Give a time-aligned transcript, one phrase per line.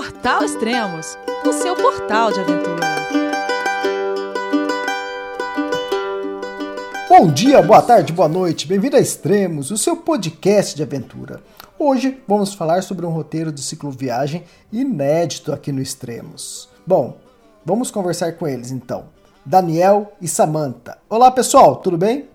[0.00, 2.86] Portal Extremos, o seu portal de aventura.
[7.06, 11.42] Bom dia, boa tarde, boa noite, bem-vindo a Extremos, o seu podcast de aventura.
[11.78, 14.42] Hoje vamos falar sobre um roteiro de cicloviagem
[14.72, 16.70] inédito aqui no Extremos.
[16.86, 17.18] Bom,
[17.62, 19.04] vamos conversar com eles então.
[19.44, 20.96] Daniel e Samantha.
[21.10, 22.26] Olá pessoal, tudo bem?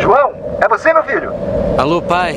[0.00, 1.30] João, é você, meu filho?
[1.78, 2.36] Alô, pai.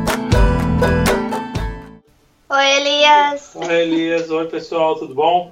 [2.49, 3.51] Oi, Elias.
[3.55, 4.29] Oi, Elias.
[4.29, 5.51] Oi, pessoal, tudo bom?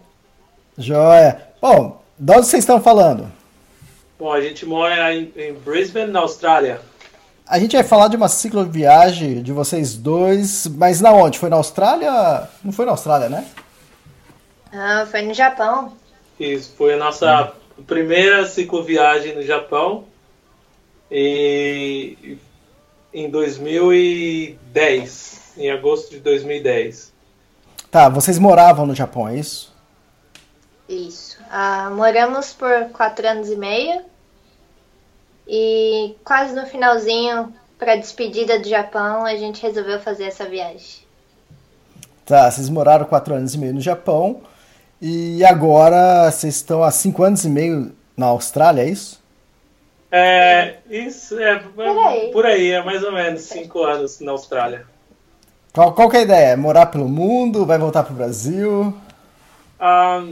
[0.77, 1.49] Joia.
[1.61, 3.31] Bom, de onde vocês estão falando?
[4.17, 6.81] Bom, a gente mora em, em Brisbane, na Austrália.
[7.47, 11.39] A gente vai falar de uma cicloviagem de vocês dois, mas na onde?
[11.39, 12.47] Foi na Austrália?
[12.63, 13.45] Não foi na Austrália, né?
[14.71, 15.93] Ah, foi no Japão.
[16.39, 17.53] Isso, foi a nossa
[17.87, 20.03] primeira cicloviagem no Japão.
[21.11, 22.37] E
[23.13, 27.13] em 2010, em agosto de 2010.
[27.91, 29.73] Tá, vocês moravam no Japão, é isso?
[30.87, 31.39] Isso.
[31.49, 34.01] Ah, moramos por quatro anos e meio.
[35.47, 41.07] E quase no finalzinho, para despedida do Japão, a gente resolveu fazer essa viagem.
[42.25, 44.41] Tá, vocês moraram quatro anos e meio no Japão.
[45.01, 49.18] E agora vocês estão há cinco anos e meio na Austrália, é isso?
[50.11, 52.31] É, isso é Por aí.
[52.31, 54.85] por aí, é mais ou menos cinco anos na Austrália.
[55.71, 56.45] Qual, qual que é a ideia?
[56.47, 57.65] É morar pelo mundo?
[57.65, 58.95] Vai voltar pro Brasil?
[59.79, 60.25] Ah,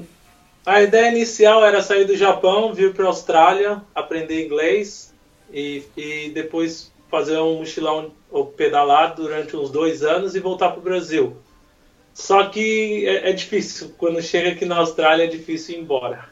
[0.65, 5.13] a ideia inicial era sair do Japão, vir para a Austrália, aprender inglês
[5.53, 10.79] e, e depois fazer um mochilão ou pedalar durante uns dois anos e voltar para
[10.79, 11.37] o Brasil.
[12.13, 16.25] Só que é, é difícil, quando chega aqui na Austrália é difícil ir embora.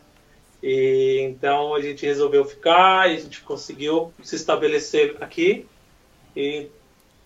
[0.67, 5.67] E então a gente resolveu ficar, e a gente conseguiu se estabelecer aqui.
[6.35, 6.65] E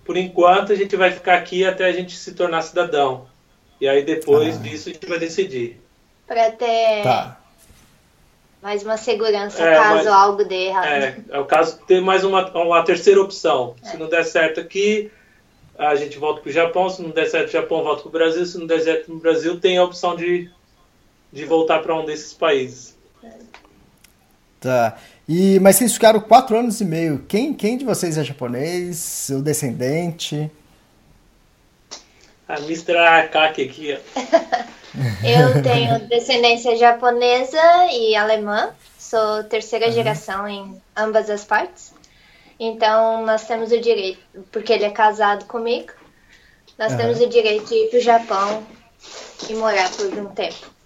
[0.03, 3.27] por enquanto a gente vai ficar aqui até a gente se tornar cidadão.
[3.79, 4.59] E aí depois Ah.
[4.59, 5.79] disso a gente vai decidir.
[6.27, 7.39] Para ter Tá.
[8.61, 10.85] mais uma segurança É, caso mas- algo dê errado.
[10.85, 13.73] É, é o caso de ter mais uma, uma terceira opção.
[13.81, 15.09] Se não der certo aqui,
[15.77, 16.89] a gente volta para o Japão.
[16.89, 18.45] Se não der certo no Japão, volta para o Brasil.
[18.45, 20.51] Se não der certo no Brasil, tem a opção de,
[21.31, 22.98] de voltar para um desses países.
[24.59, 24.97] Tá.
[25.27, 27.23] E, mas vocês ficaram quatro anos e meio.
[27.27, 28.97] Quem, quem de vocês é japonês?
[28.97, 30.51] Seu descendente?
[32.47, 32.97] A Mr.
[32.97, 34.19] Akaki aqui, ó.
[35.23, 38.71] Eu tenho descendência japonesa e alemã.
[38.97, 41.93] Sou terceira geração em ambas as partes.
[42.59, 44.19] Então, nós temos o direito,
[44.51, 45.93] porque ele é casado comigo,
[46.77, 46.97] nós Aham.
[47.01, 48.67] temos o direito de ir para o Japão
[49.47, 50.78] e morar por um tempo.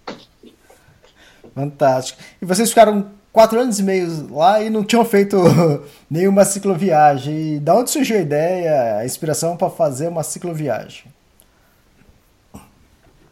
[1.54, 2.20] Fantástico.
[2.42, 5.36] E vocês ficaram quatro anos e meio lá e não tinham feito
[6.10, 7.54] nenhuma cicloviagem.
[7.56, 11.04] E da onde surgiu a ideia, a inspiração para fazer uma cicloviagem?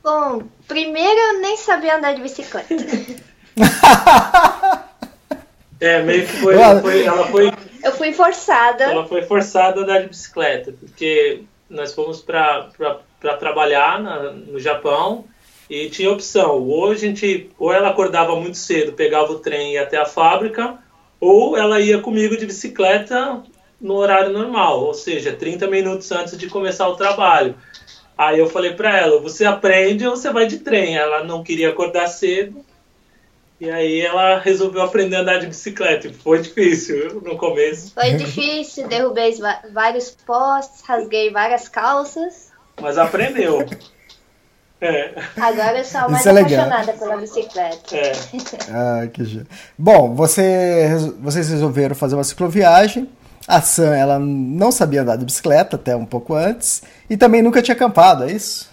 [0.03, 2.75] Bom, primeiro eu nem sabia andar de bicicleta.
[5.81, 7.53] É, meio que foi, foi- ela foi
[7.83, 8.85] Eu fui forçada.
[8.85, 12.69] ela foi forçada a andar de bicicleta, porque nós fomos para
[13.41, 15.25] trabalhar na- no Japão
[15.73, 16.61] e tinha opção.
[16.69, 20.05] Ou a gente, ou ela acordava muito cedo, pegava o trem e ia até a
[20.05, 20.79] fábrica,
[21.19, 23.43] ou ela ia comigo de bicicleta
[23.81, 27.55] no horário normal, ou seja, 30 minutos antes de começar o trabalho.
[28.19, 30.99] Aí eu falei para ela, você aprende ou você vai de trem.
[30.99, 32.63] Ela não queria acordar cedo.
[33.59, 36.13] E aí ela resolveu aprender a andar de bicicleta.
[36.23, 37.95] Foi difícil no começo.
[37.95, 39.35] Foi difícil, derrubei
[39.73, 42.53] vários postes, rasguei várias calças.
[42.79, 43.67] Mas aprendeu.
[44.83, 47.97] É, Agora eu sou a mais é apaixonada pela bicicleta.
[47.97, 48.13] é.
[48.69, 49.43] Ah, que.
[49.79, 50.89] Bom, você,
[51.21, 53.09] vocês resolveram fazer uma cicloviagem.
[53.47, 56.83] A Sam, ela não sabia andar de bicicleta até um pouco antes.
[57.09, 58.69] E também nunca tinha acampado, é isso?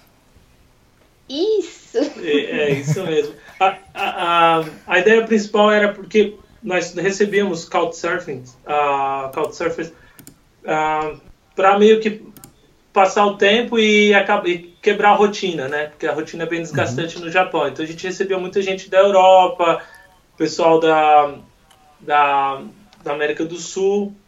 [1.29, 1.97] Isso!
[2.23, 3.35] É, é isso mesmo.
[3.59, 9.91] A, a, a, a ideia principal era porque nós recebíamos Couchsurfing, uh, Couchsurfers,
[11.55, 12.23] para meio que
[12.93, 15.87] passar o tempo e, acaba- e quebrar a rotina, né?
[15.87, 17.67] Porque a rotina é bem desgastante no Japão.
[17.67, 19.83] Então a gente recebia muita gente da Europa,
[20.37, 21.39] pessoal da,
[21.99, 22.63] da,
[23.03, 24.19] da América do Sul,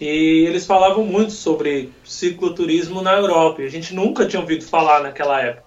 [0.00, 3.62] E eles falavam muito sobre cicloturismo na Europa.
[3.62, 5.66] E a gente nunca tinha ouvido falar naquela época.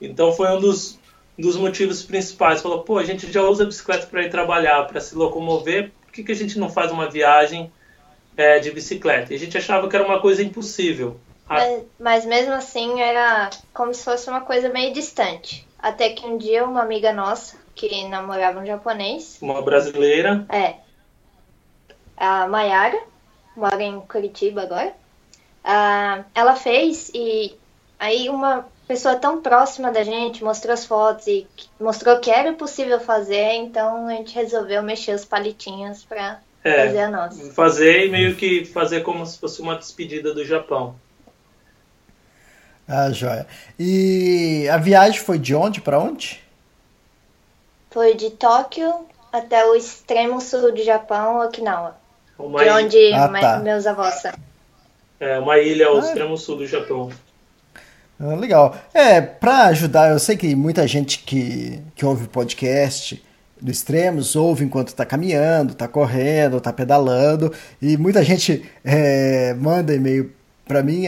[0.00, 1.02] Então foi um dos,
[1.38, 2.62] dos motivos principais.
[2.62, 5.94] Falou, pô, a gente já usa bicicleta para ir trabalhar, para se locomover.
[6.02, 7.72] Por que, que a gente não faz uma viagem
[8.36, 9.32] é, de bicicleta?
[9.32, 11.25] E a gente achava que era uma coisa impossível.
[11.48, 15.66] Mas, mas mesmo assim era como se fosse uma coisa meio distante.
[15.78, 20.44] Até que um dia uma amiga nossa, que namorava um japonês, Uma brasileira.
[20.50, 20.76] é
[22.16, 22.98] a Mayara,
[23.56, 24.94] mora em Curitiba agora,
[25.64, 27.54] ah, ela fez e
[27.98, 31.46] aí uma pessoa tão próxima da gente mostrou as fotos e
[31.80, 37.00] mostrou que era possível fazer, então a gente resolveu mexer os palitinhos pra É, fazer
[37.00, 37.52] a nossa.
[37.52, 40.94] fazer e meio que fazer como se fosse uma despedida do Japão.
[42.88, 43.46] Ah, joia.
[43.78, 46.40] E a viagem foi de onde para onde?
[47.90, 48.92] Foi de Tóquio
[49.32, 51.96] até o extremo sul do Japão, Okinawa.
[52.38, 53.58] Uma, de onde Ah, tá.
[53.60, 54.32] meus avós são.
[55.18, 56.00] é, uma ilha ao Ah.
[56.00, 57.10] extremo sul do Japão.
[58.20, 58.76] Ah, legal.
[58.94, 63.22] É, para ajudar, eu sei que muita gente que, que ouve o podcast
[63.60, 67.50] do Extremos ouve enquanto está caminhando, está correndo, está pedalando,
[67.80, 70.30] e muita gente é, manda e-mail
[70.66, 71.04] para mim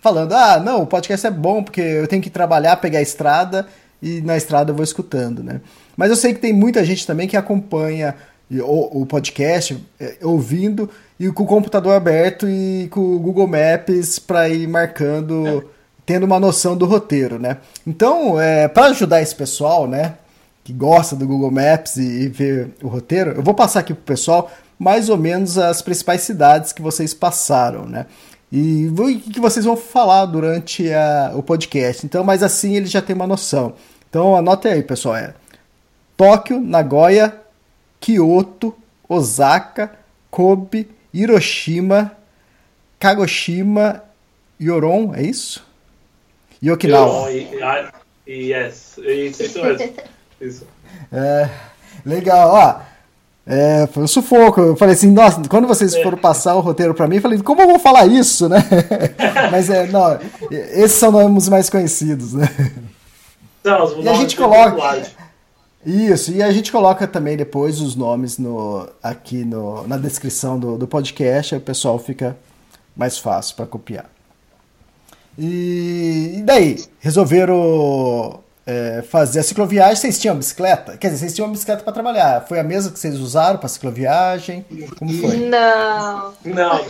[0.00, 3.66] falando: ah, não, o podcast é bom porque eu tenho que trabalhar, pegar a estrada
[4.02, 5.60] e na estrada eu vou escutando, né?
[5.96, 8.14] Mas eu sei que tem muita gente também que acompanha
[8.50, 14.18] o, o podcast é, ouvindo e com o computador aberto e com o Google Maps
[14.18, 15.64] para ir marcando,
[16.04, 17.58] tendo uma noção do roteiro, né?
[17.86, 20.14] Então, é, para ajudar esse pessoal, né,
[20.62, 24.02] que gosta do Google Maps e, e ver o roteiro, eu vou passar aqui pro
[24.02, 28.06] pessoal mais ou menos as principais cidades que vocês passaram, né?
[28.52, 32.06] E e que vocês vão falar durante a- o podcast.
[32.06, 33.74] Então, mas assim ele já tem uma noção.
[34.08, 35.16] Então, anote aí, pessoal.
[35.16, 35.34] É
[36.16, 37.38] Tóquio, Nagoya,
[38.00, 38.74] Kyoto,
[39.08, 39.92] Osaka,
[40.30, 42.12] Kobe, Hiroshima,
[42.98, 44.02] Kagoshima,
[44.60, 45.64] Yoron, é isso?
[46.62, 47.28] E Okinawa.
[47.62, 47.92] Ah,
[48.26, 49.94] yes, isso, isso mesmo.
[50.40, 50.66] Isso.
[51.10, 51.48] É,
[52.04, 52.80] legal, ó.
[53.46, 54.60] É, foi um sufoco.
[54.60, 57.62] Eu falei assim, nossa, quando vocês foram passar o roteiro pra mim, eu falei, como
[57.62, 58.58] eu vou falar isso, né?
[59.52, 60.18] Mas é, não,
[60.50, 62.48] esses são nomes mais conhecidos, né?
[63.62, 64.76] Não, E a gente coloca.
[65.84, 70.76] Isso, e a gente coloca também depois os nomes no, aqui no, na descrição do,
[70.76, 72.36] do podcast, aí o pessoal fica
[72.96, 74.06] mais fácil para copiar.
[75.38, 76.84] E, e daí?
[76.98, 79.94] Resolveram é, fazer a cicloviagem?
[79.96, 80.96] Vocês tinham bicicleta?
[80.96, 82.44] Quer dizer, vocês tinham uma bicicleta para trabalhar.
[82.48, 84.66] Foi a mesma que vocês usaram para cicloviagem?
[84.98, 85.36] Como foi?
[85.36, 86.34] Não.
[86.44, 86.86] Não,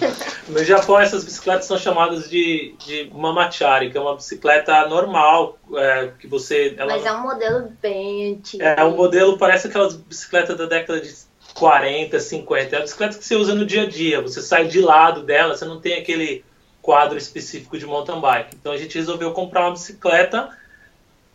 [0.49, 6.12] no Japão essas bicicletas são chamadas de, de mamachari, que é uma bicicleta normal, é,
[6.19, 6.75] que você...
[6.78, 8.62] Ela, Mas é um modelo bem antigo.
[8.62, 11.14] é um modelo, parece aquelas bicicletas da década de
[11.55, 12.75] 40, 50.
[12.75, 14.22] É a bicicleta que você usa no dia a dia.
[14.22, 16.44] Você sai de lado dela, você não tem aquele
[16.81, 18.56] quadro específico de mountain bike.
[18.58, 20.49] Então a gente resolveu comprar uma bicicleta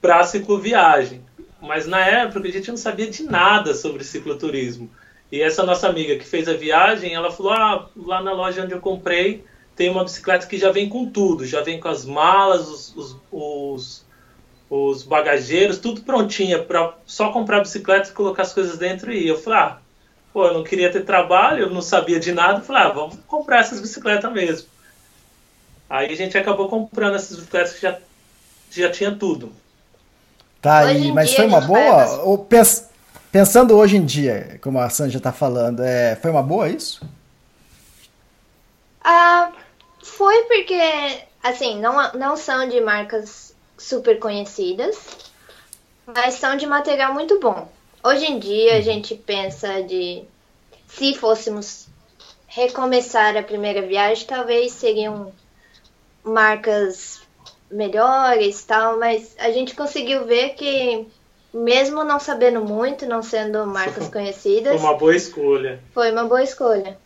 [0.01, 1.23] para cicloviagem.
[1.61, 4.89] Mas na época a gente não sabia de nada sobre cicloturismo.
[5.31, 8.73] E essa nossa amiga que fez a viagem, ela falou: ah, lá na loja onde
[8.73, 9.45] eu comprei
[9.75, 13.17] tem uma bicicleta que já vem com tudo, já vem com as malas, os, os,
[13.31, 14.05] os,
[14.69, 19.23] os bagageiros, tudo prontinha para só comprar a bicicleta e colocar as coisas dentro e
[19.23, 19.27] ir.
[19.27, 19.77] Eu falei: ah,
[20.33, 22.59] pô, eu não queria ter trabalho, eu não sabia de nada.
[22.59, 24.67] Eu falei: ah, vamos comprar essas bicicletas mesmo.
[25.89, 27.97] Aí a gente acabou comprando essas bicicletas que já,
[28.71, 29.53] já tinha tudo.
[30.61, 32.21] Tá Hoje aí, mas foi uma boa?
[32.23, 32.89] Ou pens-
[33.31, 37.01] pensando hoje em dia, como a Sanja tá falando, é, foi uma boa isso?
[39.03, 39.51] Ah,
[40.03, 40.73] foi porque,
[41.43, 44.97] assim, não, não são de marcas super conhecidas,
[46.05, 47.67] mas são de material muito bom.
[48.03, 50.23] Hoje em dia a gente pensa de
[50.87, 51.87] se fôssemos
[52.47, 55.33] recomeçar a primeira viagem, talvez seriam
[56.23, 57.20] marcas
[57.71, 61.07] melhores, tal, mas a gente conseguiu ver que
[61.53, 65.81] mesmo não sabendo muito, não sendo marcas Foi conhecidas, uma boa escolha.
[65.93, 66.97] foi uma boa escolha.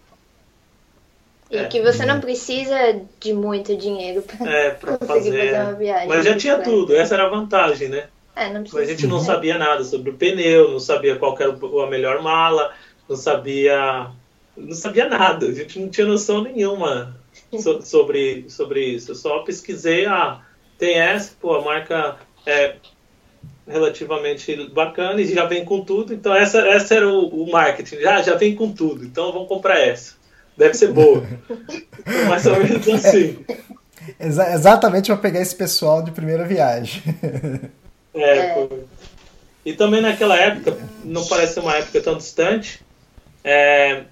[1.49, 1.65] E É.
[1.67, 2.75] que você não precisa
[3.19, 5.49] de muito dinheiro pra É, para conseguir fazer.
[5.51, 6.07] fazer uma viagem.
[6.07, 8.09] Mas já tinha tudo, essa era a vantagem, né?
[8.35, 8.81] É, não Mas precisa.
[8.81, 12.73] a gente não sabia nada sobre o pneu, não sabia qual era a melhor mala,
[13.07, 14.11] não sabia.
[14.57, 17.15] Não sabia nada, a gente não tinha noção nenhuma
[17.61, 19.11] so- sobre, sobre isso.
[19.11, 20.41] Eu só pesquisei, ah,
[20.77, 22.75] tem essa, pô, a marca é
[23.67, 28.21] relativamente bacana e já vem com tudo, então essa, essa era o, o marketing, já,
[28.21, 30.13] já vem com tudo, então vamos comprar essa.
[30.57, 31.23] Deve ser boa.
[32.29, 33.43] Mais ou menos assim.
[34.19, 37.01] Exa- exatamente para pegar esse pessoal de primeira viagem.
[38.17, 38.53] É, É.
[38.53, 38.85] foi.
[39.65, 42.81] E também naquela época, não parece uma época tão distante,
[43.43, 44.03] é,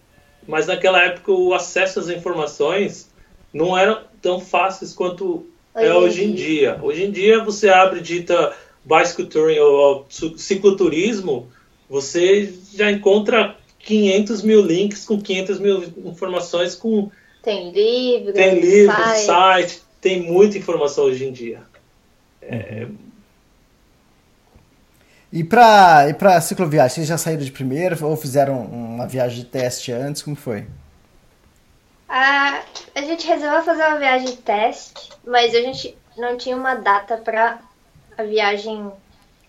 [0.46, 3.10] mas naquela época o acesso às informações
[3.54, 6.80] não era tão fáceis quanto é hoje em dia.
[6.82, 11.48] Hoje em dia você abre dita bicycle touring ou cicloturismo,
[11.90, 17.10] você já encontra 500 mil links com 500 mil informações com
[17.42, 19.26] tem livro, tem livro, site.
[19.26, 21.62] site, tem muita informação hoje em dia.
[22.42, 22.88] É...
[25.32, 29.46] E para e para cicloviagem, vocês já saíram de primeira ou fizeram uma viagem de
[29.46, 30.22] teste antes?
[30.22, 30.66] Como foi?
[32.16, 32.62] A,
[32.94, 37.18] a gente resolveu fazer uma viagem de teste, mas a gente não tinha uma data
[37.18, 37.58] para
[38.16, 38.92] a viagem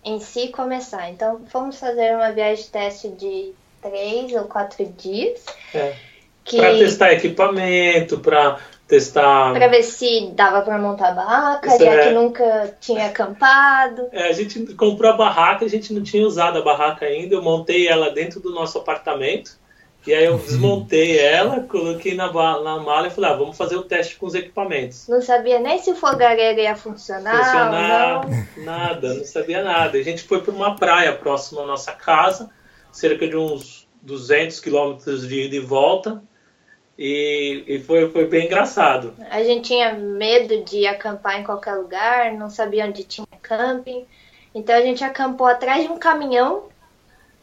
[0.03, 1.11] em si começar.
[1.11, 3.53] Então, fomos fazer uma viagem de teste de
[3.83, 5.45] três ou quatro dias.
[5.75, 5.95] É.
[6.43, 6.57] Que...
[6.57, 9.53] Para testar equipamento, para testar.
[9.53, 12.09] Para ver se dava para montar a barraca, Isso já é...
[12.09, 14.09] que nunca tinha acampado.
[14.11, 17.35] É, a gente comprou a barraca, a gente não tinha usado a barraca ainda.
[17.35, 19.63] Eu montei ela dentro do nosso apartamento.
[20.07, 23.83] E aí eu desmontei ela, coloquei na, na mala e falei, ah, vamos fazer o
[23.83, 25.09] teste com os equipamentos.
[25.09, 27.37] Não sabia nem se o fogareiro ia funcionar.
[27.39, 28.65] Funcionar, não.
[28.65, 29.97] nada, não sabia nada.
[29.97, 32.51] A gente foi para uma praia próxima à nossa casa,
[32.93, 36.23] cerca de uns 200 quilômetros de ida e volta.
[36.99, 39.15] E, e foi, foi bem engraçado.
[39.31, 44.07] A gente tinha medo de acampar em qualquer lugar, não sabia onde tinha camping.
[44.55, 46.69] Então a gente acampou atrás de um caminhão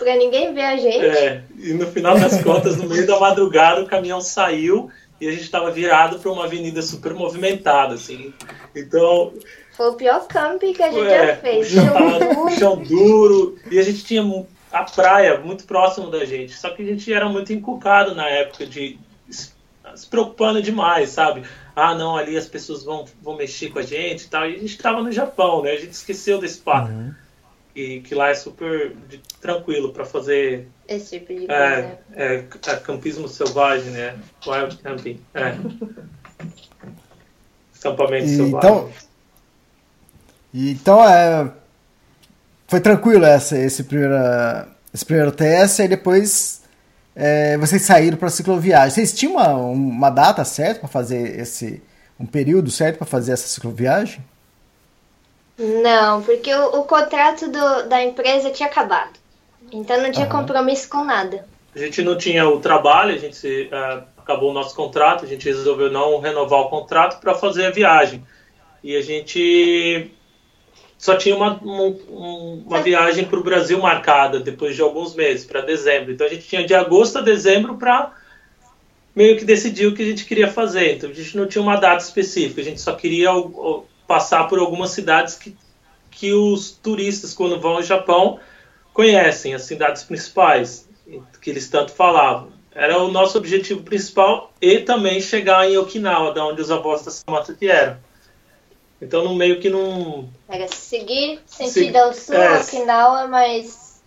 [0.01, 1.05] para ninguém ver a gente.
[1.05, 4.89] É, e no final das contas, no meio da madrugada, o caminhão saiu
[5.19, 8.33] e a gente estava virado para uma avenida super movimentada, assim.
[8.75, 9.33] Então.
[9.77, 11.67] Foi o pior camping que a gente é, já fez.
[11.67, 12.51] Chão, duro.
[12.57, 13.57] chão duro.
[13.69, 16.57] E a gente tinha a praia muito próximo da gente.
[16.57, 18.97] Só que a gente era muito encucado na época de
[19.29, 21.43] se preocupando demais, sabe?
[21.75, 24.49] Ah, não, ali as pessoas vão, vão mexer com a gente e tal.
[24.49, 25.71] E a gente estava no Japão, né?
[25.71, 26.91] A gente esqueceu desse fato.
[26.91, 27.13] Uhum.
[27.75, 30.67] E que lá é super de, tranquilo para fazer.
[30.87, 31.99] Esse tipo de é, coisa.
[32.13, 34.19] É, é, campismo selvagem, né?
[34.45, 35.19] Wild camping.
[35.33, 35.55] É.
[37.79, 38.57] Acampamento selvagem.
[38.57, 38.89] Então,
[40.53, 41.51] então é,
[42.67, 46.61] foi tranquilo essa, esse, primeira, esse primeiro teste, aí depois
[47.15, 48.91] é, vocês saíram para a cicloviagem.
[48.91, 51.81] Vocês tinham uma, uma data certa para fazer esse.
[52.19, 54.23] um período certo para fazer essa cicloviagem?
[55.57, 59.19] Não, porque o, o contrato do, da empresa tinha acabado.
[59.71, 60.31] Então não tinha uhum.
[60.31, 61.45] compromisso com nada.
[61.73, 65.45] A gente não tinha o trabalho, a gente uh, acabou o nosso contrato, a gente
[65.45, 68.23] resolveu não renovar o contrato para fazer a viagem.
[68.83, 70.11] E a gente
[70.97, 71.95] só tinha uma, uma,
[72.65, 76.11] uma viagem para o Brasil marcada depois de alguns meses, para dezembro.
[76.11, 78.13] Então a gente tinha de agosto a dezembro para
[79.15, 80.95] meio que decidir o que a gente queria fazer.
[80.95, 83.31] Então a gente não tinha uma data específica, a gente só queria
[84.11, 85.55] passar por algumas cidades que,
[86.11, 88.41] que os turistas, quando vão ao Japão,
[88.93, 90.85] conhecem, as cidades principais,
[91.41, 92.49] que eles tanto falavam.
[92.75, 97.11] Era o nosso objetivo principal e também chegar em Okinawa, da onde os avós da
[97.11, 97.95] Samantha vieram.
[99.01, 100.27] Então, no meio que não.
[100.49, 102.59] Era seguir sentido ao sul, é.
[102.59, 104.03] Okinawa, mas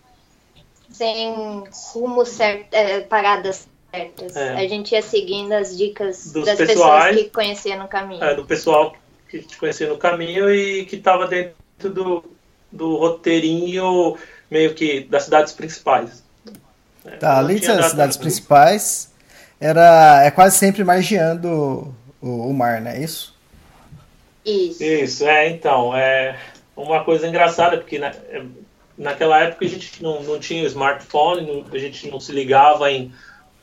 [0.91, 4.35] sem rumo certo, é, paradas certas.
[4.35, 4.53] É.
[4.53, 8.23] A gente ia seguindo as dicas Dos das pessoais, pessoas que conhecia no caminho.
[8.23, 8.95] É, do pessoal
[9.29, 12.23] que te conhecia no caminho e que estava dentro do,
[12.71, 14.17] do roteirinho
[14.49, 16.23] meio que das cidades principais.
[17.05, 19.11] É, tá, além das cidades principais,
[19.59, 22.99] era, é quase sempre margeando o, o mar, né?
[22.99, 23.35] Isso?
[24.45, 24.83] Isso.
[24.83, 26.37] Isso, é, então, é
[26.75, 28.13] uma coisa engraçada, porque na,
[28.97, 33.11] naquela época a gente não, não tinha smartphone, a gente não se ligava em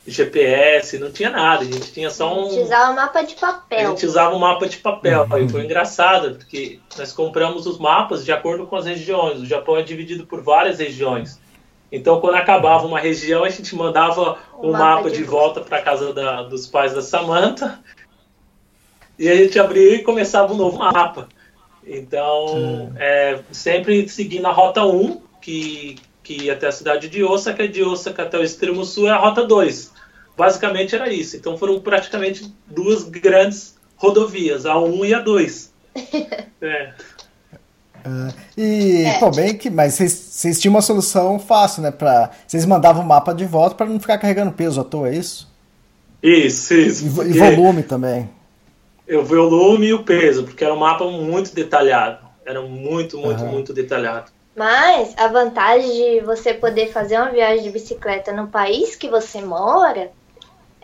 [0.05, 2.47] GPS, não tinha nada, a gente tinha só um.
[2.47, 3.79] A gente usava um mapa de papel.
[3.79, 5.21] A gente usava um mapa de papel.
[5.23, 5.35] Uhum.
[5.35, 9.39] Aí foi engraçado, porque nós compramos os mapas de acordo com as regiões.
[9.39, 11.39] O Japão é dividido por várias regiões.
[11.89, 15.61] Então, quando acabava uma região, a gente mandava o, o mapa, mapa, de, de volta
[15.61, 17.79] para casa da, dos pais da Samantha.
[19.17, 21.29] E a gente abria e começava um novo mapa.
[21.85, 27.67] Então, é, sempre seguindo a rota 1, que, que ia até a cidade de Osaka,
[27.67, 29.92] de Osaka até o extremo sul é a rota 2.
[30.37, 31.35] Basicamente era isso.
[31.35, 35.73] Então foram praticamente duas grandes rodovias, a 1 e a 2.
[36.61, 36.93] é.
[38.05, 39.19] Uh, e, é.
[39.19, 41.91] pô, bem que, mas vocês tinham uma solução fácil, né?
[41.91, 45.15] Pra, vocês mandavam o mapa de volta para não ficar carregando peso à toa, é
[45.15, 45.49] isso?
[46.21, 47.23] Isso, isso.
[47.23, 48.29] E, e volume também.
[49.09, 52.25] O volume e o peso, porque era um mapa muito detalhado.
[52.45, 53.51] Era muito, muito, uhum.
[53.51, 54.31] muito detalhado.
[54.55, 59.41] Mas a vantagem de você poder fazer uma viagem de bicicleta no país que você
[59.41, 60.11] mora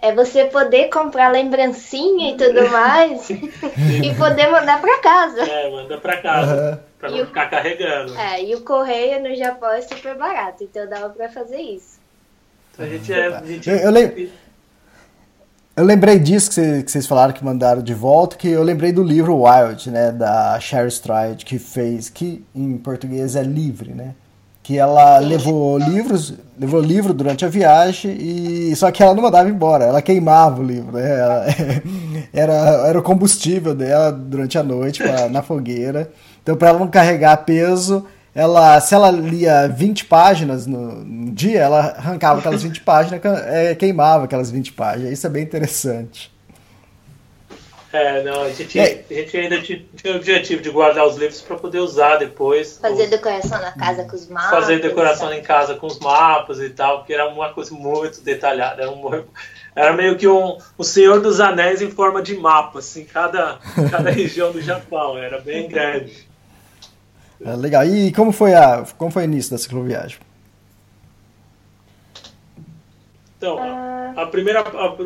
[0.02, 5.42] é você poder comprar lembrancinha e tudo mais e poder mandar para casa.
[5.42, 6.72] É, manda para casa.
[6.72, 6.90] Uhum.
[7.00, 8.18] Pra não ficar carregando.
[8.18, 11.98] É, e o correio no Japão é super barato, então dava para fazer isso.
[12.74, 13.28] Então a gente é.
[13.28, 13.70] A gente...
[13.70, 14.30] Eu, eu, lembro,
[15.78, 18.92] Eu lembrei disso que, cê, que vocês falaram que mandaram de volta, que eu lembrei
[18.92, 24.14] do livro Wild, né, da Sherry Stride, que fez, que em português é livre, né?
[24.70, 29.50] Que ela levou livros, levou livro durante a viagem e só que ela não mandava
[29.50, 31.20] embora, ela queimava o livro, né?
[31.20, 31.46] Ela,
[32.32, 32.54] era,
[32.88, 36.12] era o combustível dela durante a noite pra, na fogueira.
[36.44, 41.62] Então para ela não carregar peso, ela, se ela lia 20 páginas no, no dia,
[41.62, 45.12] ela arrancava aquelas 20 páginas, é, queimava aquelas 20 páginas.
[45.14, 46.32] Isso é bem interessante.
[47.92, 49.04] É, não, a gente, é.
[49.10, 52.78] a gente ainda tinha o objetivo de guardar os livros para poder usar depois.
[52.78, 54.50] Fazer decoração na casa com os mapas.
[54.52, 58.84] Fazer decoração em casa com os mapas e tal, porque era uma coisa muito detalhada.
[58.84, 59.24] Era, um,
[59.76, 63.58] era meio que um, o Senhor dos Anéis em forma de mapa, assim, cada,
[63.90, 65.18] cada região do Japão.
[65.18, 66.28] Era bem grande.
[67.44, 67.84] É, legal.
[67.86, 70.20] E como foi, a, como foi o início da cicloviagem?
[73.36, 74.60] Então, a, a primeira.
[74.60, 74.98] A, a,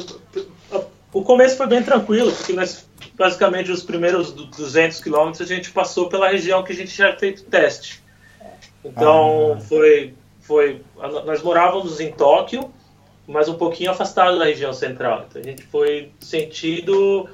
[1.14, 6.10] o começo foi bem tranquilo, porque nós, basicamente, os primeiros 200 quilômetros a gente passou
[6.10, 8.04] pela região que a gente já feito teste.
[8.84, 9.62] Então, ah.
[9.62, 10.82] foi, foi.
[11.26, 12.74] Nós morávamos em Tóquio,
[13.28, 15.26] mas um pouquinho afastado da região central.
[15.30, 17.30] Então, a gente foi sentido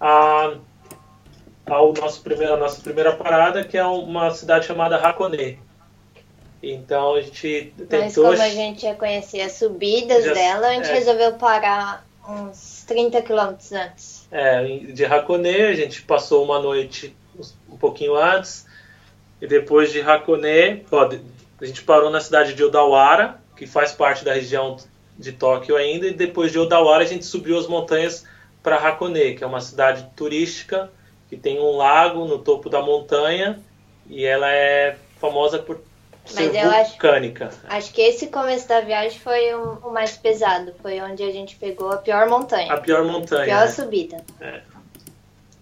[0.00, 0.54] a
[1.66, 5.58] ao nosso primeiro, a nossa primeira parada, que é uma cidade chamada Hakone.
[6.62, 8.00] Então a gente tentou...
[8.00, 12.06] Mas como a gente já conhecia as subidas já, dela, a gente é, resolveu parar
[12.28, 14.28] uns 30 quilômetros antes.
[14.30, 17.14] É, de Hakone a gente passou uma noite
[17.68, 18.66] um pouquinho antes,
[19.40, 21.08] e depois de Hakone, ó,
[21.60, 24.76] a gente parou na cidade de Odawara, que faz parte da região
[25.18, 28.24] de Tóquio ainda, e depois de Odawara a gente subiu as montanhas
[28.62, 30.90] para Hakone, que é uma cidade turística
[31.28, 33.58] que tem um lago no topo da montanha
[34.06, 35.80] e ela é famosa por
[36.24, 37.46] ser Mas vulcânica.
[37.46, 41.32] Acho, acho, que esse começo da viagem foi o, o, mais pesado, foi onde a
[41.32, 42.72] gente pegou a pior montanha.
[42.72, 43.42] A pior montanha.
[43.42, 43.72] A pior né?
[43.72, 44.16] subida.
[44.40, 44.60] É.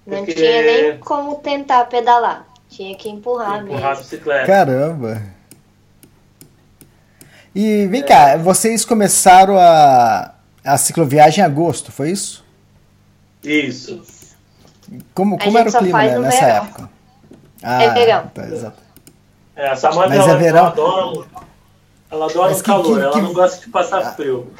[0.07, 2.47] Não tinha nem como tentar pedalar.
[2.69, 3.87] Tinha que empurrar, empurrar mesmo.
[3.87, 4.47] a bicicleta.
[4.47, 5.23] Caramba!
[7.55, 8.05] E vem é.
[8.05, 10.35] cá, vocês começaram a,
[10.65, 12.45] a cicloviagem em agosto, foi isso?
[13.43, 14.03] Isso.
[14.03, 14.37] isso.
[15.15, 16.65] Como, como era o clima né, nessa verão.
[16.65, 16.91] época?
[17.63, 18.27] Ah, é verão.
[18.29, 18.90] Tá, exato.
[19.61, 20.59] É, a Samanta, Mas ela, é verão?
[20.59, 21.27] ela adora,
[22.11, 23.21] ela adora o calor, que, ela que...
[23.21, 24.13] não gosta de passar ah.
[24.13, 24.51] frio.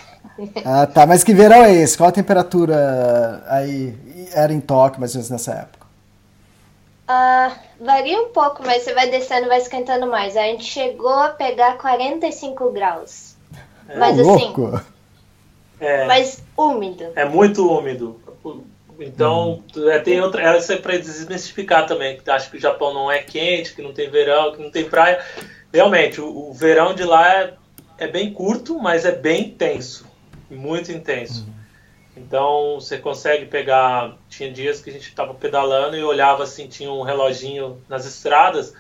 [0.63, 1.07] Ah, tá.
[1.07, 1.97] Mas que verão é esse?
[1.97, 3.97] Qual a temperatura aí
[4.35, 5.87] era em Tóquio, mais ou menos nessa época?
[7.09, 10.37] Ah, varia um pouco, mas você vai descendo vai esquentando mais.
[10.37, 13.37] A gente chegou a pegar 45 graus.
[13.89, 13.97] É.
[13.99, 14.55] Mas assim.
[15.81, 17.07] É, mas úmido.
[17.17, 18.21] É muito úmido.
[19.01, 19.91] Então, uhum.
[19.91, 20.43] é, tem outra.
[20.43, 23.93] Essa é para desmistificar também, que acho que o Japão não é quente, que não
[23.93, 25.25] tem verão, que não tem praia.
[25.73, 27.55] Realmente, o, o verão de lá é,
[27.97, 30.07] é, bem curto, mas é bem intenso.
[30.51, 31.47] Muito intenso.
[31.47, 31.55] Uhum.
[32.19, 34.17] Então, você consegue pegar.
[34.29, 38.75] Tinha dias que a gente estava pedalando e olhava assim, tinha um reloginho nas estradas,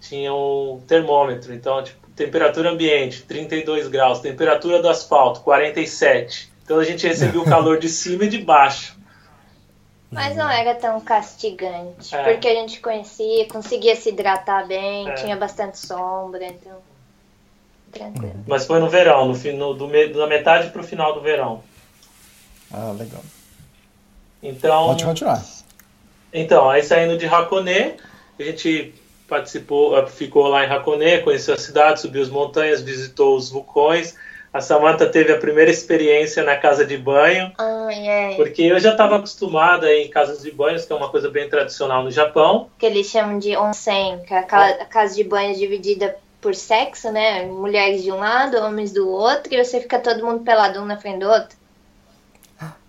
[0.00, 1.52] tinha um termômetro.
[1.52, 6.52] Então, tipo, temperatura ambiente, 32 graus, temperatura do asfalto, 47.
[6.64, 8.95] Então a gente recebia o calor de cima e de baixo.
[10.10, 12.22] Mas não era tão castigante, é.
[12.22, 15.14] porque a gente conhecia, conseguia se hidratar bem, é.
[15.14, 16.78] tinha bastante sombra, então.
[17.90, 18.34] Tranquilo.
[18.34, 18.44] Uhum.
[18.46, 21.62] Mas foi no verão, no, no, do, da metade para o final do verão.
[22.72, 23.22] Ah, legal.
[24.42, 24.86] Então.
[24.86, 25.42] Pode continuar.
[26.32, 27.94] Então, aí saindo de Hakone,
[28.38, 28.94] a gente
[29.26, 34.14] participou, ficou lá em Hakone, conheceu a cidade, subiu as montanhas, visitou os vulcões
[34.56, 37.52] a Samantha teve a primeira experiência na casa de banho.
[37.58, 38.34] Ai, ai.
[38.36, 42.02] Porque eu já estava acostumada em casas de banhos, que é uma coisa bem tradicional
[42.02, 42.70] no Japão.
[42.78, 47.12] Que eles chamam de onsen, que é aquela a casa de banho dividida por sexo,
[47.12, 47.44] né?
[47.44, 50.96] Mulheres de um lado, homens do outro, e você fica todo mundo pelado um na
[50.96, 51.56] frente do outro.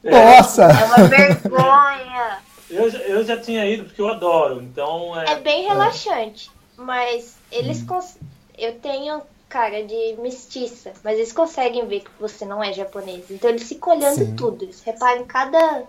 [0.04, 0.64] Nossa!
[0.64, 2.38] É uma vergonha!
[2.70, 5.20] eu, eu já tinha ido porque eu adoro, então...
[5.20, 7.82] É, é bem relaxante, mas eles...
[7.82, 7.88] Hum.
[7.88, 8.18] Cons...
[8.58, 9.22] Eu tenho
[9.58, 13.26] cara de mestiça, mas eles conseguem ver que você não é japonês.
[13.32, 14.36] Então eles ficam olhando Sim.
[14.36, 15.82] tudo, eles reparam cada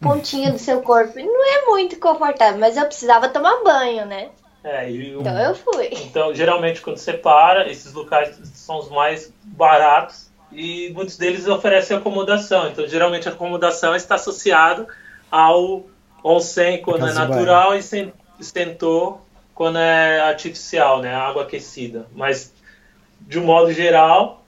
[0.00, 1.18] pontinho do seu corpo.
[1.18, 4.30] E não é muito confortável, mas eu precisava tomar banho, né?
[4.64, 5.90] É, então eu fui.
[5.92, 11.98] Então, geralmente, quando você para, esses locais são os mais baratos e muitos deles oferecem
[11.98, 12.68] acomodação.
[12.70, 14.86] Então, geralmente, a acomodação está associada
[15.30, 15.84] ao
[16.24, 17.82] onsen quando é natural e
[18.42, 19.20] sentou
[19.54, 21.14] quando é artificial, né?
[21.14, 22.06] Água aquecida.
[22.14, 22.52] Mas
[23.20, 24.44] de um modo geral,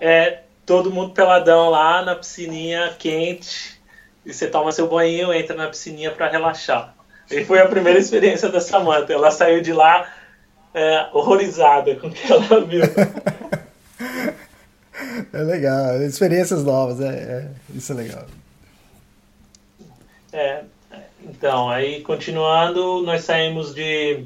[0.00, 3.80] é todo mundo peladão lá na piscininha quente.
[4.24, 6.94] E você toma seu banho, entra na piscininha para relaxar.
[7.30, 9.12] E foi a primeira experiência da Samantha.
[9.12, 10.08] Ela saiu de lá
[10.74, 12.82] é, horrorizada com o que ela viu.
[15.32, 18.26] É legal, experiências novas, é, é, isso é legal.
[20.32, 20.62] É,
[21.22, 24.24] então, aí continuando, nós saímos de,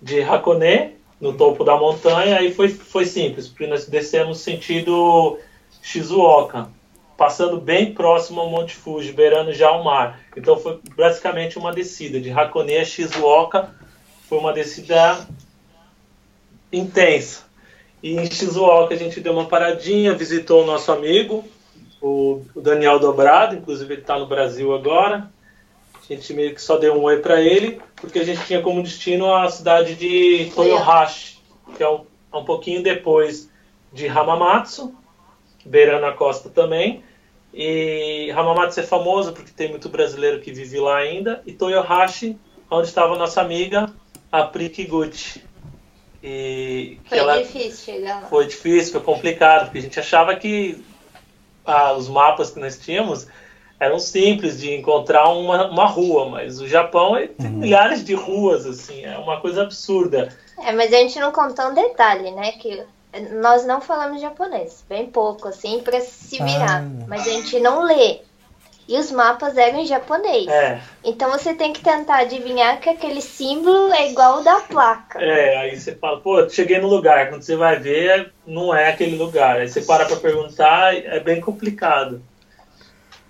[0.00, 5.38] de Hakone, no topo da montanha, aí foi, foi simples, porque nós descemos sentido
[5.80, 6.68] Shizuoka,
[7.16, 10.18] passando bem próximo ao Monte Fuji, beirando já o mar.
[10.36, 13.72] Então foi basicamente uma descida de Hakone a Shizuoka,
[14.28, 15.24] foi uma descida
[16.72, 17.44] intensa.
[18.02, 21.44] E em Shizuoka a gente deu uma paradinha, visitou o nosso amigo,
[22.00, 25.30] o, Daniel Dobrado, inclusive ele está no Brasil agora.
[26.02, 28.82] A gente meio que só deu um oi para ele, porque a gente tinha como
[28.82, 31.38] destino a cidade de Toyohashi,
[31.76, 33.48] que é um, é um pouquinho depois
[33.92, 34.94] de Hamamatsu,
[35.64, 37.04] beirando a costa também.
[37.54, 41.42] E Hamamatsu é famoso porque tem muito brasileiro que vive lá ainda.
[41.46, 42.38] E Toyohashi,
[42.70, 43.92] onde estava nossa amiga,
[44.30, 45.44] a Prikiguchi.
[46.22, 47.38] E foi ela...
[47.38, 48.28] difícil chegar lá.
[48.28, 50.82] Foi difícil, foi complicado, porque a gente achava que
[51.64, 53.26] ah, os mapas que nós tínhamos
[53.82, 57.58] eram simples de encontrar uma, uma rua, mas o Japão tem uhum.
[57.58, 60.28] milhares de ruas, assim, é uma coisa absurda.
[60.64, 62.52] É, mas a gente não contou um detalhe, né?
[62.52, 62.80] Que
[63.32, 66.84] nós não falamos japonês, bem pouco, assim, para se virar.
[66.84, 67.04] Ah.
[67.08, 68.20] Mas a gente não lê.
[68.88, 70.46] E os mapas eram em japonês.
[70.46, 70.80] É.
[71.02, 75.20] Então você tem que tentar adivinhar que aquele símbolo é igual ao da placa.
[75.20, 77.30] É, aí você fala, pô, cheguei no lugar.
[77.30, 79.56] Quando você vai ver, não é aquele lugar.
[79.56, 82.22] Aí você para pra perguntar, é bem complicado.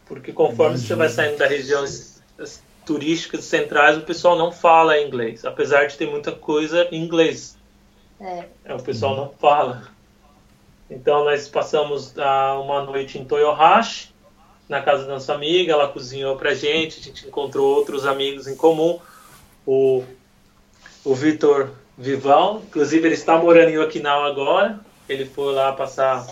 [0.07, 1.85] Porque conforme você vai saindo da região
[2.85, 5.45] turísticas centrais, o pessoal não fala inglês.
[5.45, 7.57] Apesar de ter muita coisa em inglês.
[8.21, 8.45] É.
[8.65, 9.89] é o pessoal não fala.
[10.91, 14.13] Então nós passamos uh, uma noite em Toyohashi
[14.69, 18.57] na casa da nossa amiga, ela cozinhou pra gente, a gente encontrou outros amigos em
[18.57, 18.99] comum,
[19.67, 20.03] o,
[21.05, 26.27] o Vitor Vivão, inclusive ele está morando em Okinawa agora, ele foi lá passar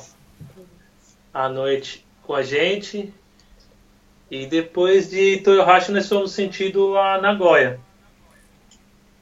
[1.35, 3.13] a noite com a gente,
[4.31, 7.81] e depois de Toyohashi nós fomos sentido a Nagoya.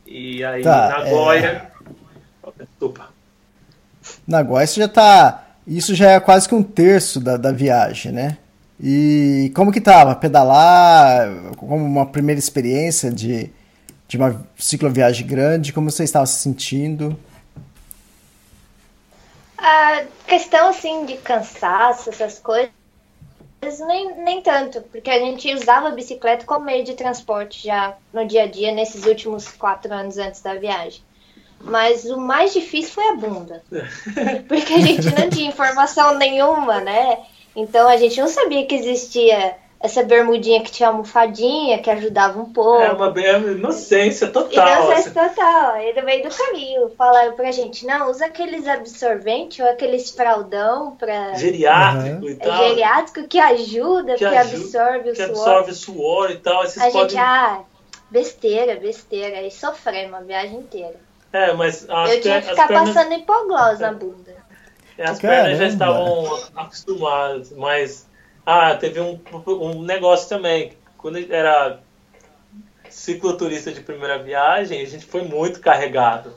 [0.06, 1.70] E aí, tá, Nagoya...
[1.74, 1.78] É...
[2.58, 3.08] Desculpa.
[4.26, 5.44] Nagoya, isso já tá...
[5.66, 8.38] Isso já é quase que um terço da, da viagem, né?
[8.80, 10.14] E como que tava?
[10.14, 13.50] Pedalar, como uma primeira experiência de,
[14.06, 17.18] de uma cicloviagem grande, como você estava se sentindo?
[19.58, 22.70] A questão, assim, de cansaço, essas coisas,
[23.86, 28.26] nem, nem tanto, porque a gente usava a bicicleta como meio de transporte já no
[28.26, 31.02] dia a dia, nesses últimos quatro anos antes da viagem.
[31.60, 33.64] Mas o mais difícil foi a bunda.
[34.46, 37.18] Porque a gente não tinha informação nenhuma, né?
[37.54, 42.52] Então a gente não sabia que existia essa bermudinha que tinha almofadinha, que ajudava um
[42.52, 42.82] pouco.
[42.82, 44.84] É uma inocência total.
[44.84, 45.34] Inocência assim.
[45.34, 45.72] total.
[45.74, 50.96] Aí no meio do caminho falaram pra gente, não, usa aqueles absorventes ou aqueles fraldão
[50.96, 51.34] pra...
[51.34, 52.30] Geriátrico uhum.
[52.30, 52.52] e tal.
[52.52, 55.28] É geriátrico que ajuda, que, que ajuda, absorve o que suor.
[55.28, 56.62] absorve o suor e tal.
[56.62, 56.90] A podem...
[56.90, 57.60] gente, ah,
[58.10, 59.42] besteira, besteira.
[59.42, 60.96] E sofremos a viagem inteira.
[61.32, 61.86] É, mas...
[61.88, 62.94] Eu tinha que ficar pernas...
[62.94, 64.36] passando hipoglós na bunda.
[64.98, 65.42] As Caramba.
[65.42, 68.07] pernas já estavam acostumadas, mas
[68.50, 70.72] ah, teve um, um negócio também.
[70.96, 71.80] Quando era
[72.88, 76.32] cicloturista de primeira viagem, a gente foi muito carregado.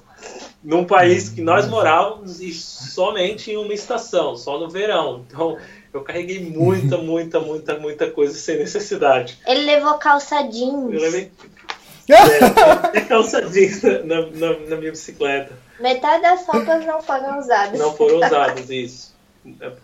[0.62, 5.26] Num país que nós morávamos e somente em uma estação, só no verão.
[5.26, 5.58] Então,
[5.94, 9.40] eu carreguei muita, muita, muita, muita coisa sem necessidade.
[9.48, 10.94] Ele levou calça jeans.
[10.94, 11.32] Eu levei
[12.94, 15.58] é, calça jeans na, na, na minha bicicleta.
[15.80, 17.80] Metade das roupas não foram usadas.
[17.80, 19.11] Não foram usadas, isso.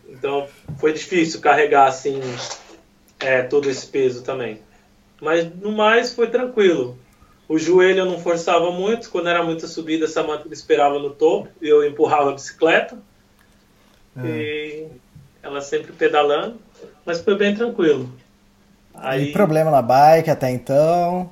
[0.10, 2.20] Então foi difícil carregar assim
[3.20, 4.62] é, todo esse peso também.
[5.22, 6.98] Mas no mais foi tranquilo.
[7.50, 11.12] O joelho eu não forçava muito, quando era muita subida, a Samantha me esperava no
[11.12, 12.98] topo e eu empurrava a bicicleta.
[14.18, 14.28] É.
[14.28, 14.88] E
[15.42, 16.60] ela sempre pedalando,
[17.06, 18.12] mas foi bem tranquilo.
[18.94, 19.30] Aí...
[19.30, 21.32] E problema na bike até então?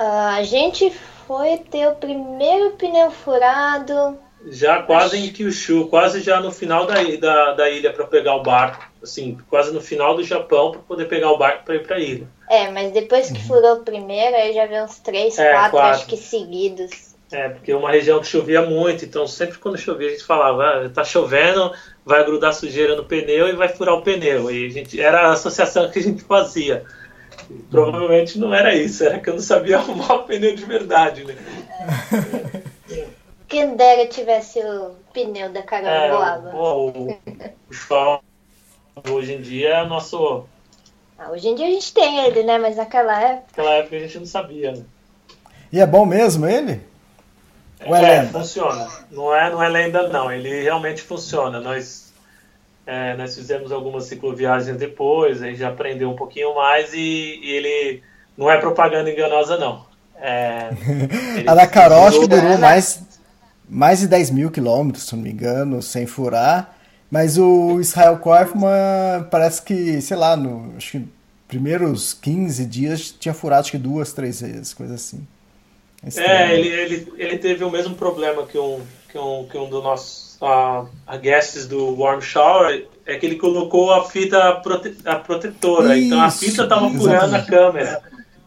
[0.00, 0.90] Uh, a gente
[1.26, 4.18] foi ter o primeiro pneu furado.
[4.46, 8.42] Já quase em Kyushu, quase já no final da, da, da ilha para pegar o
[8.42, 8.90] barco.
[9.02, 12.00] Assim, quase no final do Japão para poder pegar o barco para ir para a
[12.00, 12.26] ilha.
[12.48, 15.90] É, mas depois que furou o primeiro, aí já veio uns três, é, quatro, quatro,
[15.90, 17.12] acho que seguidos.
[17.32, 20.62] É, porque é uma região que chovia muito, então sempre quando chovia a gente falava,
[20.62, 21.72] ah, tá chovendo,
[22.04, 24.50] vai grudar sujeira no pneu e vai furar o pneu.
[24.50, 26.84] E a gente, era a associação que a gente fazia.
[27.70, 31.36] Provavelmente não era isso, era que eu não sabia arrumar o pneu de verdade, né?
[33.52, 36.50] Quem dera tivesse o pneu da carambola.
[36.50, 38.20] É, o, o,
[38.96, 40.46] o hoje em dia é nosso.
[41.18, 42.56] Ah, hoje em dia a gente tem ele, né?
[42.58, 43.44] Mas naquela época.
[43.48, 44.82] Naquela época a gente não sabia, né?
[45.70, 46.80] E é bom mesmo ele?
[47.84, 48.38] Ou é, é lenda?
[48.38, 48.88] funciona.
[49.10, 50.32] Não é, não é lenda, não.
[50.32, 51.60] Ele realmente funciona.
[51.60, 52.10] Nós
[52.86, 57.50] É, nós fizemos algumas cicloviagens depois, a gente já aprendeu um pouquinho mais e, e
[57.52, 58.02] ele
[58.36, 59.86] não é propaganda enganosa, não.
[60.16, 60.70] É,
[61.46, 63.02] a da Carol acho que durou mais,
[63.72, 66.76] mais de 10 mil quilômetros, se não me engano, sem furar.
[67.10, 71.08] Mas o Israel Kaufman parece que, sei lá, no acho que
[71.48, 75.26] primeiros 15 dias tinha furado acho que duas, três vezes, coisa assim.
[76.16, 78.80] É, ele, ele, ele teve o mesmo problema que um,
[79.10, 83.92] que um, que um dos nossos uh, guests do Warm Shower, é que ele colocou
[83.92, 88.02] a fita prote a protetora, isso, então a fita estava furando a câmera.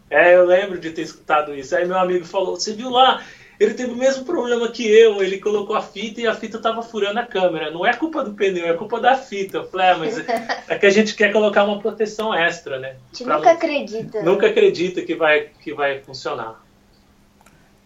[0.09, 1.75] É, eu lembro de ter escutado isso.
[1.75, 3.23] Aí meu amigo falou, você viu lá?
[3.59, 6.81] Ele teve o mesmo problema que eu, ele colocou a fita e a fita estava
[6.81, 7.71] furando a câmera.
[7.71, 9.57] Não é culpa do pneu, é culpa da fita.
[9.57, 10.17] Eu falei, ah, mas
[10.67, 12.95] é que a gente quer colocar uma proteção extra, né?
[13.13, 14.21] A gente nunca acredita.
[14.23, 16.63] Nunca acredita que vai, que vai funcionar.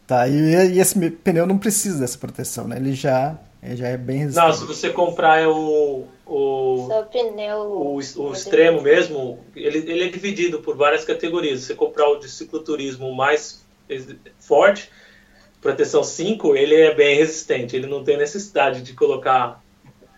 [0.07, 2.77] Tá, e, e, esse pneu não precisa dessa proteção, né?
[2.77, 4.47] Ele já, ele já é bem resistente.
[4.47, 10.07] Não, se você comprar o, o, Só pneu o, o extremo mesmo, ele, ele é
[10.07, 11.59] dividido por várias categorias.
[11.59, 13.63] Se você comprar o de cicloturismo mais
[14.39, 14.89] forte,
[15.61, 17.75] proteção 5, ele é bem resistente.
[17.75, 19.61] Ele não tem necessidade de colocar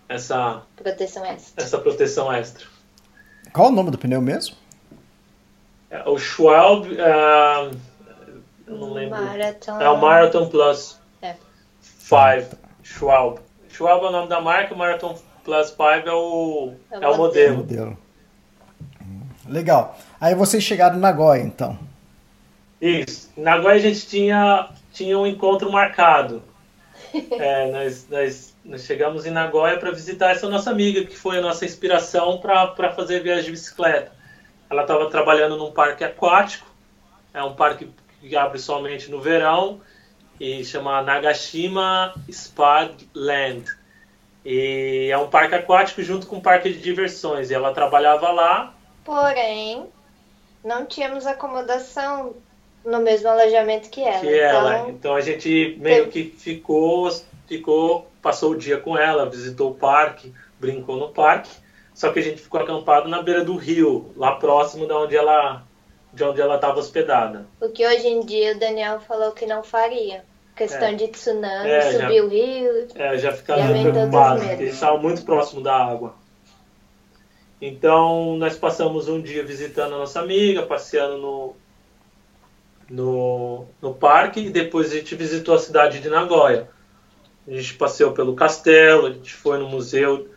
[0.08, 1.64] essa proteção extra.
[1.64, 2.66] Essa proteção extra.
[3.54, 4.56] Qual o nome do pneu mesmo?
[5.90, 6.96] É, o Schwalbe...
[6.96, 7.76] Uh,
[8.68, 9.22] eu não lembro.
[9.22, 9.82] Marathon.
[9.82, 11.36] É o Marathon Plus é.
[11.82, 13.42] 5, Schwalbe.
[13.70, 17.08] Schwalbe é o nome da marca, o Marathon Plus 5 é o, é o, é
[17.10, 17.58] o modelo.
[17.58, 17.98] modelo.
[19.48, 19.98] Legal.
[20.20, 21.78] Aí vocês chegaram em Nagoya, então.
[22.80, 23.30] Isso.
[23.36, 26.44] Em Nagoya a gente tinha, tinha um encontro marcado.
[27.14, 31.42] é, nós, nós, nós, chegamos em Nagoya para visitar essa nossa amiga, que foi a
[31.42, 34.12] nossa inspiração para fazer viagem de bicicleta.
[34.70, 36.68] Ela estava trabalhando num parque aquático,
[37.34, 37.90] é um parque
[38.22, 39.82] que abre somente no verão
[40.40, 43.66] e chama Nagashima Spa Land.
[44.44, 47.52] E é um parque aquático junto com um parque de diversões.
[47.52, 48.74] E ela trabalhava lá.
[49.04, 49.88] Porém,
[50.64, 52.36] não tínhamos acomodação
[52.84, 54.20] no mesmo alojamento que ela.
[54.20, 54.40] Que então...
[54.40, 54.90] ela.
[54.90, 57.10] Então a gente meio que ficou,
[57.48, 61.50] ficou, passou o dia com ela, visitou o parque, brincou no parque.
[61.94, 65.64] Só que a gente ficou acampado na beira do rio, lá próximo de onde ela
[66.14, 67.48] de onde ela estava hospedada.
[67.62, 70.26] O que hoje em dia o Daniel falou que não faria.
[70.56, 70.94] Questão é.
[70.94, 72.88] de tsunami, é, subir já, o rio.
[72.96, 76.16] É, já ficava preocupado, porque estava muito próximo da água.
[77.62, 81.56] Então, nós passamos um dia visitando a nossa amiga, passeando no,
[82.92, 86.68] no, no parque, e depois a gente visitou a cidade de Nagoya.
[87.48, 90.30] A gente passeou pelo castelo, a gente foi no museu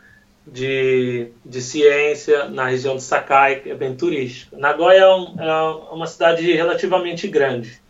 [0.47, 4.57] de, de ciência na região de Sakai, que é bem turística.
[4.57, 7.83] Nagoya é, um, é uma cidade relativamente grande.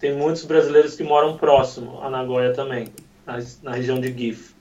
[0.00, 2.88] Tem muitos brasileiros que moram próximo a Nagoya também,
[3.24, 4.54] na, na região de Gifu.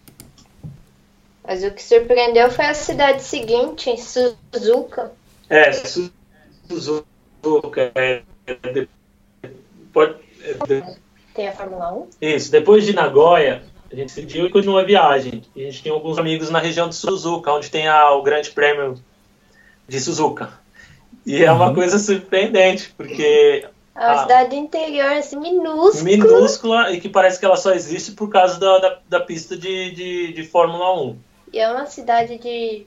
[1.43, 5.11] Mas o que surpreendeu foi a cidade seguinte, Suzuka.
[5.49, 7.91] É, Suzuka.
[7.95, 8.21] É,
[9.93, 10.15] pode,
[11.33, 12.07] Tem a Fórmula 1?
[12.21, 15.43] Isso, depois de Nagoya, a gente decidiu e continuou a viagem.
[15.55, 18.51] E a gente tinha alguns amigos na região de Suzuka, onde tem a, o Grande
[18.51, 19.01] Prêmio
[19.87, 20.53] de Suzuka.
[21.25, 21.75] E é uma uhum.
[21.75, 23.65] coisa surpreendente, porque.
[23.95, 26.03] É uma a, cidade interior, assim, minúscula.
[26.03, 29.91] Minúscula, e que parece que ela só existe por causa da, da, da pista de,
[29.91, 31.17] de, de Fórmula 1.
[31.51, 32.85] E é uma cidade de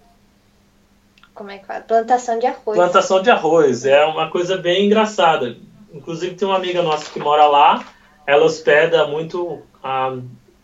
[1.34, 1.80] como é que fala?
[1.80, 2.76] Plantação de arroz.
[2.76, 3.84] Plantação de arroz.
[3.84, 5.56] É uma coisa bem engraçada.
[5.92, 7.84] Inclusive tem uma amiga nossa que mora lá.
[8.26, 10.16] Ela hospeda muito um, ah,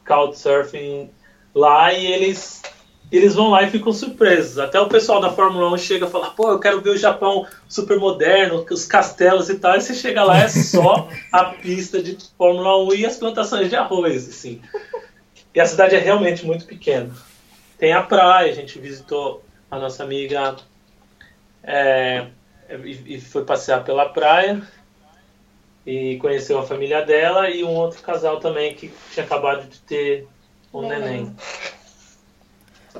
[0.07, 1.11] Couchsurfing
[1.55, 2.63] lá e eles
[3.11, 4.59] eles vão lá e ficam surpresos.
[4.59, 7.47] Até o pessoal da Fórmula 1 chega e fala, pô, eu quero ver o Japão
[7.67, 9.77] super moderno, os castelos e tal.
[9.77, 13.77] E você chega lá, é só a pista de Fórmula 1 e as plantações de
[13.77, 14.61] arroz, assim.
[15.55, 17.11] E a cidade é realmente muito pequena.
[17.79, 20.57] Tem a praia, a gente visitou a nossa amiga
[21.63, 22.27] é,
[22.85, 24.63] e, e foi passear pela praia
[25.87, 30.27] e conheceu a família dela e um outro casal também que tinha acabado de ter
[30.73, 31.35] um neném.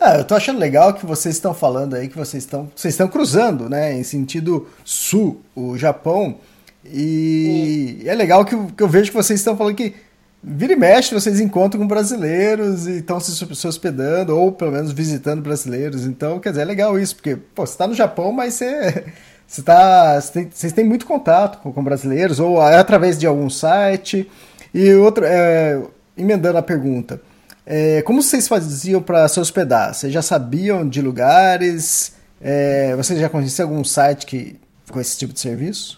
[0.01, 3.09] Ah, eu tô achando legal que vocês estão falando aí que vocês estão vocês estão
[3.09, 6.39] cruzando, né, em sentido sul, o Japão.
[6.85, 8.09] E Sim.
[8.09, 9.95] é legal que, que eu vejo que vocês estão falando que
[10.43, 15.43] vira e mexe vocês encontram com brasileiros e estão se, hospedando ou pelo menos visitando
[15.43, 16.07] brasileiros.
[16.07, 19.05] Então, quer dizer, é legal isso, porque pô, você está no Japão, mas você
[19.47, 23.49] você tá, tem, vocês têm muito contato com, com, brasileiros, ou é através de algum
[23.49, 24.31] site.
[24.75, 25.83] E outro, é,
[26.17, 27.21] emendando a pergunta,
[27.65, 29.95] é, como vocês faziam para se hospedar?
[29.95, 32.13] Vocês já sabiam de lugares?
[32.41, 34.57] É, vocês já conheciam algum site que,
[34.91, 35.98] com esse tipo de serviço?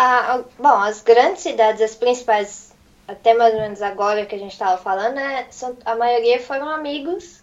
[0.00, 2.72] Ah, bom, as grandes cidades, as principais,
[3.08, 6.68] até mais ou menos agora que a gente estava falando, né, são, a maioria foram
[6.68, 7.42] amigos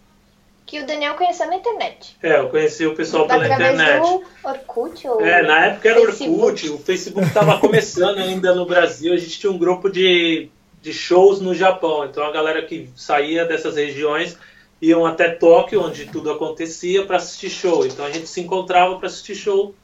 [0.64, 2.16] que o Daniel conheceu na internet.
[2.22, 4.00] É, eu conheci o pessoal pela Através internet.
[4.00, 6.40] do Orkut ou É, na época era Facebook.
[6.40, 10.48] Orkut, o Facebook estava começando ainda no Brasil, a gente tinha um grupo de,
[10.80, 14.38] de shows no Japão, então a galera que saía dessas regiões
[14.80, 19.08] iam até Tóquio, onde tudo acontecia, para assistir show, então a gente se encontrava para
[19.08, 19.74] assistir show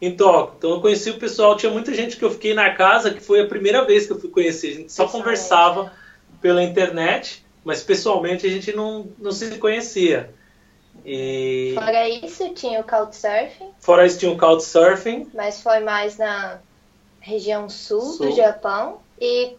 [0.00, 0.54] em Tóquio.
[0.58, 3.40] Então eu conheci o pessoal, tinha muita gente que eu fiquei na casa, que foi
[3.40, 5.92] a primeira vez que eu fui conhecer, a gente só conversava
[6.40, 10.34] pela internet, mas pessoalmente a gente não, não se conhecia.
[11.04, 16.58] E Fora isso, tinha o Couchsurfing, fora isso tinha o Couchsurfing, mas foi mais na
[17.20, 18.26] região sul, Sul.
[18.26, 19.00] do Japão.
[19.20, 19.56] E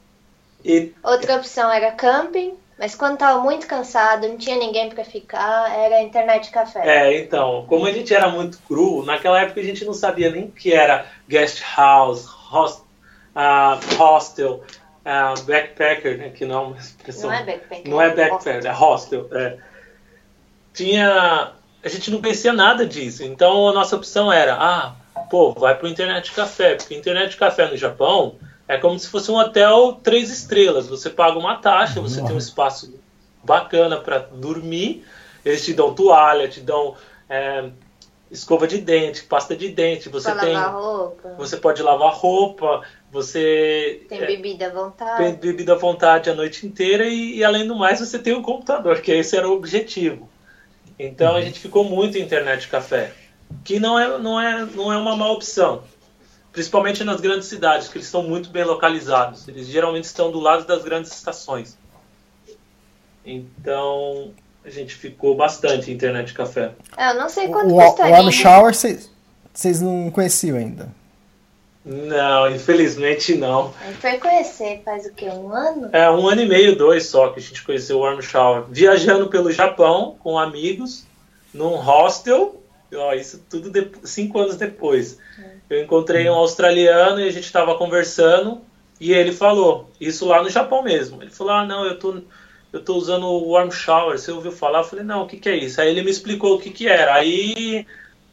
[0.65, 5.75] e outra opção era camping, mas quando tava muito cansado, não tinha ninguém para ficar,
[5.75, 6.87] era internet café.
[6.87, 10.45] É, então, como a gente era muito cru, naquela época a gente não sabia nem
[10.45, 12.83] o que era guest house, host,
[13.35, 14.63] ah, hostel,
[15.03, 17.29] ah, backpacker, né, que não é uma expressão.
[17.29, 17.89] Não é backpacker.
[17.89, 19.27] Não é backpacker, é hostel.
[19.31, 19.57] é.
[20.73, 21.53] Tinha.
[21.83, 23.23] A gente não conhecia nada disso.
[23.23, 24.93] Então a nossa opção era, ah,
[25.29, 28.35] pô, vai pro internet café, porque internet café no Japão
[28.67, 30.87] é como se fosse um hotel três estrelas.
[30.87, 32.99] Você paga uma taxa, você tem um espaço
[33.43, 35.05] bacana para dormir,
[35.45, 36.95] eles te dão toalha, te dão
[37.29, 37.69] é,
[38.29, 40.53] escova de dente, pasta de dente, você Pra tem.
[40.53, 45.23] lavar roupa, Você pode lavar roupa, você tem é, bebida à vontade.
[45.23, 48.41] tem bebida à vontade a noite inteira e, e, além do mais você tem um
[48.41, 50.29] computador, que esse era o objetivo.
[50.99, 53.13] Então a gente ficou muito em internet café,
[53.63, 55.83] que não é, não é, não é uma má opção.
[56.57, 59.47] Principalmente nas grandes cidades, que eles estão muito bem localizados.
[59.47, 61.77] Eles geralmente estão do lado das grandes estações.
[63.23, 64.31] Então
[64.65, 66.71] a gente ficou bastante em internet café.
[66.97, 68.11] É, eu não sei O, quanto o, o custaria.
[68.15, 70.89] Warm Shower vocês não conheciam ainda.
[71.85, 73.71] Não, infelizmente não.
[73.79, 75.29] A gente foi conhecer faz o quê?
[75.29, 75.89] Um ano?
[75.93, 78.63] É um ano e meio, dois só que a gente conheceu o Warm Shower.
[78.67, 81.05] Viajando pelo Japão com amigos,
[81.53, 82.63] num hostel.
[82.95, 85.19] Ó, isso tudo de- cinco anos depois.
[85.69, 88.61] Eu encontrei um australiano e a gente estava conversando
[88.99, 91.21] e ele falou, isso lá no Japão mesmo.
[91.21, 92.21] Ele falou, ah, não, eu tô,
[92.71, 94.79] eu tô usando o Warm Shower, você ouviu falar?
[94.79, 95.79] Eu falei, não, o que, que é isso?
[95.81, 97.13] Aí ele me explicou o que, que era.
[97.15, 97.85] Aí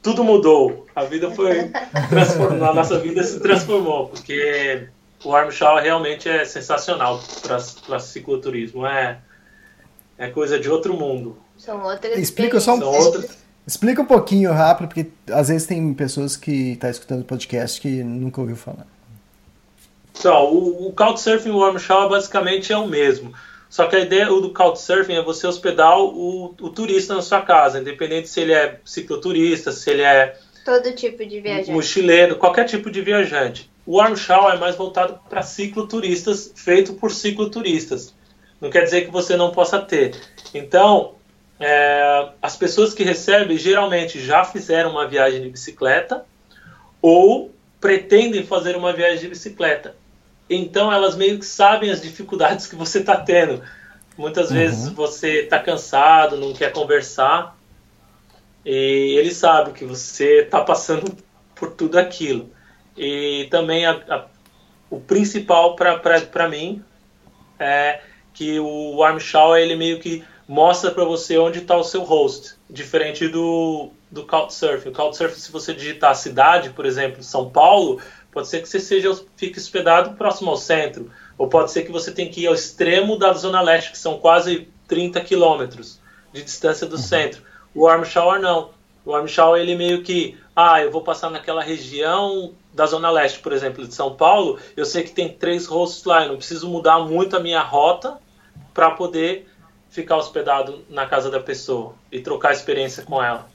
[0.02, 0.86] tudo mudou.
[0.94, 1.70] A vida foi
[2.08, 4.88] transformada, a nossa vida se transformou, porque
[5.24, 7.20] o Warm Shower realmente é sensacional
[7.88, 8.86] para cicloturismo.
[8.86, 9.18] É,
[10.16, 11.36] é coisa de outro mundo.
[11.56, 13.43] São outras Explica só um- São outras.
[13.66, 18.02] Explica um pouquinho rápido, porque às vezes tem pessoas que estão escutando o podcast que
[18.02, 18.86] nunca ouviu falar.
[20.18, 23.32] Então, o, o Couchsurfing e o Warm Shower basicamente é o mesmo.
[23.68, 27.80] Só que a ideia do Couchsurfing é você hospedar o, o turista na sua casa,
[27.80, 31.72] independente se ele é cicloturista, se ele é Todo tipo de viajante.
[31.72, 33.68] mochileiro, qualquer tipo de viajante.
[33.84, 38.14] O Warm Shower é mais voltado para cicloturistas, feito por cicloturistas.
[38.60, 40.14] Não quer dizer que você não possa ter.
[40.54, 41.13] Então,
[41.60, 46.24] é, as pessoas que recebem geralmente já fizeram uma viagem de bicicleta
[47.00, 49.94] ou pretendem fazer uma viagem de bicicleta.
[50.48, 53.62] Então elas meio que sabem as dificuldades que você está tendo.
[54.16, 57.56] Muitas vezes você está cansado, não quer conversar,
[58.64, 61.14] e ele sabe que você está passando
[61.54, 62.50] por tudo aquilo.
[62.96, 64.26] E também a- a-
[64.88, 66.82] o principal para mim
[67.58, 68.00] é
[68.32, 72.54] que o Warm Shower ele meio que mostra para você onde está o seu host,
[72.68, 74.90] diferente do, do Couchsurfing.
[74.90, 78.80] O Couchsurfing, se você digitar a cidade, por exemplo, São Paulo, pode ser que você
[78.80, 82.54] seja, fique hospedado próximo ao centro, ou pode ser que você tenha que ir ao
[82.54, 86.00] extremo da Zona Leste, que são quase 30 quilômetros
[86.32, 87.42] de distância do centro.
[87.74, 88.70] O Warm Shower não.
[89.04, 93.38] O Warm Shower ele meio que, ah, eu vou passar naquela região da Zona Leste,
[93.38, 96.68] por exemplo, de São Paulo, eu sei que tem três hosts lá, eu não preciso
[96.68, 98.18] mudar muito a minha rota
[98.72, 99.48] para poder
[99.94, 103.48] ficar hospedado na casa da pessoa e trocar experiência com ela.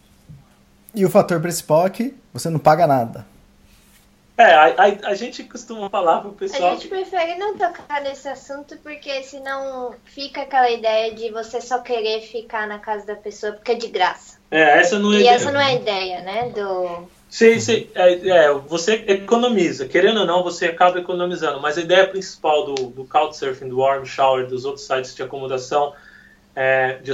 [0.95, 3.25] E o fator principal é que você não paga nada.
[4.38, 8.30] É, a, a, a gente costuma falar pro A pessoal gente prefere não tocar nesse
[8.30, 13.52] assunto porque senão fica aquela ideia de você só querer ficar na casa da pessoa
[13.52, 14.40] porque é de graça.
[14.50, 16.54] É, essa não é E essa não é a ideia, né?
[16.56, 17.10] Do.
[17.29, 22.08] Sim, sim, é, é, você economiza, querendo ou não, você acaba economizando, mas a ideia
[22.08, 25.94] principal do, do Couchsurfing, do Warm Shower, dos outros sites de acomodação
[26.56, 27.12] é, de,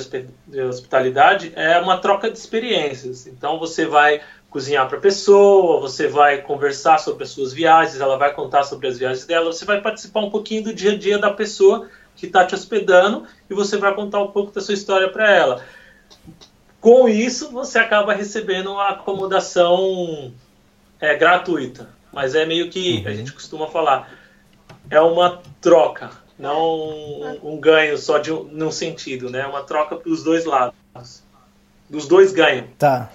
[0.47, 3.27] de hospitalidade é uma troca de experiências.
[3.27, 8.17] Então você vai cozinhar para a pessoa, você vai conversar sobre as suas viagens, ela
[8.17, 11.17] vai contar sobre as viagens dela, você vai participar um pouquinho do dia a dia
[11.17, 15.09] da pessoa que está te hospedando e você vai contar um pouco da sua história
[15.09, 15.61] para ela.
[16.79, 20.33] Com isso, você acaba recebendo uma acomodação
[20.99, 21.89] é, gratuita.
[22.13, 24.09] Mas é meio que, a gente costuma falar,
[24.89, 29.45] é uma troca, não um, um ganho só de um, num sentido, né?
[29.45, 30.75] Uma troca para os dois lados.
[31.89, 32.67] Os dois ganham.
[32.77, 33.11] Tá.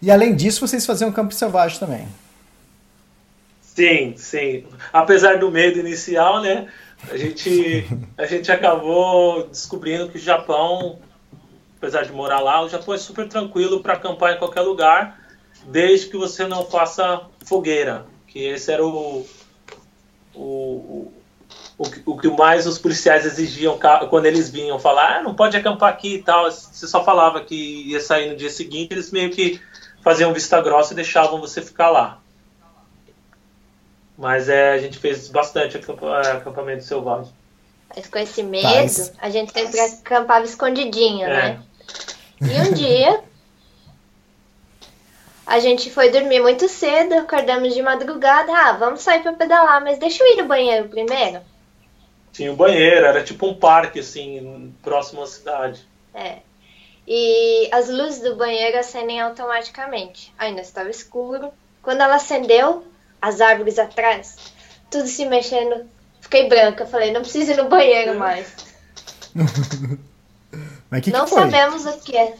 [0.00, 2.08] E além disso, vocês faziam campo selvagem também.
[3.62, 4.64] Sim, sim.
[4.92, 6.68] Apesar do medo inicial, né?
[7.10, 7.86] A gente,
[8.16, 10.98] a gente acabou descobrindo que o Japão,
[11.78, 15.20] apesar de morar lá, o Japão é super tranquilo para acampar em qualquer lugar,
[15.66, 18.06] desde que você não faça fogueira.
[18.26, 19.26] Que esse era o,
[20.34, 21.12] o,
[21.78, 25.90] o, o que mais os policiais exigiam quando eles vinham falar, ah, não pode acampar
[25.90, 26.50] aqui e tal.
[26.50, 27.54] Você só falava que
[27.90, 29.60] ia sair no dia seguinte, eles meio que
[30.02, 32.18] faziam vista grossa e deixavam você ficar lá.
[34.16, 37.32] Mas é, a gente fez bastante é, acampamento selvagem.
[37.94, 41.28] Mas com esse medo, a gente sempre acampava escondidinho, é.
[41.28, 41.62] né?
[42.40, 43.20] E um dia,
[45.46, 48.50] a gente foi dormir muito cedo, acordamos de madrugada.
[48.52, 51.40] Ah, vamos sair para pedalar, mas deixa eu ir no banheiro primeiro.
[52.36, 55.80] Tinha um banheiro, era tipo um parque, assim, próximo à cidade.
[56.14, 56.36] É.
[57.08, 60.34] E as luzes do banheiro acendem automaticamente.
[60.36, 61.50] Ainda estava escuro.
[61.80, 62.84] Quando ela acendeu,
[63.22, 64.36] as árvores atrás,
[64.90, 65.88] tudo se mexendo.
[66.20, 68.54] Fiquei branca, falei, não preciso ir no banheiro mais.
[70.90, 71.40] Mas que não que foi?
[71.40, 72.34] sabemos o que é.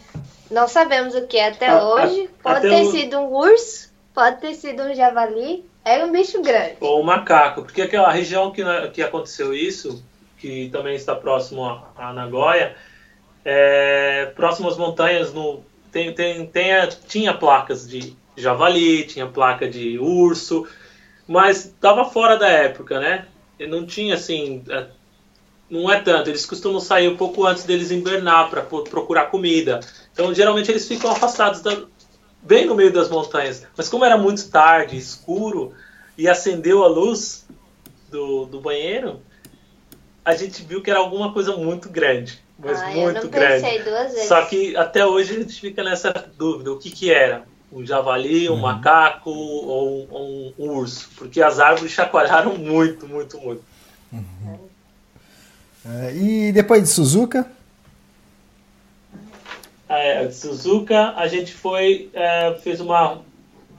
[0.51, 2.29] Não sabemos o que é até ah, hoje.
[2.43, 2.91] Pode até ter o...
[2.91, 5.63] sido um urso, pode ter sido um javali.
[5.85, 6.79] Era um bicho grande.
[6.81, 8.63] Ou um macaco, porque aquela região que,
[8.95, 10.03] que aconteceu isso,
[10.39, 12.75] que também está próximo a, a Nagoya,
[13.45, 15.63] é, próximo às montanhas, no,
[15.93, 20.67] tem, tem, tem a, tinha placas de javali, tinha placa de urso,
[21.29, 23.27] mas estava fora da época, né?
[23.59, 24.87] E não tinha assim, é,
[25.71, 26.31] não é tanto.
[26.31, 29.79] Eles costumam sair um pouco antes deles invernar para procurar comida.
[30.13, 31.85] Então, geralmente eles ficam afastados da,
[32.47, 33.65] bem no meio das montanhas.
[33.77, 35.75] Mas como era muito tarde, escuro
[36.17, 37.45] e acendeu a luz
[38.11, 39.21] do, do banheiro,
[40.25, 42.41] a gente viu que era alguma coisa muito grande.
[42.59, 43.67] Mas ah, muito grande.
[44.27, 47.45] Só que até hoje a gente fica nessa dúvida: o que, que era?
[47.73, 48.61] um javali, um uhum.
[48.61, 53.63] macaco ou um, um, urso, porque as árvores chacoalharam muito, muito, muito.
[54.13, 54.59] Uhum.
[55.85, 57.47] É, e depois de Suzuka?
[59.89, 63.23] É, Suzuka a gente foi, é, fez uma,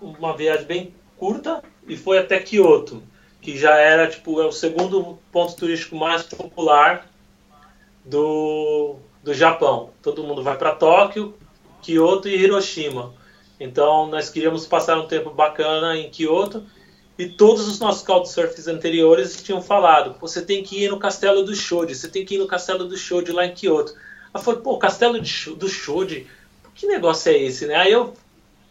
[0.02, 3.04] uma viagem bem curta e foi até Kyoto,
[3.42, 7.08] que já era tipo é o segundo ponto turístico mais popular
[8.06, 9.90] do, do Japão.
[10.02, 11.34] Todo mundo vai para Tóquio,
[11.82, 13.14] Kyoto e Hiroshima.
[13.60, 16.64] Então nós queríamos passar um tempo bacana em Kyoto
[17.18, 21.56] e todos os nossos couchsurfers anteriores tinham falado: você tem que ir no castelo do
[21.56, 23.94] Shoji, você tem que ir no castelo do Shoji lá em Kyoto.
[24.38, 26.28] Eu falei: pô, castelo do Shoji,
[26.76, 27.76] que negócio é esse, né?
[27.76, 28.14] Aí eu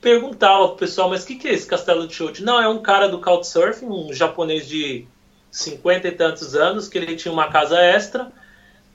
[0.00, 2.42] perguntava pro pessoal: mas o que, que é esse castelo do Shoji?
[2.42, 5.06] Não, é um cara do couchsurfing, um japonês de
[5.50, 8.30] 50 e tantos anos, que ele tinha uma casa extra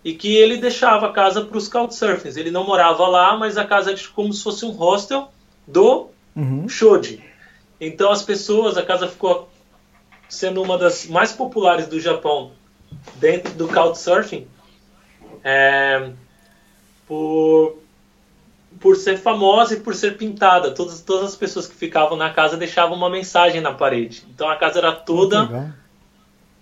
[0.04, 2.38] e que ele deixava a casa para os couchsurfers.
[2.38, 5.32] Ele não morava lá, mas a casa era como se fosse um hostel
[5.68, 6.68] do uhum.
[6.68, 7.24] Shoji.
[7.80, 9.50] Então as pessoas, a casa ficou
[10.28, 12.52] sendo uma das mais populares do Japão
[13.20, 14.48] dentro do Couchsurfing
[15.44, 16.12] é,
[17.12, 17.76] por,
[18.80, 20.72] por ser famosa e por ser pintada.
[20.72, 24.24] Todas, todas as pessoas que ficavam na casa deixavam uma mensagem na parede.
[24.34, 25.76] Então a casa era toda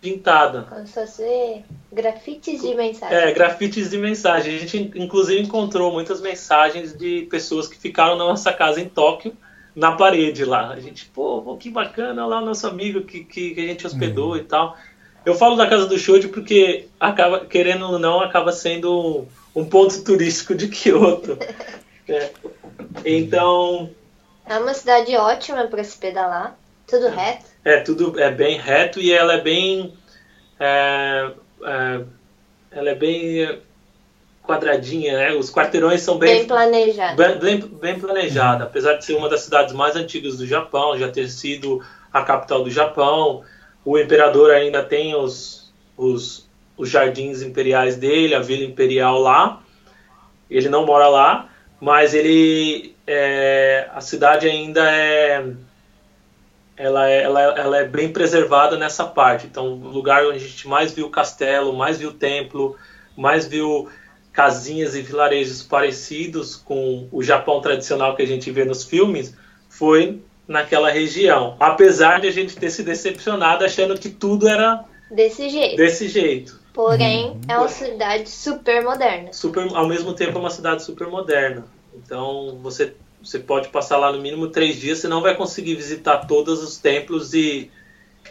[0.02, 0.64] pintada.
[0.64, 3.16] Como se fosse grafites de mensagem.
[3.16, 4.56] É, grafites de mensagem.
[4.56, 9.38] A gente, inclusive, encontrou muitas mensagens de pessoas que ficaram na nossa casa em Tóquio,
[9.76, 10.70] na parede lá.
[10.70, 14.32] A gente, pô, que bacana, lá o nosso amigo que, que, que a gente hospedou
[14.32, 14.38] uhum.
[14.38, 14.76] e tal.
[15.24, 19.28] Eu falo da casa do Shoji porque, acaba, querendo ou não, acaba sendo
[19.60, 21.38] um ponto turístico de Kyoto.
[22.08, 22.32] é.
[23.06, 23.90] Então.
[24.46, 26.58] É uma cidade ótima para se pedalar.
[26.88, 27.46] Tudo reto?
[27.64, 29.94] É, tudo é bem reto e ela é bem.
[30.60, 31.32] É,
[31.64, 32.02] é,
[32.72, 33.62] ela é bem
[34.44, 35.34] quadradinha, né?
[35.34, 36.38] Os quarteirões são bem.
[36.38, 37.16] Bem planejados.
[37.16, 38.64] Bem, bem, bem planejada.
[38.64, 42.64] Apesar de ser uma das cidades mais antigas do Japão, já ter sido a capital
[42.64, 43.44] do Japão,
[43.86, 46.49] o imperador ainda tem os, os,
[46.80, 49.62] os jardins imperiais dele, a vila imperial lá.
[50.50, 51.50] Ele não mora lá,
[51.80, 52.96] mas ele.
[53.06, 55.44] É, a cidade ainda é
[56.80, 59.46] ela é, ela, ela é bem preservada nessa parte.
[59.46, 62.78] Então, o lugar onde a gente mais viu castelo, mais viu templo,
[63.18, 63.90] mais viu
[64.32, 69.36] casinhas e vilarejos parecidos com o Japão tradicional que a gente vê nos filmes,
[69.68, 71.58] foi naquela região.
[71.60, 75.76] Apesar de a gente ter se decepcionado achando que tudo era desse jeito.
[75.76, 76.59] Desse jeito.
[76.80, 77.42] Porém, hum.
[77.46, 79.34] é uma cidade super moderna.
[79.34, 81.66] Super, ao mesmo tempo, é uma cidade super moderna.
[81.94, 86.20] Então, você você pode passar lá no mínimo três dias, você não vai conseguir visitar
[86.20, 87.70] todos os templos e,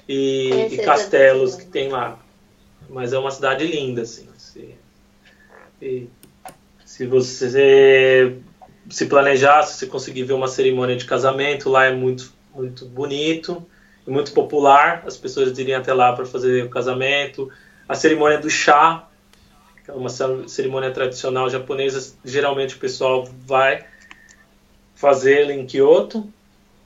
[0.08, 2.18] e, e castelos que tem lá.
[2.88, 4.26] Mas é uma cidade linda, assim.
[4.38, 4.74] Se,
[5.82, 6.08] e,
[6.86, 8.38] se você
[8.88, 13.62] se planejar, se você conseguir ver uma cerimônia de casamento, lá é muito, muito bonito,
[14.06, 15.02] muito popular.
[15.06, 17.52] As pessoas iriam até lá para fazer o casamento.
[17.88, 19.08] A cerimônia do chá,
[19.84, 23.86] que é uma cerimônia tradicional japonesa, geralmente o pessoal vai
[24.94, 26.30] fazer em Kyoto.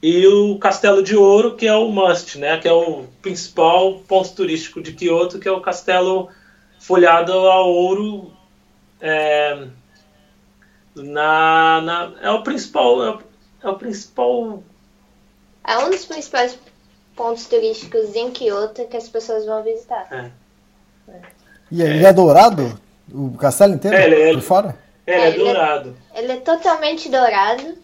[0.02, 2.58] E o Castelo de Ouro, que é o must, né?
[2.58, 6.28] Que é o principal ponto turístico de Kyoto, que é o castelo
[6.80, 8.32] folhado a ouro.
[9.00, 9.68] É,
[10.94, 13.02] na, na, é o principal.
[13.04, 13.22] É o,
[13.62, 14.62] é o principal.
[15.64, 16.58] É um dos principais
[17.14, 20.08] pontos turísticos em Kyoto que as pessoas vão visitar.
[20.10, 20.41] É.
[21.72, 22.78] E ele é dourado?
[23.12, 23.96] O castelo inteiro?
[23.96, 24.76] É, ele é- por fora?
[25.06, 25.96] É, ele É, é ele é- dourado.
[26.14, 27.74] Ele é totalmente dourado,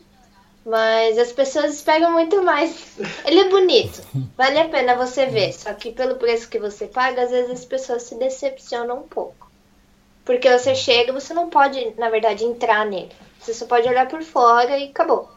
[0.64, 2.92] mas as pessoas esperam muito mais.
[3.24, 4.02] Ele é bonito,
[4.36, 5.52] vale a pena você ver.
[5.52, 9.48] Só que pelo preço que você paga, às vezes as pessoas se decepcionam um pouco.
[10.24, 13.08] Porque você chega, você não pode, na verdade, entrar nele.
[13.40, 15.30] Você só pode olhar por fora e acabou.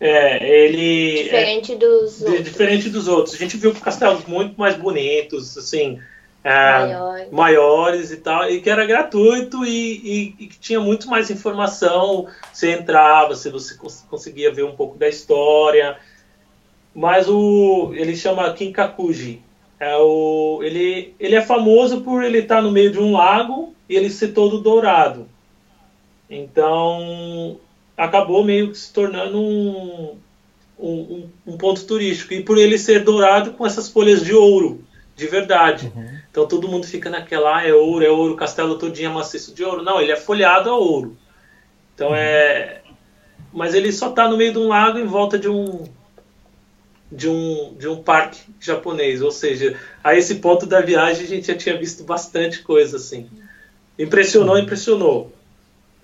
[0.00, 1.18] É, ele.
[1.20, 2.44] é- Diferente dos Di- outros.
[2.44, 3.34] diferente dos outros.
[3.34, 6.00] A gente viu castelos muito mais bonitos, assim,
[6.42, 8.10] é, Maiores.
[8.10, 12.26] e tal, e que era gratuito e, e- que tinha muito mais informação.
[12.52, 15.98] Você entrava, se você cons- conseguia ver um pouco da história.
[16.94, 19.42] Mas o ele chama Kinkakuji.
[19.78, 23.96] É o, ele, ele é famoso por ele estar no meio de um lago e
[23.96, 25.28] ele ser todo dourado.
[26.28, 27.58] Então
[27.96, 30.16] acabou meio que se tornando um,
[30.78, 32.32] um- um ponto turístico.
[32.34, 34.82] E por ele ser dourado com essas folhas de ouro,
[35.20, 35.92] de verdade.
[36.30, 39.54] Então todo mundo fica naquela, ah, é ouro, é ouro, o castelo todinho é maciço
[39.54, 39.82] de ouro.
[39.82, 41.16] Não, ele é folhado a ouro.
[41.94, 42.80] Então é.
[43.52, 45.84] Mas ele só está no meio de um lago em volta de um.
[47.12, 51.48] De um, de um parque japonês, ou seja, a esse ponto da viagem a gente
[51.48, 53.28] já tinha visto bastante coisa assim.
[53.98, 55.32] Impressionou, impressionou,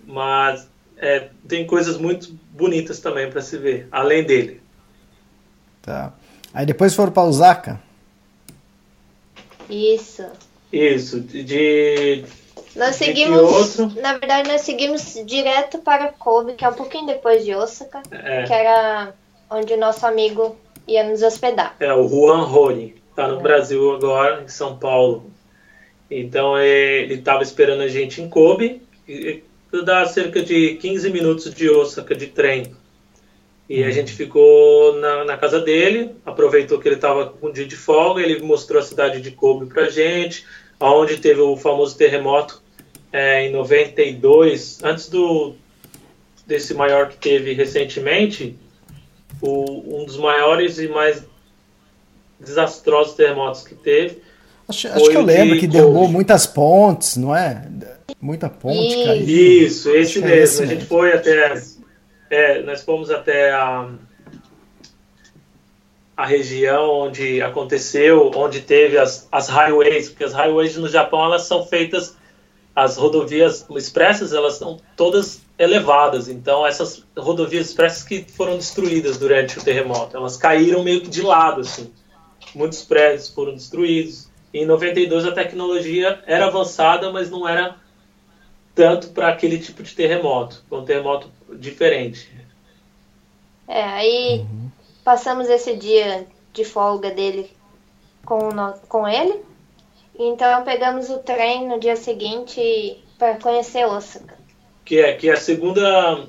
[0.05, 4.61] mas é, tem coisas muito bonitas também para se ver, além dele.
[5.81, 6.12] Tá.
[6.53, 7.81] Aí depois foram pra Osaka.
[9.69, 10.25] Isso.
[10.73, 12.25] Isso, de,
[12.75, 14.01] Nós seguimos, Kyoto.
[14.01, 18.43] na verdade, nós seguimos direto para Kobe, que é um pouquinho depois de Osaka, É.
[18.45, 19.14] que era
[19.51, 20.57] onde o nosso amigo
[20.87, 21.75] ia nos hospedar.
[21.81, 25.31] é o Juan Rony, tá no Brasil agora, em São Paulo.
[26.11, 29.43] Então é, ele estava esperando a gente em Kobe, e-
[29.73, 32.75] e dá cerca de 15 minutos de Osaka de trem.
[33.69, 37.67] E a gente ficou na, na casa dele, aproveitou que ele estava com um dia
[37.67, 40.45] de folga, ele mostrou a cidade de Kobe pra gente,
[40.79, 42.62] onde teve o famoso terremoto
[43.12, 45.55] é, em 92, antes do
[46.47, 48.57] desse maior que teve recentemente,
[49.43, 51.25] o, um dos maiores e mais
[52.39, 54.23] desastrosos terremotos que teve.
[54.69, 57.67] Acho, acho que eu o lembro que derrubou muitas pontes, não é?
[58.21, 59.05] Muita ponte Isso.
[59.05, 59.29] caiu.
[59.29, 60.37] Isso, esse é mesmo.
[60.37, 60.89] esse a gente mesmo.
[60.89, 61.62] foi até.
[62.31, 63.89] É, nós fomos até a,
[66.16, 71.43] a região onde aconteceu, onde teve as, as highways, porque as highways no Japão elas
[71.43, 72.16] são feitas,
[72.74, 79.59] as rodovias expressas elas são todas elevadas, então essas rodovias expressas que foram destruídas durante
[79.59, 81.93] o terremoto, elas caíram meio que de lado, assim.
[82.55, 84.31] Muitos prédios foram destruídos.
[84.53, 87.77] Em 92 a tecnologia era avançada, mas não era
[88.74, 90.62] tanto para aquele tipo de terremoto.
[90.68, 92.30] Foi um terremoto diferente.
[93.68, 94.47] É, aí
[95.05, 97.51] passamos esse dia de folga dele
[98.24, 99.42] com, o no- com ele.
[100.18, 104.34] Então pegamos o trem no dia seguinte para conhecer Osaka.
[104.84, 106.26] Que é, que é a segunda.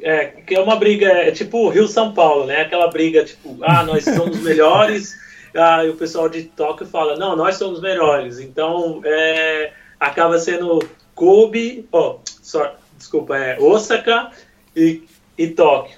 [0.00, 2.62] É, que é uma briga, é tipo o Rio São Paulo, né?
[2.62, 5.16] Aquela briga, tipo, ah, nós somos melhores,
[5.54, 8.40] ah, e o pessoal de Tóquio fala, não, nós somos melhores.
[8.40, 10.80] Então, é, acaba sendo
[11.14, 12.72] Kobe, oh, sorry,
[13.02, 14.30] desculpa, é Osaka
[14.76, 15.02] e,
[15.36, 15.96] e Tóquio,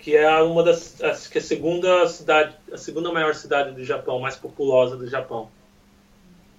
[0.00, 3.84] que é uma das, acho que é a segunda cidade, a segunda maior cidade do
[3.84, 5.48] Japão, mais populosa do Japão.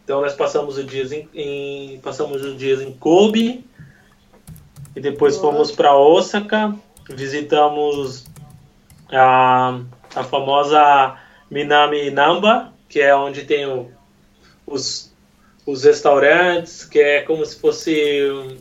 [0.03, 3.65] Então nós passamos os dias em, em- passamos os dias em Kobe
[4.95, 6.73] e depois fomos para Osaka,
[7.09, 8.25] visitamos
[9.11, 9.81] a,
[10.15, 11.17] a famosa
[11.51, 13.91] Minami Namba, que é onde tem o-
[14.65, 15.13] os,
[15.65, 18.57] os restaurantes, que é como se fosse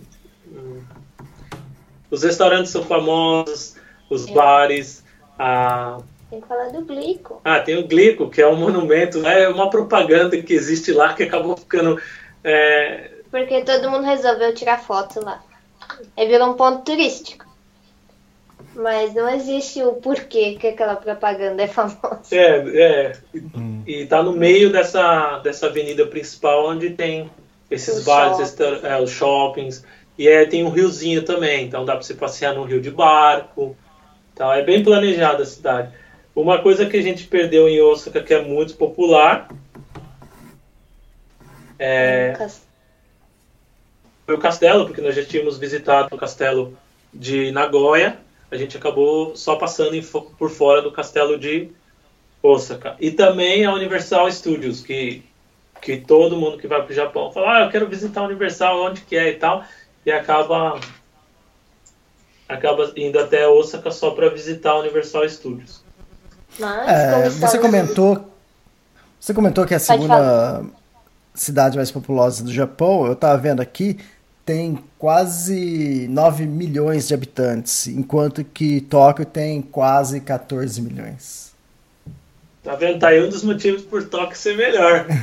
[2.15, 3.77] os restaurantes são famosos,
[4.09, 5.05] os bares,
[5.39, 5.99] a
[6.31, 7.41] Tem que falar do Glico.
[7.45, 11.23] ah, tem o Glico, que é um monumento, é uma propaganda que existe lá que
[11.25, 12.01] acabou ficando.
[12.43, 15.43] é, Porque todo mundo resolveu tirar foto lá.
[16.17, 17.45] Aí virou um ponto turístico.
[18.75, 22.25] Mas não existe o porquê que aquela propaganda é famosa.
[22.33, 23.13] é, é,
[23.87, 27.31] e, e tá no meio dessa, dessa avenida principal onde tem
[27.71, 28.59] esses Os bares, shoppings.
[28.59, 29.85] resta- é, os shoppings,
[30.17, 33.77] E aí tem um riozinho também, então dá para você passear no rio de barco.
[34.33, 35.93] Então é bem planejada a cidade.
[36.35, 39.49] Uma coisa que a gente perdeu em Osaka que é muito popular
[41.79, 42.35] é,
[44.27, 46.77] foi o castelo, porque nós já tínhamos visitado o castelo
[47.13, 48.19] de Nagoya.
[48.51, 50.01] A gente acabou só passando
[50.39, 51.71] por fora do castelo de
[52.43, 52.97] Osaka.
[53.01, 55.23] E também a Universal Studios, que,
[55.81, 58.83] que todo mundo que vai para o Japão fala, ah, eu quero visitar a Universal,
[58.83, 59.65] onde que é e tal,
[60.05, 60.79] e acaba
[62.49, 65.83] acaba indo até Osaka só para visitar a Universal Studios.
[66.59, 68.35] Mas, é, você comentou
[69.25, 70.63] você comentou que é a segunda
[71.35, 73.99] cidade mais populosa do Japão, eu estava vendo aqui,
[74.45, 81.55] tem quase 9 milhões de habitantes, enquanto que Tóquio tem quase 14 milhões.
[82.63, 82.99] Tá vendo?
[82.99, 85.07] Tá aí um dos motivos por Tóquio ser melhor.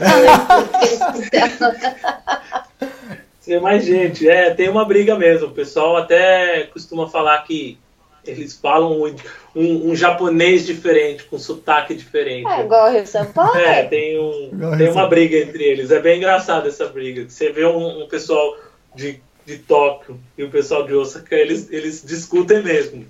[3.40, 4.28] Ser mais gente.
[4.28, 5.48] É, tem uma briga mesmo.
[5.48, 7.78] O pessoal até costuma falar que
[8.24, 9.14] eles falam um,
[9.56, 12.46] um, um japonês diferente, com sotaque diferente.
[12.46, 13.56] É igual o Rio São Paulo?
[13.56, 15.90] É, tem, um, tem uma briga entre eles.
[15.90, 17.28] É bem engraçado essa briga.
[17.28, 18.56] Você vê um, um pessoal
[18.94, 23.06] de, de Tóquio e o pessoal de Osaka, eles, eles discutem mesmo.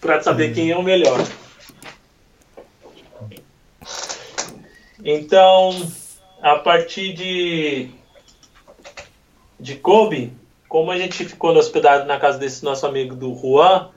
[0.00, 0.54] Pra saber hum.
[0.54, 1.18] quem é o melhor.
[5.02, 5.70] Então,
[6.42, 7.88] a partir de,
[9.58, 10.32] de Kobe,
[10.68, 13.90] como a gente ficou hospedado na casa desse nosso amigo do Juan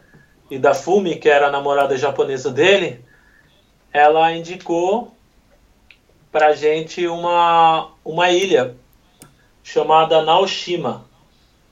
[0.49, 3.03] e da Fumi, que era a namorada japonesa dele,
[3.91, 5.13] ela indicou
[6.31, 8.75] pra gente uma, uma ilha
[9.63, 11.05] chamada Naoshima,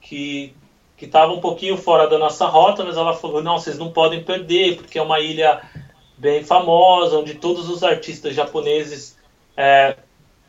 [0.02, 0.54] que
[0.98, 4.24] que estava um pouquinho fora da nossa rota, mas ela falou: não, vocês não podem
[4.24, 5.62] perder, porque é uma ilha
[6.18, 9.16] bem famosa, onde todos os artistas japoneses
[9.56, 9.96] é,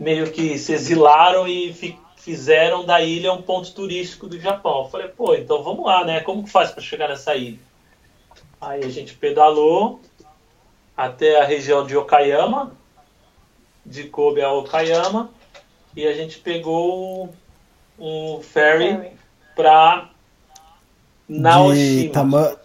[0.01, 1.99] meio que se exilaram e fi,
[2.29, 4.83] fizeram da ilha um ponto turístico do Japão.
[4.83, 6.21] Eu falei, pô, então vamos lá, né?
[6.21, 7.59] Como que faz para chegar nessa ilha?
[8.61, 9.99] Aí a gente pedalou
[10.95, 12.73] até a região de Okayama,
[13.85, 15.31] de Kobe a Okayama,
[15.97, 17.35] e a gente pegou
[17.99, 19.11] um ferry,
[19.57, 20.11] para
[21.27, 22.03] Naoshima.
[22.03, 22.61] De, Tama...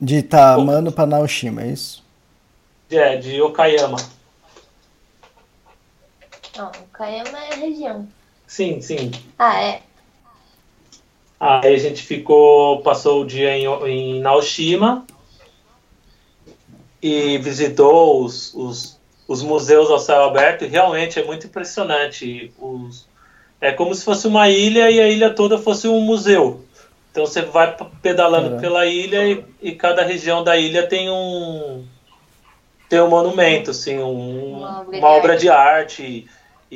[0.00, 2.02] de Tamano para Naoshima, é isso?
[2.90, 3.98] É, de Okayama.
[6.56, 8.08] Não, Okayama é a região.
[8.46, 9.10] Sim, sim.
[9.38, 9.82] Ah, é.
[11.38, 15.04] Aí a gente ficou, passou o dia em, em Naoshima
[17.02, 22.52] e visitou os, os, os museus ao céu aberto e realmente é muito impressionante.
[22.58, 23.06] Os,
[23.60, 26.64] é como se fosse uma ilha e a ilha toda fosse um museu.
[27.10, 31.84] Então você vai pedalando pela ilha e, e, cada região da ilha tem um
[32.88, 35.40] tem um monumento, assim, um, uma obra, uma de, obra arte.
[35.40, 36.26] de arte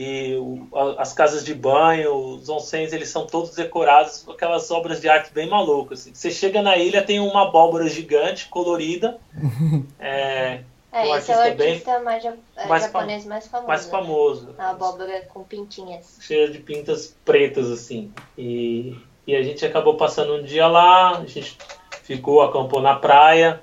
[0.03, 4.99] e o, as casas de banho, os onsens, eles são todos decorados com aquelas obras
[4.99, 6.01] de arte bem malucas.
[6.01, 6.15] Assim.
[6.15, 9.19] Você chega na ilha, tem uma abóbora gigante, colorida.
[10.01, 13.69] é, é, um esse é o artista bem, mais, é, mais japonês mais famoso.
[13.69, 14.47] Mais famoso.
[14.47, 14.55] Né?
[14.57, 16.17] A abóbora com pintinhas.
[16.23, 18.11] Cheia de pintas pretas, assim.
[18.39, 18.97] E,
[19.27, 21.59] e a gente acabou passando um dia lá, a gente
[22.05, 23.61] ficou, acampou na praia,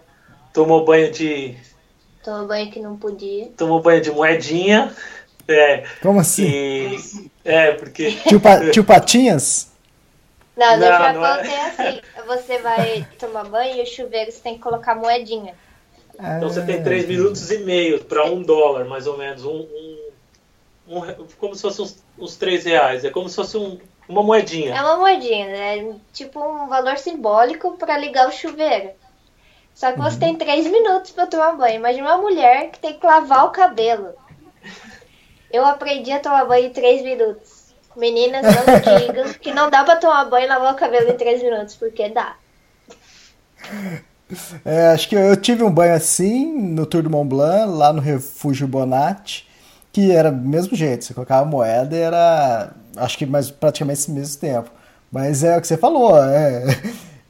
[0.54, 1.58] tomou banho de...
[2.24, 3.48] Tomou banho que não podia.
[3.58, 4.94] Tomou banho de moedinha.
[5.48, 5.84] É.
[6.02, 6.46] Como assim?
[6.46, 7.32] E...
[7.46, 8.12] É, porque.
[8.28, 8.70] Tio, pa...
[8.70, 9.72] Tio Patinhas?
[10.56, 11.66] Não, no não, Japão não é...
[11.68, 12.02] assim.
[12.26, 15.56] Você vai tomar banho e o chuveiro você tem que colocar moedinha.
[16.20, 19.46] Então você tem 3 minutos e meio para um dólar, mais ou menos.
[19.46, 19.68] Um,
[20.88, 23.06] um, um, como se fosse uns, uns 3 reais.
[23.06, 23.80] É como se fosse um,
[24.10, 24.76] uma moedinha.
[24.76, 25.96] É uma moedinha, né?
[26.12, 28.90] Tipo um valor simbólico para ligar o chuveiro.
[29.76, 30.20] Só que você uhum.
[30.20, 31.76] tem 3 minutos para tomar banho.
[31.76, 34.16] Imagina uma mulher que tem que lavar o cabelo.
[35.52, 37.68] Eu aprendi a tomar banho em 3 minutos.
[37.96, 41.42] Meninas, não digam que não dá pra tomar banho e lavar o cabelo em 3
[41.42, 42.36] minutos, porque dá.
[44.64, 48.02] É, acho que eu tive um banho assim no Tour do Mont Blanc, lá no
[48.02, 49.48] Refúgio Bonatti,
[49.92, 54.12] que era do mesmo jeito, você colocava moeda e era, acho que mais, praticamente esse
[54.12, 54.70] mesmo tempo.
[55.12, 56.66] Mas é o que você falou, é,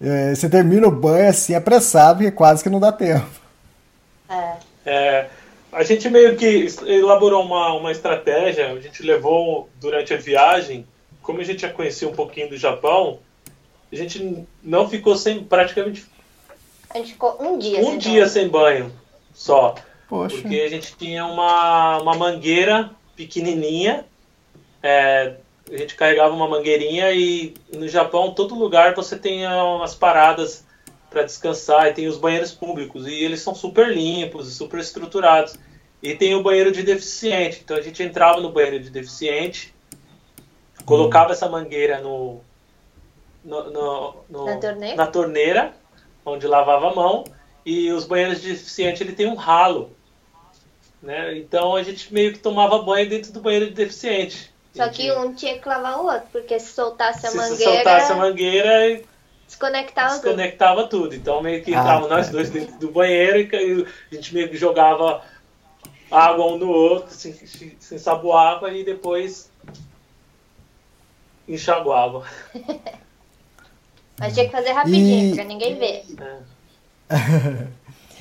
[0.02, 3.28] é, você termina o banho assim apressado, porque quase que não dá tempo.
[4.28, 4.54] É.
[4.86, 5.30] é
[5.78, 10.88] a gente meio que elaborou uma, uma estratégia, a gente levou durante a viagem,
[11.22, 13.20] como a gente já conhecia um pouquinho do Japão,
[13.92, 16.04] a gente não ficou sem praticamente.
[16.90, 18.30] A gente ficou um dia um sem dia banho.
[18.30, 18.92] sem banho
[19.36, 19.76] só.
[20.10, 20.38] Poxa.
[20.38, 24.04] Porque a gente tinha uma, uma mangueira pequenininha,
[24.82, 25.36] é,
[25.72, 30.66] a gente carregava uma mangueirinha e no Japão, todo lugar você tem umas paradas
[31.08, 35.56] para descansar e tem os banheiros públicos e eles são super limpos e super estruturados.
[36.02, 37.62] E tem o banheiro de deficiente.
[37.64, 39.74] Então a gente entrava no banheiro de deficiente,
[40.86, 42.42] colocava essa mangueira no,
[43.44, 44.96] no- no- no- Na torneira?
[44.96, 45.74] na torneira,
[46.26, 47.24] onde lavava a mão,
[47.66, 49.92] e os banheiros de deficiente ele tem um ralo.
[51.02, 51.38] Né?
[51.38, 54.52] Então a gente meio que tomava banho dentro do banheiro de deficiente.
[54.76, 58.12] Só que um tinha que lavar o outro, porque se soltasse a se mangueira, soltasse
[58.12, 59.02] a mangueira,
[59.48, 60.22] desconectava tudo.
[60.22, 61.16] desconectava tudo.
[61.16, 62.18] Então meio que Ah, entravam tá.
[62.18, 65.24] nós dois dentro do banheiro e a gente meio que jogava
[66.12, 69.52] água um no outro, se, se, se ensaboava e depois
[71.48, 72.24] enxaguava.
[74.20, 76.04] Mas tinha que fazer rapidinho, E- pra ninguém ver.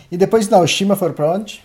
[0.08, 1.64] E depois de Naoshima foram pra onde?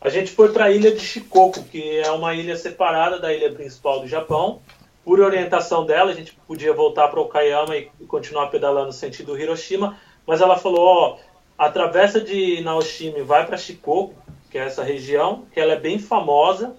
[0.00, 3.52] A gente foi para a ilha de Shikoku, que é uma ilha separada da ilha
[3.52, 4.60] principal do Japão.
[5.04, 9.96] Por orientação dela, a gente podia voltar para Okayama e continuar pedalando no sentido Hiroshima,
[10.26, 11.16] mas ela falou: ó,
[11.56, 14.14] atravessa de Naoshima e vai para Shikoku,
[14.52, 16.76] que é essa região, que ela é bem famosa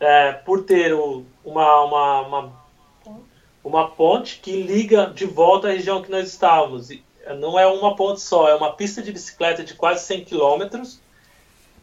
[0.00, 2.52] é, por ter o- uma, uma, uma,
[3.64, 6.90] uma ponte que liga de volta à região que nós estávamos.
[6.90, 7.02] E
[7.38, 11.00] não é uma ponte só, é uma pista de bicicleta de quase 100 quilômetros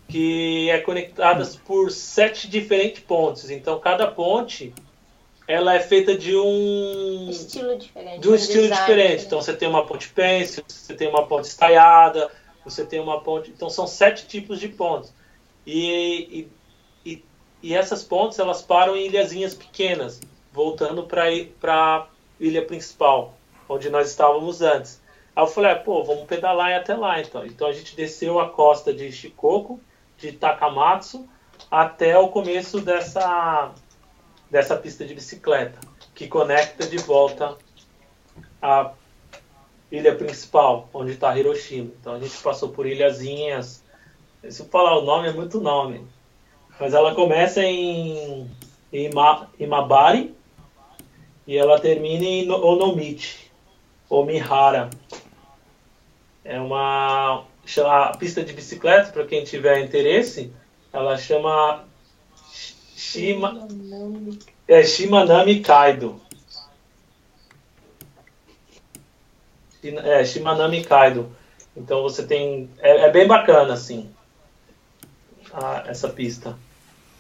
[0.08, 3.50] que é conectada por sete diferentes pontes.
[3.50, 4.74] Então cada ponte
[5.48, 8.20] ela é feita de um Estilo diferente.
[8.20, 9.26] de um estilo diferente.
[9.26, 12.30] Então você tem uma ponte pêncil, você tem uma ponte estaiada,
[12.70, 13.52] você tem uma ponte.
[13.52, 15.14] Então são sete tipos de pontes.
[15.66, 16.50] E,
[17.06, 17.26] e, e,
[17.62, 20.20] e essas pontes elas param em ilhazinhas pequenas,
[20.52, 22.08] voltando para a
[22.40, 23.34] ilha principal,
[23.68, 25.02] onde nós estávamos antes.
[25.36, 27.46] Aí eu falei, ah, pô, vamos pedalar até lá então.
[27.46, 29.80] Então a gente desceu a costa de Shikoku,
[30.18, 31.28] de Takamatsu,
[31.70, 33.72] até o começo dessa,
[34.50, 35.80] dessa pista de bicicleta,
[36.14, 37.58] que conecta de volta
[38.62, 38.92] a
[39.92, 41.92] ilha principal, onde está Hiroshima.
[42.00, 43.84] Então a gente passou por ilhazinhas.
[44.48, 46.06] Se eu falar o nome, é muito nome.
[46.80, 48.50] Mas ela começa em
[48.92, 50.34] Ima, Imabari
[51.46, 53.52] e ela termina em No- Onomichi,
[54.10, 54.90] ou Mihara.
[56.46, 57.46] É uma
[57.86, 60.52] a pista de bicicleta, para quem tiver interesse,
[60.92, 61.86] ela chama
[62.96, 63.68] Shima,
[64.68, 66.20] é Shimanami Kaido.
[69.84, 71.30] É, Shimanami Kaido.
[71.76, 72.70] Então você tem.
[72.80, 74.10] É, é bem bacana, assim.
[75.54, 76.56] a- essa pista.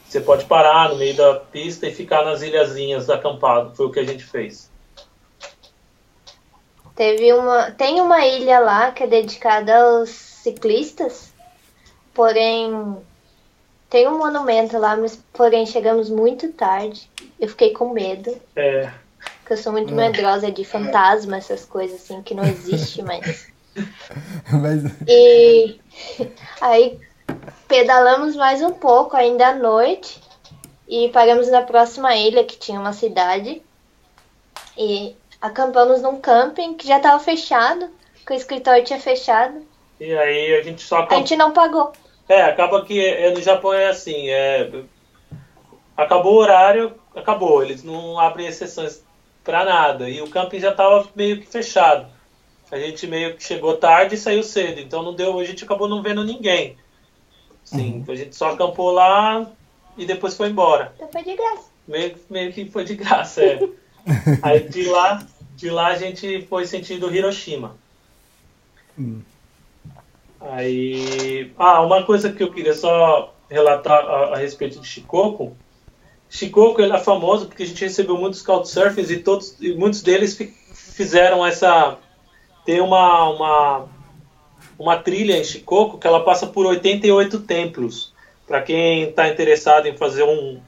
[0.07, 3.75] Você pode parar no meio da pista e ficar nas ilhazinhas acampado.
[3.75, 4.69] Foi o que a gente fez.
[6.95, 11.33] Teve uma, tem uma ilha lá que é dedicada aos ciclistas,
[12.13, 12.97] porém
[13.89, 17.09] tem um monumento lá, mas porém chegamos muito tarde.
[17.39, 18.91] Eu fiquei com medo, É,
[19.49, 23.47] porque eu sou muito medrosa de fantasma, essas coisas assim que não existe, mas
[24.51, 25.79] Mas, e
[26.61, 26.99] aí
[27.67, 30.21] pedalamos mais um pouco ainda à noite
[30.87, 33.61] e paramos na próxima ilha que tinha uma cidade.
[34.77, 37.89] E acampamos num camping que já estava fechado,
[38.25, 39.65] que o escritório tinha fechado.
[39.99, 41.91] e aí a gente só A gente não pagou.
[42.27, 44.69] É, acaba que é, no Japão é assim, é,
[45.95, 49.03] acabou o horário, acabou, eles não abrem exceções
[49.49, 50.07] para nada.
[50.07, 52.05] E o camping já estava meio que fechado.
[52.71, 55.89] A gente meio que chegou tarde e saiu cedo, então não deu, a gente acabou
[55.89, 56.77] não vendo ninguém.
[57.63, 59.51] Sim, a gente só acampou lá
[59.97, 60.93] e depois foi embora.
[60.95, 61.65] Então foi de graça.
[61.87, 63.59] Meio, meio que foi de graça, é.
[64.43, 65.25] Aí de lá,
[65.55, 67.75] de lá a gente foi sentido Hiroshima.
[70.39, 71.51] Aí.
[71.57, 75.57] Ah, uma coisa que eu queria só relatar a, a respeito de Shikoku.
[76.29, 80.53] Shikoku é famoso porque a gente recebeu muitos couchsurfings e todos e muitos deles fi-
[80.73, 81.97] fizeram essa
[82.65, 83.87] tem uma, uma
[84.77, 88.13] uma trilha em Shikoku que ela passa por 88 templos.
[88.47, 90.61] Para quem está interessado em fazer um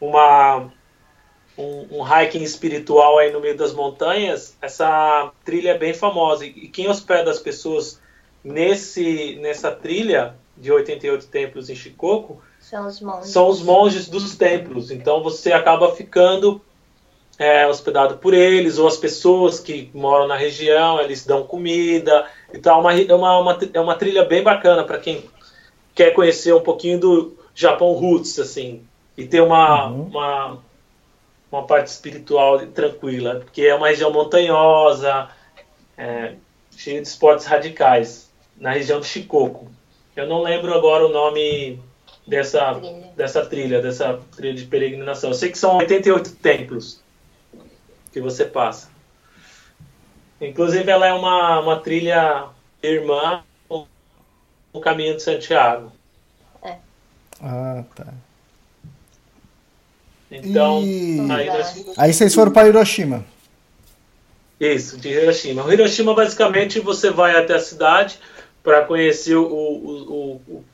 [0.00, 0.72] uma
[1.56, 6.44] um, um hiking espiritual aí no meio das montanhas, essa trilha é bem famosa.
[6.46, 8.00] E e quem hospeda as pessoas
[8.42, 12.40] nesse, nessa trilha de 88 templos em Shikoku
[12.74, 13.28] São os monges.
[13.28, 14.90] são os monges dos templos.
[14.90, 16.60] Então você acaba ficando
[17.38, 22.28] é, hospedado por eles, ou as pessoas que moram na região, eles dão comida.
[22.52, 25.24] Então é uma, é uma, uma, é uma trilha bem bacana para quem
[25.94, 28.84] quer conhecer um pouquinho do Japão roots, assim,
[29.16, 30.58] e ter uma, uma,
[31.52, 35.28] uma parte espiritual tranquila, porque é uma região montanhosa,
[35.96, 36.34] é,
[36.76, 39.68] cheia de esportes radicais, na região de Shikoku.
[40.16, 41.80] Eu não lembro agora o nome
[42.26, 43.12] dessa Trilha.
[43.16, 45.30] dessa trilha, dessa trilha de peregrinação.
[45.30, 47.00] Eu sei que são 88 templos
[48.12, 48.88] que você passa.
[50.40, 52.46] Inclusive, ela é uma, uma trilha
[52.82, 53.42] irmã
[54.74, 55.92] o caminho de Santiago.
[57.40, 58.12] ah, tá.
[60.30, 63.24] Então, E- aí nós Aí vocês foram para Hiroshima.
[64.58, 65.62] Isso, de Hiroshima.
[65.64, 68.18] O Hiroshima, basicamente, você vai até a cidade
[68.62, 70.64] para conhecer o, o, o, o,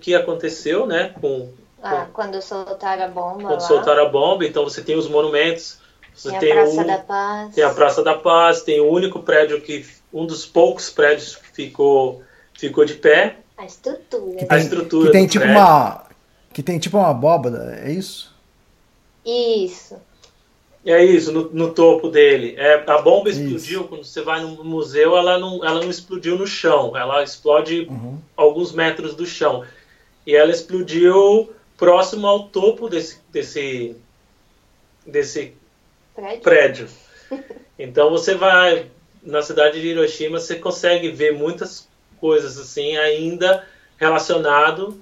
[0.00, 1.14] que aconteceu, né?
[1.20, 1.50] Com,
[1.82, 3.42] ah, com, quando soltaram a bomba.
[3.42, 3.60] Quando lá.
[3.60, 5.78] soltaram a bomba, então você tem os monumentos.
[6.14, 7.54] Você tem, tem a Praça o, da Paz.
[7.54, 9.86] Tem a Praça da Paz, tem o único prédio que.
[10.12, 12.22] Um dos poucos prédios que ficou,
[12.52, 13.36] ficou de pé.
[13.56, 14.36] A estrutura.
[14.36, 15.06] Que tem, a estrutura.
[15.06, 15.60] Que tem tipo prédio.
[15.60, 16.04] uma.
[16.52, 18.34] Que tem tipo uma abóbada, é isso?
[19.24, 19.96] Isso.
[20.84, 22.54] É isso, no, no topo dele.
[22.58, 23.84] É, a bomba explodiu, isso.
[23.84, 28.18] quando você vai no museu, ela não, ela não explodiu no chão, ela explode uhum.
[28.36, 29.64] alguns metros do chão.
[30.26, 33.96] E ela explodiu próximo ao topo desse, desse,
[35.06, 35.54] desse
[36.14, 36.42] prédio.
[36.42, 36.88] prédio.
[37.78, 38.86] Então você vai
[39.22, 41.88] na cidade de Hiroshima, você consegue ver muitas
[42.20, 43.66] coisas assim ainda
[43.96, 45.00] relacionado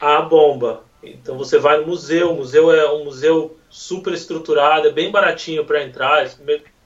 [0.00, 0.85] à bomba.
[1.02, 5.64] Então você vai no museu, o museu é um museu super estruturado, é bem baratinho
[5.64, 6.28] para entrar,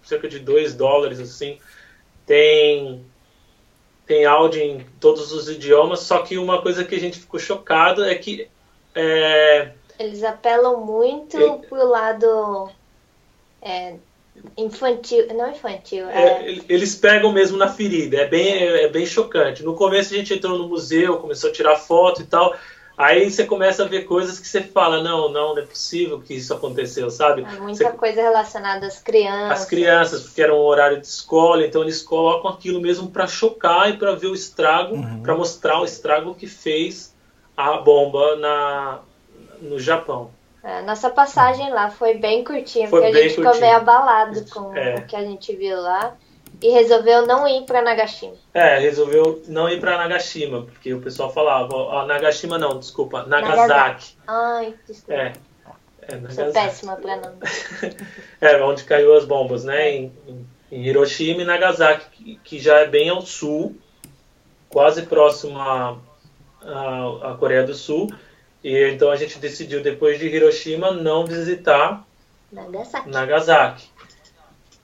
[0.02, 1.58] cerca de 2 dólares assim.
[2.26, 3.04] Tem
[4.06, 8.04] tem áudio em todos os idiomas, só que uma coisa que a gente ficou chocado
[8.04, 8.48] é que
[8.92, 12.70] é, eles apelam muito ele, pro lado
[13.60, 13.96] é,
[14.56, 16.08] infantil, não infantil.
[16.08, 16.48] É...
[16.48, 19.62] É, eles pegam mesmo na ferida, é bem, é bem chocante.
[19.62, 22.56] No começo a gente entrou no museu, começou a tirar foto e tal.
[23.00, 26.34] Aí você começa a ver coisas que você fala, não, não, não é possível que
[26.34, 27.42] isso aconteceu, sabe?
[27.42, 27.96] É muita você...
[27.96, 29.62] coisa relacionada às crianças.
[29.62, 33.88] As crianças, porque era um horário de escola, então eles colocam aquilo mesmo para chocar
[33.88, 35.22] e para ver o estrago, uhum.
[35.22, 37.14] para mostrar o estrago que fez
[37.56, 38.98] a bomba na,
[39.62, 40.30] no Japão.
[40.62, 43.54] É, nossa passagem lá foi bem curtinha, foi porque bem a gente curtinha.
[43.54, 44.96] ficou meio abalado com É.
[44.96, 46.14] o que a gente viu lá
[46.62, 48.34] e resolveu não ir para Nagashima.
[48.52, 54.16] É, resolveu não ir para Nagashima, porque o pessoal falava, ó, Nagashima não, desculpa, Nagasaki.
[54.26, 55.14] Ai, desculpa.
[55.14, 55.32] É,
[56.02, 56.52] é Sou Nagasaki.
[56.52, 57.36] péssima para nome.
[58.40, 59.90] É, onde caiu as bombas, né?
[59.90, 60.12] Em,
[60.72, 63.76] em Hiroshima e Nagasaki, que, que já é bem ao sul,
[64.70, 65.98] quase próximo à,
[66.62, 68.10] à, à Coreia do Sul.
[68.62, 72.04] E então a gente decidiu, depois de Hiroshima, não visitar
[72.52, 73.08] Nagasaki.
[73.08, 73.90] Nagasaki.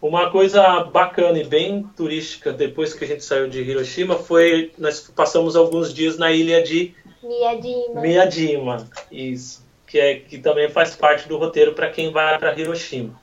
[0.07, 5.01] Uma coisa bacana e bem turística depois que a gente saiu de Hiroshima foi nós
[5.01, 8.01] passamos alguns dias na ilha de Miyajima.
[8.01, 13.21] Miyajima, isso, que é que também faz parte do roteiro para quem vai para Hiroshima.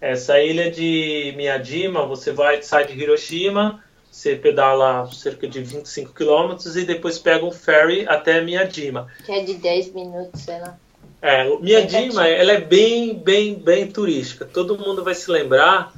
[0.00, 6.76] Essa ilha de Miyajima, você vai sai de Hiroshima, você pedala cerca de 25 quilômetros
[6.76, 9.08] e depois pega um ferry até Miyajima.
[9.26, 10.78] Que é de 10 minutos, sei lá.
[11.26, 14.44] É, o Miyajima, ela é bem, bem, bem turística.
[14.44, 15.90] Todo mundo vai se lembrar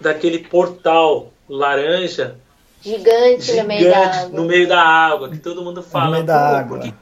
[0.00, 2.36] daquele portal laranja
[2.82, 4.28] Gigante, no meio da gigante água.
[4.40, 6.04] no meio da água, que todo mundo fala.
[6.06, 6.78] no meio da "Pô, água.
[6.80, 6.94] por que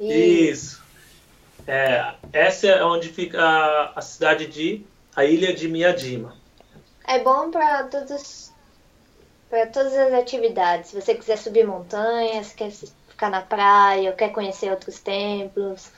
[0.00, 0.82] E Isso.
[1.66, 4.82] É, essa é onde fica a, a cidade de.
[5.14, 6.34] a ilha de Miyajima.
[7.06, 8.50] é bom para todos
[9.50, 10.90] para todas as atividades.
[10.90, 15.90] Se você quiser subir montanhas, quer ficar na praia, ou quer conhecer outros templos.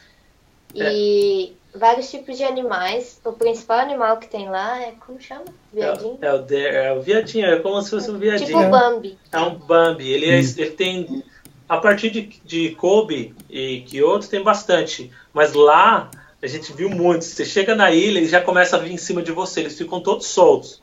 [0.74, 3.20] E vários tipos de animais.
[3.24, 5.44] O principal animal que tem lá é como chama?
[5.72, 6.18] Viadinho?
[6.20, 8.46] É, é o, de- é o viadinho, é como se fosse um viadinho.
[8.46, 9.18] tipo o Bambi.
[9.32, 10.10] É um Bambi.
[10.12, 11.24] Ele, é- ele tem.
[11.68, 15.10] A partir de, de Kobe e Kyoto tem bastante.
[15.32, 16.10] Mas lá
[16.42, 17.28] a gente viu muitos.
[17.28, 19.60] Você chega na ilha, eles já começam a vir em cima de você.
[19.60, 20.82] Eles ficam todos soltos.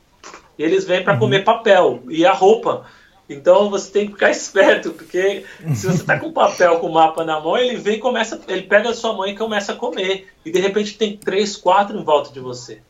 [0.58, 2.86] E eles vêm para comer papel e a roupa.
[3.30, 7.26] Então você tem que ficar esperto, porque se você tá com papel com o mapa
[7.26, 8.40] na mão, ele vem e começa.
[8.48, 10.28] Ele pega a sua mão e começa a comer.
[10.46, 12.82] E de repente tem três, quatro em volta de você.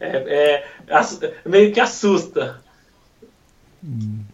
[0.00, 2.60] É, é meio que assusta.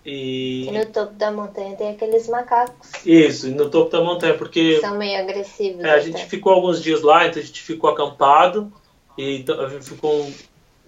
[0.04, 2.90] E E no topo da montanha tem aqueles macacos.
[3.04, 5.82] isso, e no topo da montanha, porque que São meio agressivos.
[5.82, 8.70] é, a gente ficou alguns dias lá, então a gente ficou acampado
[9.16, 10.30] e então, a gente ficou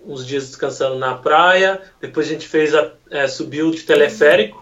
[0.04, 1.80] uns dias descansando na praia.
[2.00, 4.60] Depois a gente fez a, é, subiu de teleférico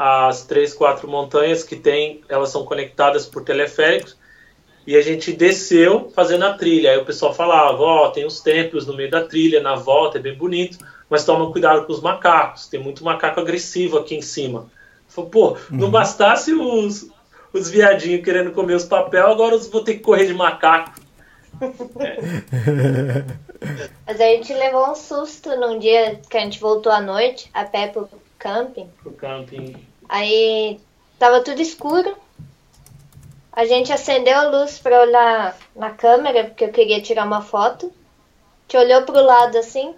[0.00, 4.16] as três, quatro montanhas que tem, elas são conectadas por teleféricos.
[4.86, 6.92] E a gente desceu fazendo a trilha.
[6.92, 10.20] Aí o pessoal falava, ó, tem os templos no meio da trilha, na volta, é
[10.20, 10.78] bem bonito,
[11.10, 12.68] mas toma cuidado com os macacos.
[12.68, 14.70] Tem muito macaco agressivo aqui em cima.
[15.08, 17.10] Falei, pô, não bastasse os,
[17.52, 20.92] os viadinhos querendo comer os papel, agora eu vou ter que correr de macaco.
[24.06, 27.64] Mas a gente levou um susto num dia que a gente voltou à noite, a
[27.64, 28.88] pé pro camping.
[29.02, 29.76] Pro camping.
[30.08, 30.80] Aí
[31.18, 32.16] tava tudo escuro.
[33.52, 37.86] A gente acendeu a luz pra olhar na câmera, porque eu queria tirar uma foto.
[37.86, 37.90] A
[38.72, 39.94] gente olhou pro lado assim.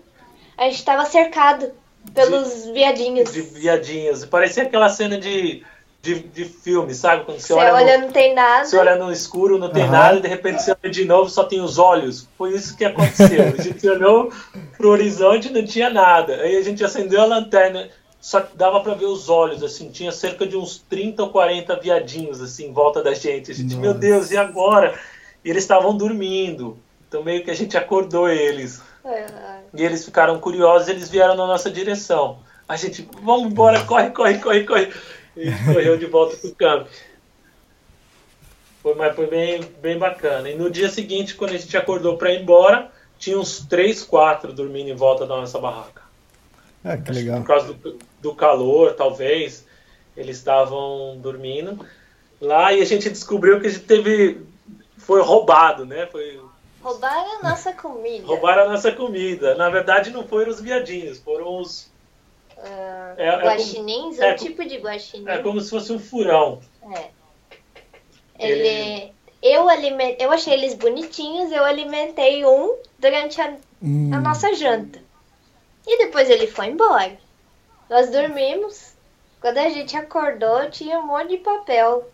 [0.56, 1.70] A gente tava cercado
[2.14, 3.32] pelos viadinhos.
[3.32, 4.24] De viadinhos.
[4.24, 5.62] Parecia aquela cena de
[6.02, 7.24] de, de filme, sabe?
[7.24, 8.64] Quando você, Você olha, olha, no, não tem nada.
[8.64, 9.92] você olha no escuro, não tem Aham.
[9.92, 12.26] nada, e de repente você olha de novo só tem os olhos.
[12.38, 13.52] Foi isso que aconteceu.
[13.52, 14.32] A gente olhou
[14.76, 16.36] pro horizonte e não tinha nada.
[16.36, 17.88] Aí a gente acendeu a lanterna,
[18.20, 21.76] só que dava pra ver os olhos, assim, tinha cerca de uns 30 ou 40
[21.76, 23.50] viadinhos, assim, em volta da gente.
[23.50, 23.98] A gente, meu Nossa.
[24.00, 24.98] Deus, e agora?
[25.44, 26.78] E eles estavam dormindo.
[27.08, 28.80] Então meio que a gente acordou eles.
[29.04, 32.38] Ah, E eles ficaram curiosos e eles vieram na nossa direção.
[32.68, 34.92] A gente, vamos embora, corre, corre, corre, corre.
[35.36, 36.90] E a gente correu de volta pro campo.
[38.82, 40.48] Foi, mas foi bem, bem bacana.
[40.48, 44.52] E no dia seguinte, quando a gente acordou para ir embora, tinha uns três, quatro
[44.52, 46.02] dormindo em volta da nossa barraca.
[46.82, 47.40] Ah, que Acho que legal.
[47.40, 49.66] Por causa do, do calor, talvez,
[50.16, 51.84] eles estavam dormindo
[52.40, 54.40] lá e a gente descobriu que a gente teve.
[54.96, 56.06] Foi roubado, né?
[56.06, 56.40] Foi,
[56.82, 58.26] roubaram a nossa comida.
[58.26, 59.54] roubaram a nossa comida.
[59.54, 61.90] Na verdade, não foram os viadinhos, foram os.
[62.62, 65.28] Ah, É- é como- guaxinins, é é um como- tipo de guaxinim.
[65.28, 66.60] É como se fosse um furão.
[66.94, 67.10] É.
[68.38, 74.52] Ele, eu, aliment, eu achei eles bonitinhos, eu alimentei um durante a, Hum, a nossa
[74.54, 74.98] janta.
[75.86, 77.16] E depois ele foi embora.
[77.88, 78.92] Nós dormimos.
[79.40, 82.06] Quando a gente acordou, tinha um monte de papel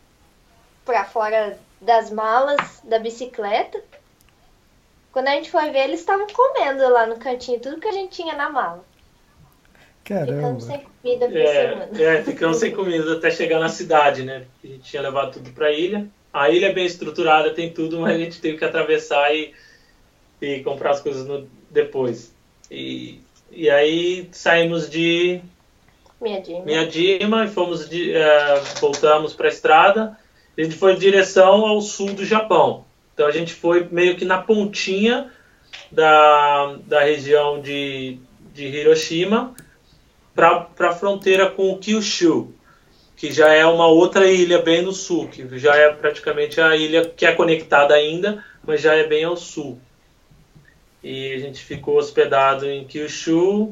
[0.84, 3.82] pra fora das malas da bicicleta.
[5.12, 8.12] Quando a gente foi ver, eles estavam comendo lá no cantinho tudo que a gente
[8.14, 8.84] tinha na mala.
[10.06, 10.60] Ficamos caramba.
[10.60, 11.88] sem comida por semana.
[11.98, 14.44] É, é, ficamos sem comida até chegar na cidade, né?
[14.62, 16.06] A gente tinha levado tudo pra ilha.
[16.32, 19.52] A ilha é bem estruturada, tem tudo, mas a gente teve que atravessar e,
[20.40, 22.32] e comprar as coisas no- depois.
[22.70, 25.40] E, e aí saímos de
[26.20, 26.64] Minha Dima.
[26.64, 30.18] Miyajima e fomos de, eh, voltamos para a estrada.
[30.56, 32.84] A gente foi em direção ao sul do Japão.
[33.12, 35.32] Então a gente foi meio que na pontinha
[35.90, 38.18] da, da região de,
[38.54, 39.54] de Hiroshima
[40.36, 42.52] para a fronteira com o Kyushu,
[43.16, 47.08] que já é uma outra ilha bem no sul, que já é praticamente a ilha
[47.08, 49.80] que é conectada ainda, mas já é bem ao sul.
[51.02, 53.70] E a gente ficou hospedado em Kyushu.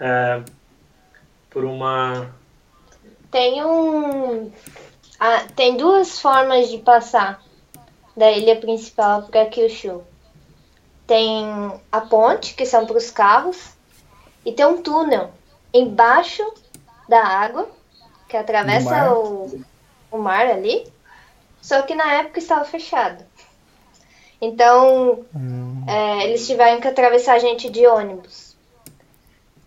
[0.00, 0.42] eh,
[1.50, 2.34] por uma.
[3.30, 4.50] Tem um.
[5.18, 7.42] ah, tem duas formas de passar
[8.16, 10.02] da ilha principal para Kyushu.
[11.06, 11.44] Tem
[11.92, 13.70] a ponte, que são para os carros,
[14.44, 15.32] e tem um túnel
[15.78, 16.42] embaixo
[17.08, 17.68] da água,
[18.28, 19.12] que atravessa mar.
[19.12, 19.64] o,
[20.10, 20.86] o mar ali,
[21.60, 23.24] só que na época estava fechado.
[24.40, 25.24] Então,
[25.88, 28.54] é, eles tiveram que atravessar a gente de ônibus.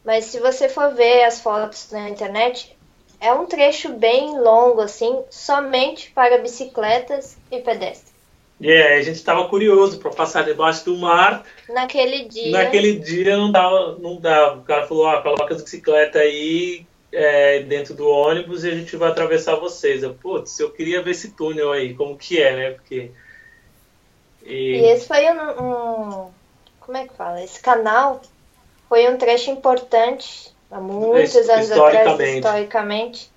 [0.06, 2.76] Mas se você for ver as fotos na internet,
[3.20, 8.14] é um trecho bem longo, assim, somente para bicicletas e pedestres.
[8.60, 11.44] E aí a gente estava curioso para passar debaixo do mar.
[11.70, 14.60] Naquele dia, Naquele dia não dava, não dava.
[14.60, 18.96] O cara falou: ah, coloca as bicicletas aí é, dentro do ônibus e a gente
[18.96, 20.02] vai atravessar vocês.
[20.04, 22.72] Eu, putz, eu queria ver esse túnel aí, como que é, né?
[22.72, 23.12] Porque.
[24.46, 26.32] e E, esse foi um, um-
[26.82, 27.44] Como é que fala?
[27.44, 28.22] Esse canal
[28.88, 32.36] foi um trecho importante, há muitos His- anos atrás, historicamente.
[32.38, 33.32] historicamente,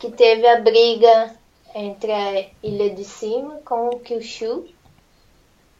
[0.00, 1.32] que teve a briga
[1.74, 4.66] entre a Ilha de Cima com o Kyushu.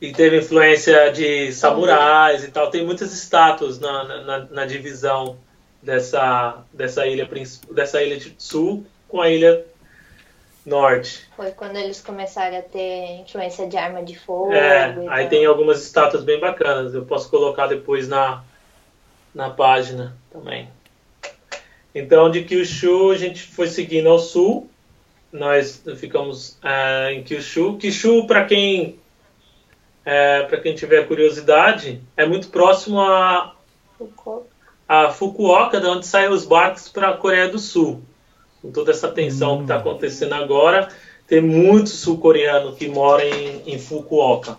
[0.01, 2.70] E teve influência de samurais e tal.
[2.70, 5.36] Tem muitas estátuas na, na, na divisão
[5.82, 7.28] dessa, dessa, ilha,
[7.70, 9.64] dessa ilha de sul com a ilha
[10.64, 11.26] norte.
[11.34, 14.53] Foi quando eles começaram a ter influência de arma de fogo.
[14.53, 15.28] É, aí tal.
[15.30, 16.94] tem algumas estátuas bem bacanas.
[16.94, 18.44] Eu posso colocar depois na,
[19.34, 20.68] na página também.
[21.94, 24.70] Então, de Kyushu, a gente foi seguindo ao sul.
[25.32, 27.76] Nós ficamos é, em Kyushu.
[27.78, 28.99] Kyushu, para quem
[30.09, 33.54] é, para quem tiver curiosidade, é muito próximo a,
[34.88, 38.00] a Fukuoka, de onde saem os barcos para a Coreia do Sul.
[38.62, 40.88] Com toda essa tensão que está acontecendo agora,
[41.26, 44.56] tem muito sul-coreano que mora em, em Fukuoka.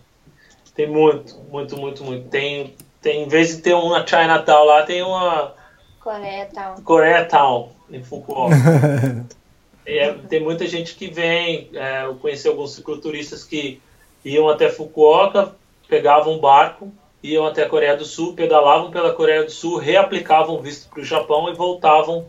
[0.75, 2.29] Tem muito, muito, muito, muito.
[2.29, 5.55] Tem, tem, em vez de ter uma Chinatown lá, tem uma
[5.99, 6.75] Coreia tal.
[6.83, 8.55] Koreatown em Fukuoka.
[9.83, 11.71] É- tem muita gente que vem.
[11.73, 13.81] é, eu conheci alguns cicloturistas que
[14.23, 15.55] iam até Fukuoka,
[15.87, 16.91] pegavam um barco,
[17.23, 21.05] iam até a Coreia do Sul, pedalavam pela Coreia do Sul, reaplicavam visto para o
[21.05, 22.27] Japão e voltavam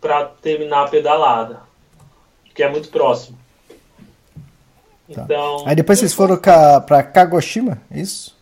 [0.00, 1.62] para terminar a pedalada,
[2.54, 3.38] que é muito próximo.
[5.12, 5.22] Tá.
[5.22, 8.36] Então, Aí depois vocês foram pra Kagoshima, é isso?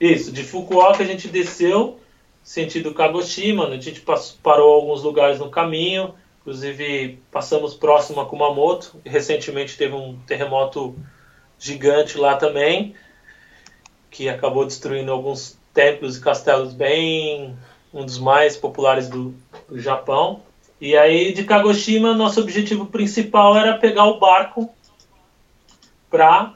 [0.00, 1.98] Isso, de Fukuoka a gente desceu
[2.42, 4.04] sentido Kagoshima, a gente
[4.42, 10.96] parou alguns lugares no caminho, inclusive passamos próximo a Kumamoto, recentemente teve um terremoto
[11.62, 12.94] gigante lá também,
[14.10, 17.56] que acabou destruindo alguns templos e castelos bem,
[17.94, 19.32] um dos mais populares do,
[19.68, 20.42] do Japão,
[20.80, 24.68] E aí de Kagoshima, nosso objetivo principal era pegar o barco
[26.10, 26.54] para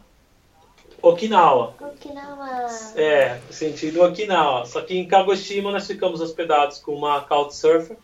[1.00, 1.74] Okinawa.
[1.80, 2.66] Okinawa.
[2.96, 4.66] É, sentido Okinawa.
[4.66, 7.96] Só que em Kagoshima nós ficamos hospedados com uma couchsurfer,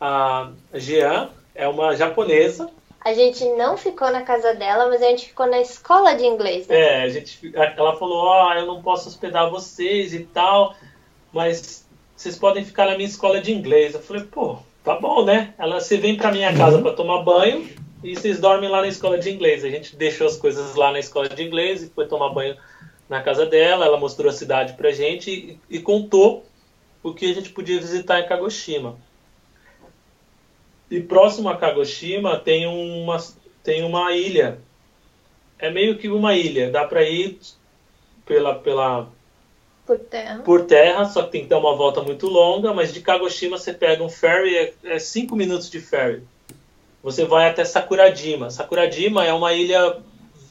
[0.00, 2.70] a Jean, é uma japonesa.
[3.08, 6.66] A gente não ficou na casa dela, mas a gente ficou na escola de inglês,
[6.66, 6.78] né?
[6.78, 10.74] É, a gente, ela falou, ó, eu não posso hospedar vocês e tal,
[11.32, 13.94] mas vocês podem ficar na minha escola de inglês.
[13.94, 15.54] Eu falei, pô, tá bom, né?
[15.56, 17.66] Ela, você vem pra minha casa para tomar banho
[18.04, 19.64] e vocês dormem lá na escola de inglês.
[19.64, 22.58] A gente deixou as coisas lá na escola de inglês e foi tomar banho
[23.08, 23.86] na casa dela.
[23.86, 26.44] Ela mostrou a cidade pra gente e, e contou
[27.02, 28.98] o que a gente podia visitar em Kagoshima.
[30.90, 33.18] E próximo a Kagoshima tem uma,
[33.62, 34.58] tem uma ilha.
[35.58, 36.70] É meio que uma ilha.
[36.70, 37.38] Dá para ir
[38.24, 39.08] pela, pela,
[39.86, 40.42] Por terra.
[40.44, 42.72] por terra, só que tem que dar uma volta muito longa.
[42.72, 46.22] Mas de Kagoshima você pega um ferry, é, é cinco minutos de ferry.
[47.02, 48.50] Você vai até Sakurajima.
[48.50, 49.98] Sakurajima é uma ilha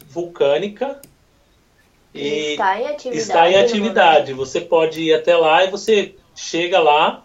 [0.07, 1.01] vulcânica
[2.13, 3.17] e está em atividade.
[3.17, 4.33] está em atividade.
[4.33, 7.23] Você pode ir até lá e você chega lá,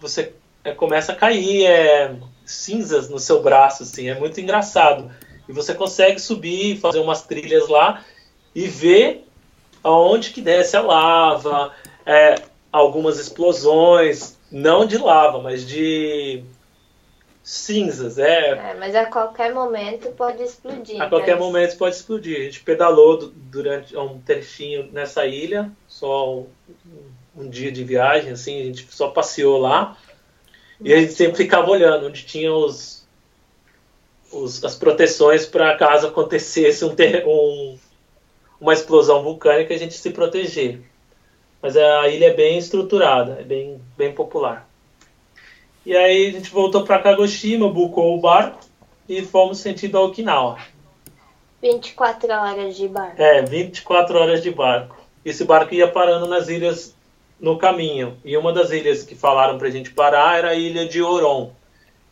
[0.00, 0.32] você
[0.64, 2.16] é, começa a cair é,
[2.52, 5.10] cinzas no seu braço, assim, é muito engraçado.
[5.48, 8.04] E você consegue subir, fazer umas trilhas lá
[8.54, 9.26] e ver
[9.84, 11.72] aonde que desce a lava,
[12.04, 12.34] é,
[12.72, 16.42] algumas explosões, não de lava, mas de
[17.42, 21.00] cinzas, é, É, mas a qualquer momento pode explodir.
[21.00, 22.36] a qualquer mas- momento pode explodir.
[22.40, 26.46] A gente pedalou du- durante um trechinho nessa ilha, só um,
[27.36, 29.96] um dia de viagem, assim, a gente só passeou lá.
[30.80, 33.06] E a gente sempre ficava olhando onde tinha os,
[34.32, 37.76] os- as proteções para caso acontecesse um, ter- um-
[38.60, 40.80] uma explosão vulcânica a gente se proteger.
[41.60, 44.68] Mas a ilha é bem estruturada, é bem, bem popular.
[45.84, 48.60] E aí a gente voltou para Kagoshima, bucou o barco
[49.08, 50.58] e fomos sentido a Okinawa.
[51.60, 53.14] 24 horas de bar.
[53.18, 54.96] É, 24 horas de barco.
[55.24, 56.94] Esse barco ia parando nas ilhas
[57.40, 58.16] no caminho.
[58.24, 61.52] E uma das ilhas que falaram pra gente parar era a ilha de Oron,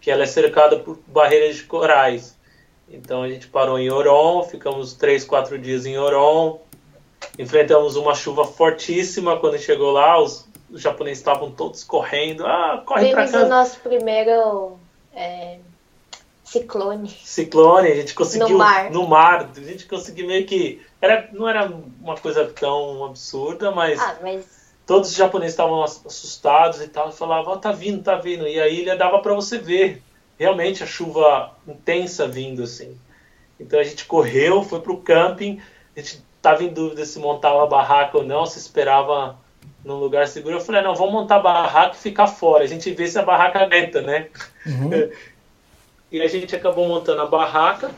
[0.01, 2.37] que ela é cercada por barreiras de corais.
[2.89, 6.61] Então a gente parou em Oron, ficamos 3, 4 dias em Oron.
[7.39, 12.47] Enfrentamos uma chuva fortíssima quando chegou lá, os, os japoneses estavam todos correndo.
[12.47, 14.79] Ah, corre pra Vimos o nosso primeiro
[15.15, 15.59] é,
[16.45, 17.09] ciclone.
[17.25, 18.91] ciclone, a gente conseguiu No mar.
[18.91, 21.71] no mar, a gente conseguiu meio que era não era
[22.01, 27.09] uma coisa tão absurda, mas Ah, mas todos os japoneses estavam ass- assustados e tal,
[27.09, 30.03] e falavam, "Ó, tá vindo, tá vindo, e a ilha dava para você ver
[30.39, 32.97] realmente a chuva intensa vindo assim.
[33.59, 35.61] Então a gente correu, foi pro camping,
[35.97, 39.37] a gente tava em dúvida se montava a barraca ou não, se esperava
[39.85, 40.57] num lugar seguro.
[40.57, 43.23] Eu falei, não, vamos montar a barraca e ficar fora, a gente vê se a
[43.23, 44.29] barraca aguenta, né?
[46.13, 47.91] E a gente acabou montando a barraca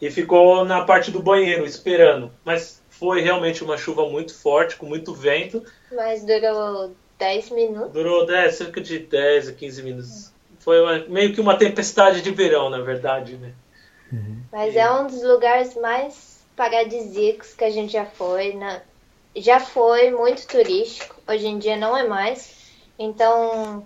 [0.00, 2.30] e ficou na parte do banheiro esperando.
[2.44, 5.60] Mas foi realmente uma chuva muito forte, com muito vento.
[5.90, 7.92] mas durou 10 minutos.
[7.92, 10.32] Durou é, cerca de 10 a 15 minutos.
[10.60, 13.52] Foi uma- meio que uma tempestade de verão, na verdade, né?
[14.52, 18.52] Mas é um dos lugares mais paradisíacos que a gente já foi.
[18.54, 18.80] Na...
[19.34, 22.54] Já foi muito turístico, hoje em dia não é mais.
[22.96, 23.84] Então,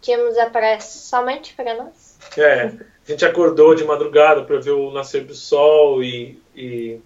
[0.00, 2.16] tínhamos a praia somente para nós.
[2.38, 2.72] É, a
[3.04, 6.40] gente acordou de madrugada para ver o nascer do sol e.
[6.56, 6.98] e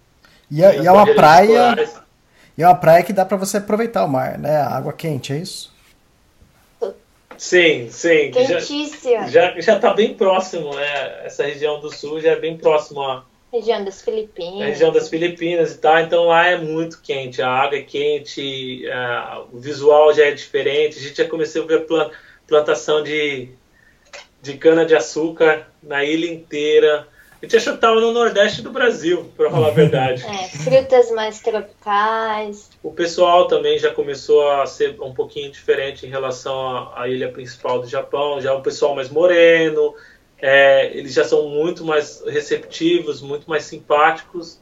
[0.51, 1.77] E é, e é uma praia.
[2.57, 4.57] E é uma praia que dá pra você aproveitar o mar, né?
[4.57, 5.73] A água quente, é isso?
[7.37, 8.31] Sim, sim.
[8.33, 9.29] que Já, Quentíssima.
[9.29, 11.25] já, já tá bem próximo, né?
[11.25, 14.69] Essa região do sul já é bem próximo a, Região das a Filipinas.
[14.69, 19.45] região das Filipinas e tal, então lá é muito quente, a água é quente, a-
[19.53, 22.11] o visual já é diferente, a gente já começou a ver plan-
[22.47, 23.49] plantação de,
[24.43, 27.07] de cana-de-açúcar na ilha inteira.
[27.41, 30.25] A gente achou que estava no Nordeste do Brasil, para falar a verdade.
[30.29, 32.71] É, frutas mais tropicais.
[32.83, 37.31] O pessoal também já começou a ser um pouquinho diferente em relação à, à ilha
[37.31, 39.95] principal do Japão, já é um pessoal mais moreno,
[40.41, 44.61] é, eles já são muito mais receptivos, muito mais simpáticos,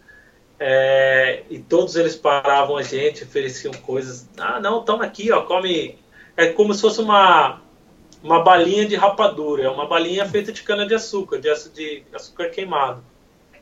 [0.58, 4.28] é, e todos eles paravam a gente, ofereciam coisas.
[4.38, 5.98] Ah, não, toma aqui, ó, come.
[6.36, 7.62] É como se fosse uma,
[8.26, 13.02] uma balinha de rapadura, é uma balinha feita de cana-de-açúcar, de, aço- de açúcar queimado.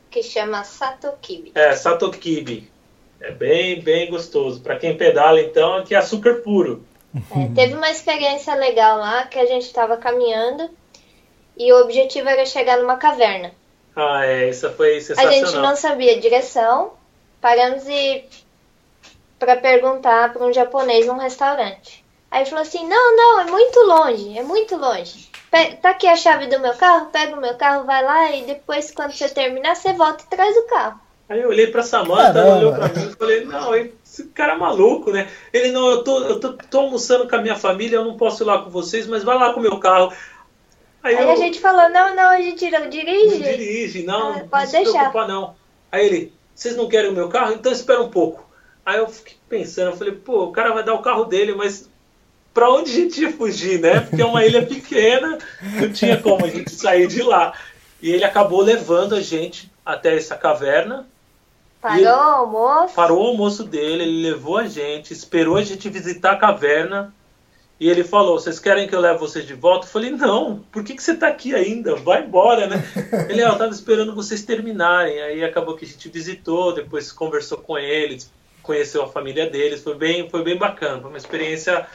[0.09, 1.51] que chama Satokibi.
[1.53, 2.71] É, satokibi.
[3.21, 4.61] É bem, bem gostoso.
[4.61, 6.83] Para quem pedala, então, é que é açúcar puro.
[7.15, 10.69] É, teve uma experiência legal lá que a gente estava caminhando
[11.57, 13.51] e o objetivo era chegar numa caverna.
[13.95, 15.33] Ah, é, isso foi A sensacional.
[15.33, 16.93] gente não sabia a direção,
[17.39, 18.25] paramos e
[19.39, 22.04] para perguntar para um japonês num restaurante.
[22.31, 25.29] Aí ele falou assim: Não, não, é muito longe, é muito longe.
[25.51, 28.43] Pe tá aqui a chave do meu carro, pega o meu carro, vai lá e
[28.43, 30.99] depois, quando você terminar, você volta e traz o carro.
[31.27, 34.57] Aí eu olhei pra Samantha, ela olhou pra mim e falei: Não, esse cara é
[34.57, 35.27] maluco, né?
[35.51, 38.43] Ele, não, eu, tô, eu tô, tô almoçando com a minha família, eu não posso
[38.43, 40.13] ir lá com vocês, mas vai lá com o meu carro.
[41.01, 43.39] Aí, Aí eu, a gente falou: Não, não, a gente não dirige.
[43.39, 45.11] Não dirige, não, ah, pode não se deixar.
[45.11, 45.55] preocupa, não.
[45.91, 47.53] Aí ele: Vocês não querem o meu carro?
[47.53, 48.47] Então espera um pouco.
[48.85, 51.89] Aí eu fiquei pensando, eu falei: Pô, o cara vai dar o carro dele, mas
[52.55, 53.99] para onde a gente ia fugir, né?
[53.99, 57.53] Porque é uma ilha pequena, não tinha como a gente sair de lá.
[58.01, 61.05] E ele acabou levando a gente até essa caverna.
[61.81, 62.93] Parou o almoço?
[62.95, 67.13] Parou o almoço dele, ele levou a gente, esperou a gente visitar a caverna.
[67.77, 69.85] E ele falou: Vocês querem que eu leve vocês de volta?
[69.85, 71.97] Eu falei: Não, por que, que você está aqui ainda?
[71.97, 72.81] Vai embora, né?
[73.29, 75.21] Ele: ah, Eu estava esperando vocês terminarem.
[75.21, 78.31] Aí acabou que a gente visitou, depois conversou com eles,
[78.63, 79.83] conheceu a família deles.
[79.83, 81.01] Foi bem, foi bem bacana.
[81.01, 81.85] Foi uma experiência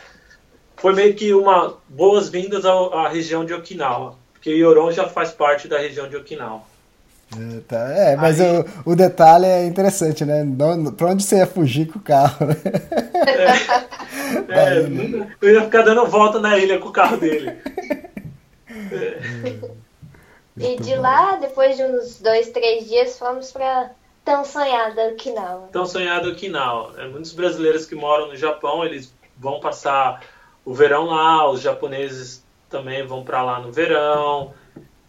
[0.81, 5.79] foi meio que uma boas-vindas à região de Okinawa, porque Yoron já faz parte da
[5.79, 6.63] região de Okinawa.
[7.37, 8.59] É, tá, é mas Aí...
[8.59, 10.45] o, o detalhe é interessante, né?
[10.97, 12.47] Pra onde você ia fugir com o carro?
[12.47, 12.57] Né?
[14.49, 17.51] É, é, eu ia ficar dando volta na ilha com o carro dele.
[18.93, 19.19] É.
[20.57, 23.91] E de lá, depois de uns dois, três dias, fomos para
[24.25, 25.69] tão sonhada Okinawa.
[25.73, 26.95] Tão sonhada Okinawa.
[26.99, 30.23] É, muitos brasileiros que moram no Japão, eles vão passar
[30.71, 34.55] o verão lá, os japoneses também vão para lá no verão.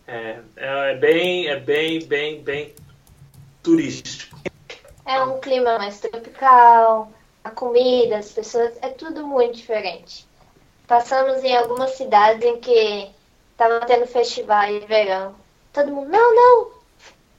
[0.07, 2.73] É, é, bem, é bem, bem, bem
[3.61, 4.39] turístico.
[5.05, 7.11] É um clima mais tropical,
[7.43, 10.27] a comida, as pessoas, é tudo muito diferente.
[10.87, 13.11] Passamos em algumas cidades em que
[13.51, 15.35] estava tendo festival de verão.
[15.71, 16.71] Todo mundo, não, não,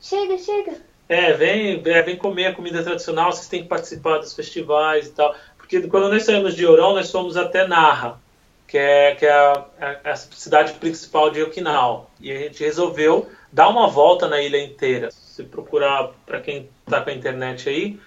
[0.01, 0.81] chega, chega.
[1.09, 5.11] É, vem, é, vem comer a comida tradicional, vocês têm que participar dos festivais e
[5.11, 5.35] tal.
[5.81, 8.21] Porque quando nós saímos de Oron, nós fomos até Narra,
[8.67, 12.07] que é, que é a, a, a cidade principal de Okinawa.
[12.21, 15.11] E a gente resolveu dar uma volta na ilha inteira.
[15.11, 17.99] Se procurar, para quem está com a internet aí,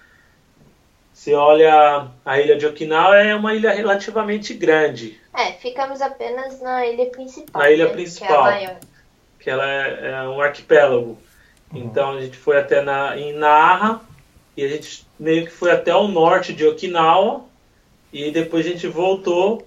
[1.12, 5.20] você olha a ilha de Okinawa, é uma ilha relativamente grande.
[5.34, 7.62] É, ficamos apenas na ilha principal.
[7.62, 7.92] Na ilha né?
[7.92, 8.42] principal.
[8.42, 8.76] Que, é maior.
[9.40, 11.18] que ela é, é um arquipélago.
[11.72, 11.80] Uhum.
[11.80, 14.00] Então a gente foi até na, em Narra
[14.56, 17.44] e a gente meio que foi até o norte de Okinawa
[18.12, 19.66] e depois a gente voltou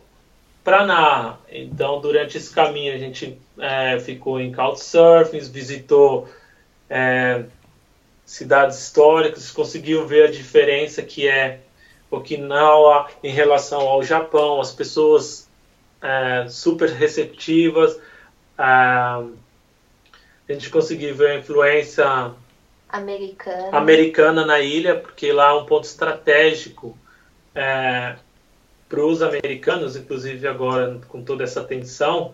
[0.63, 1.39] para Narra.
[1.49, 6.29] Então, durante esse caminho, a gente é, ficou em Couchsurfing, visitou
[6.89, 7.43] é,
[8.25, 11.59] cidades históricas, conseguiu ver a diferença que é
[12.11, 15.47] Okinawa em relação ao Japão, as pessoas
[16.01, 17.99] é, super receptivas.
[18.57, 19.23] a
[20.47, 22.33] gente conseguiu ver a influência
[22.89, 23.77] americana.
[23.77, 26.97] americana na ilha, porque lá é um ponto estratégico
[27.53, 28.15] é,
[28.89, 32.33] para os americanos, inclusive agora com toda essa tensão,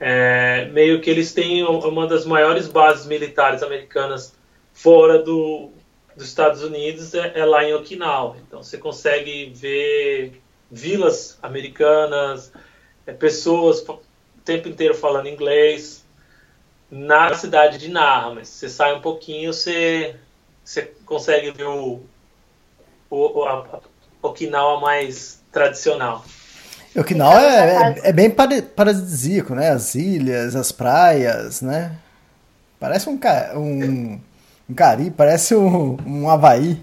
[0.00, 4.34] é, meio que eles têm uma das maiores bases militares americanas
[4.72, 5.70] fora do,
[6.16, 8.36] dos Estados Unidos, é, é lá em Okinawa.
[8.46, 10.40] Então você consegue ver
[10.70, 12.52] vilas americanas,
[13.06, 14.00] é, pessoas o
[14.44, 16.04] tempo inteiro falando inglês
[16.90, 20.16] na cidade de Narra, mas você sai um pouquinho, você,
[20.64, 22.00] você consegue ver o,
[23.10, 23.80] o a,
[24.22, 26.22] a Okinawa mais tradicional.
[26.94, 29.70] Okinawa é, é, é, bem paradisíaco, né?
[29.70, 31.96] As ilhas, as praias, né?
[32.78, 33.18] Parece um,
[33.54, 34.20] um,
[34.68, 36.78] um Cari, parece um, um Havaí.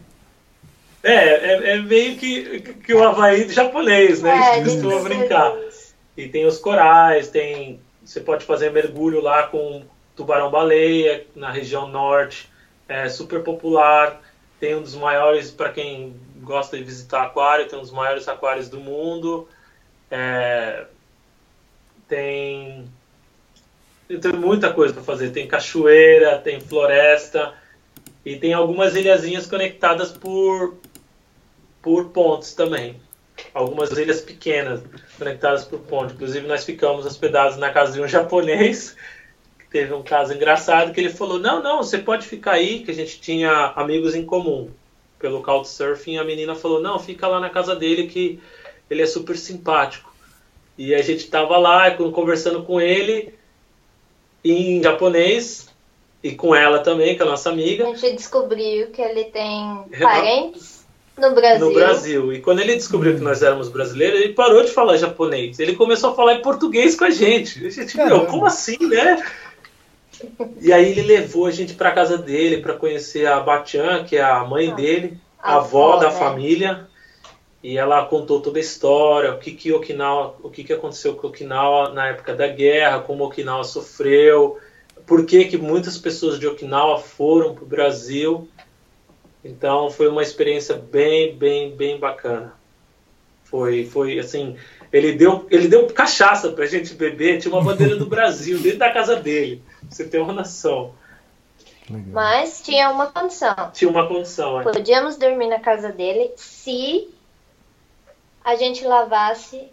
[1.03, 4.31] É, é, é, meio que, que o Havaí do japonês, né?
[4.31, 5.53] É, a gente costuma brincar.
[6.17, 7.79] E tem os corais, tem.
[8.03, 9.83] Você pode fazer mergulho lá com
[10.15, 12.49] tubarão-baleia na região norte,
[12.87, 14.19] é super popular.
[14.59, 18.69] Tem um dos maiores, para quem gosta de visitar aquário, tem um dos maiores aquários
[18.69, 19.47] do mundo.
[20.11, 20.85] É,
[22.07, 22.85] tem,
[24.07, 25.31] tem muita coisa para fazer.
[25.31, 27.53] Tem cachoeira, tem floresta
[28.25, 30.75] e tem algumas ilhazinhas conectadas por,
[31.81, 33.01] por pontes também.
[33.53, 34.81] Algumas ilhas pequenas
[35.17, 36.15] conectadas por pontes.
[36.15, 38.95] Inclusive, nós ficamos hospedados na casa de um japonês
[39.71, 42.93] teve um caso engraçado que ele falou: Não, não, você pode ficar aí, que a
[42.93, 44.69] gente tinha amigos em comum
[45.23, 46.17] pelo Couchsurfing.
[46.17, 48.41] A menina falou: Não, fica lá na casa dele que
[48.89, 50.13] ele é super simpático.
[50.77, 53.33] E a gente tava lá conversando com ele
[54.43, 55.69] em japonês
[56.21, 57.87] e com ela também, que é a nossa amiga.
[57.87, 60.83] A gente descobriu que ele tem parentes
[61.17, 61.67] no Brasil.
[61.67, 62.33] No Brasil.
[62.33, 65.59] E quando ele descobriu que nós éramos brasileiros, ele parou de falar japonês.
[65.59, 67.65] Ele começou a falar em português com a gente.
[67.65, 69.23] A gente, meu, como assim, né?
[70.61, 74.23] E aí ele levou a gente para casa dele para conhecer a Batian, que é
[74.23, 76.17] a mãe ah, dele, a avó, avó da né?
[76.17, 76.87] família.
[77.63, 81.27] e ela contou toda a história, o que que Okinawa, o que que aconteceu com
[81.27, 84.57] Okinawa na época da guerra, como Okinawa sofreu,
[85.05, 88.47] por que que muitas pessoas de Okinawa foram para o Brasil.
[89.43, 92.53] Então foi uma experiência bem, bem, bem bacana.
[93.43, 94.55] Foi, foi assim,
[94.91, 98.91] ele deu, ele deu cachaça pra gente beber, tinha uma bandeira do Brasil dentro da
[98.91, 99.61] casa dele.
[99.93, 100.93] Você ter uma noção.
[102.11, 103.71] Mas tinha uma condição.
[103.73, 104.63] Tinha uma condição, é.
[104.63, 107.09] Podíamos dormir na casa dele se
[108.43, 109.67] a gente lavasse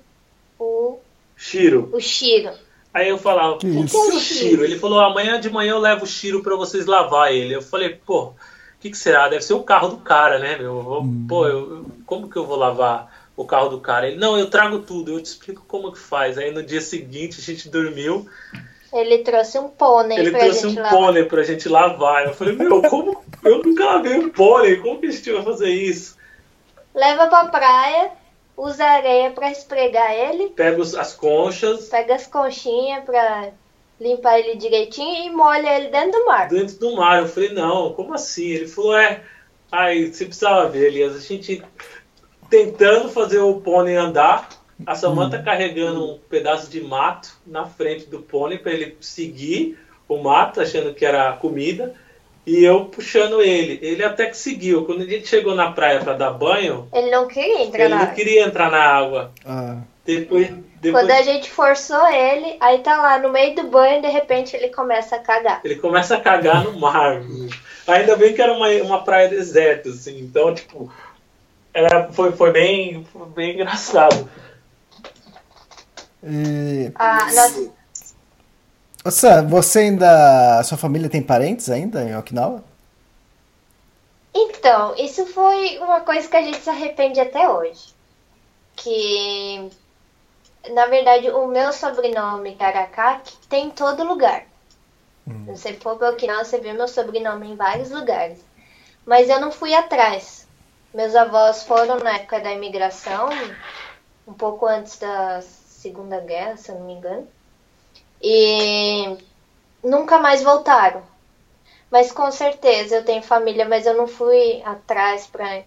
[0.59, 0.99] o,
[1.37, 1.89] Shiro.
[1.93, 2.51] o Shiro.
[2.93, 3.89] Aí eu falava, Que isso?
[3.89, 4.65] que é o Shiro?
[4.65, 7.55] Ele falou, amanhã de manhã eu levo o Shiro pra vocês lavar ele.
[7.55, 8.35] Eu falei, pô, o
[8.81, 9.29] que, que será?
[9.29, 10.77] Deve ser o carro do cara, né, meu?
[10.77, 14.09] Eu vou- Pô, eu- como que eu vou lavar o carro do cara?
[14.09, 16.37] Ele, não, eu trago tudo, eu te explico como que faz.
[16.37, 18.29] Aí no dia seguinte a gente dormiu,
[18.93, 20.99] Ele trouxe um pônei ele pra trouxe gente um lavar.
[20.99, 22.27] pônei pra gente lavar.
[22.27, 23.23] Eu falei, meu, como?
[23.45, 26.17] Eu nunca lavei um pônei, como que a gente vai fazer isso?
[26.95, 28.11] Leva pra praia,
[28.57, 33.51] usa areia pra esfregar ele, Pega os- as conchas, pega as conchinhas pra
[34.01, 36.49] limpar ele direitinho e molha ele dentro do mar.
[36.49, 37.21] dentro do mar.
[37.21, 38.49] Eu falei, não, como assim?
[38.49, 39.23] Ele falou, é.
[39.71, 41.63] Aí você precisava ver, Elias, a gente
[42.49, 44.49] tentando fazer o pônei andar,
[44.87, 49.79] a Samanta carregando um pedaço de mato na frente do pônei para ele seguir
[50.09, 51.95] o mato, achando que era comida,
[52.47, 53.79] e eu puxando ele.
[53.83, 54.85] Ele até que seguiu.
[54.85, 57.97] Quando a gente chegou na praia para dar banho, Ele não queria entrar ele na
[57.97, 58.15] não água.
[58.15, 59.33] queria entrar na água.
[59.45, 60.49] Ah, Depois,
[60.81, 64.57] depois Quando a gente forçou ele, aí tá lá no meio do banho, de repente
[64.57, 65.61] ele começa a cagar.
[65.63, 67.23] Ele começa a cagar no mar.
[67.87, 70.19] Ainda bem que era uma, uma praia deserta, assim.
[70.21, 70.91] Então, tipo,
[71.73, 74.29] era, foi, foi, bem, foi bem engraçado.
[76.23, 76.93] E...
[76.95, 77.71] Ah, nós,
[79.09, 80.63] Sam, você ainda.
[80.63, 82.63] Sua família tem parentes ainda em Okinawa?
[84.35, 87.95] Então, isso foi uma coisa que a gente se arrepende até hoje.
[88.77, 89.71] Que,
[90.71, 94.45] na verdade, o meu sobrenome, Karakaki, tem em todo lugar.
[95.27, 98.39] Se você for para Okinawa, você vê meu sobrenome em vários lugares.
[99.07, 100.47] Mas eu não fui atrás.
[100.93, 103.29] Meus avós foram na época da imigração,
[104.27, 105.41] um pouco antes da
[105.81, 107.27] Segunda Guerra, se eu não me engano.
[108.23, 109.17] E
[109.83, 111.03] nunca mais voltaram.
[111.91, 115.63] Mas com certeza eu tenho família, mas eu não fui atrás pra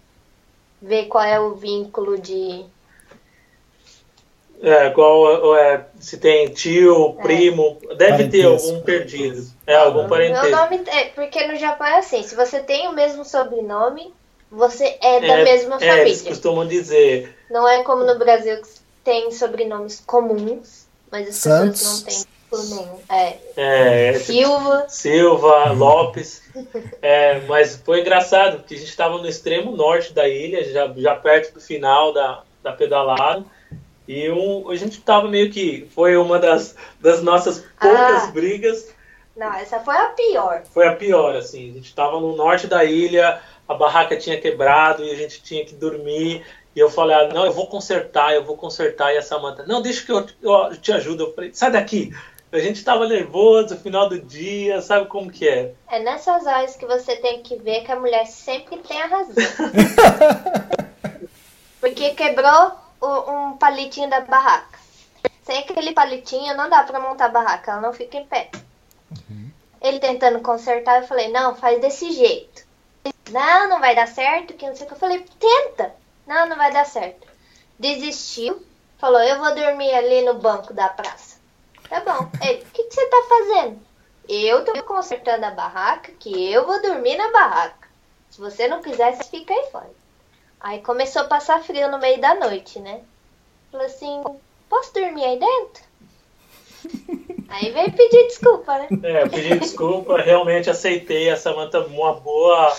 [0.80, 2.64] ver qual é o vínculo de.
[4.62, 8.68] É, igual é, se tem tio, primo, deve ter Parentesco.
[8.68, 9.50] algum perdido.
[9.66, 10.48] É, algum Meu parentesco.
[10.50, 14.14] nome é porque no Japão é assim, se você tem o mesmo sobrenome,
[14.50, 16.28] você é da É, mesma é, eles família.
[16.30, 17.36] costumam dizer.
[17.50, 21.80] Não é como no Brasil que tem sobrenomes comuns, mas as Santos.
[21.80, 22.24] pessoas não têm
[22.64, 22.98] título nenhum.
[23.08, 24.10] É.
[24.10, 24.86] É, Silva.
[24.88, 26.42] Silva, Lopes.
[27.02, 31.14] É, mas foi engraçado, porque a gente estava no extremo norte da ilha, já, já
[31.14, 33.44] perto do final da, da pedalada.
[34.06, 35.88] E um, a gente estava meio que.
[35.94, 38.30] Foi uma das, das nossas poucas Ah.
[38.32, 38.92] brigas.
[39.36, 40.62] Não, essa foi a pior.
[40.72, 41.70] Foi a pior, assim.
[41.70, 45.64] A gente estava no norte da ilha, a barraca tinha quebrado e a gente tinha
[45.64, 46.44] que dormir.
[46.74, 49.14] E eu falei, ah, não, eu vou consertar, eu vou consertar.
[49.14, 51.24] E a Samanta, não, deixa que eu, eu te ajudo.
[51.24, 52.12] Eu falei, sai daqui.
[52.50, 55.72] A gente estava nervoso, final do dia, sabe como que é?
[55.90, 59.34] É nessas horas que você tem que ver que a mulher sempre tem a razão.
[61.80, 64.78] Porque quebrou o- um palitinho da barraca.
[65.42, 68.50] Sem aquele palitinho não dá pra montar a barraca, ela não fica em pé.
[69.82, 72.64] Ele tentando consertar, eu falei, não, faz desse jeito.
[73.30, 74.94] Não, não vai dar certo, que não sei o que.
[74.94, 75.92] Eu falei, tenta.
[76.26, 77.26] Não, não vai dar certo.
[77.78, 78.64] Desistiu,
[78.98, 81.38] falou, eu vou dormir ali no banco da praça.
[81.88, 82.30] Tá bom.
[82.42, 83.80] Ele, o que, que você tá fazendo?
[84.28, 87.88] Eu tô consertando a barraca, que eu vou dormir na barraca.
[88.30, 89.90] Se você não quiser, você fica aí fora.
[90.60, 93.02] Aí começou a passar frio no meio da noite, né?
[93.70, 94.22] Falou assim,
[94.68, 95.84] posso dormir aí dentro?
[97.48, 98.88] Aí veio pedir desculpa, né?
[99.02, 102.74] É, eu pedi desculpa, realmente aceitei a Samantha uma boa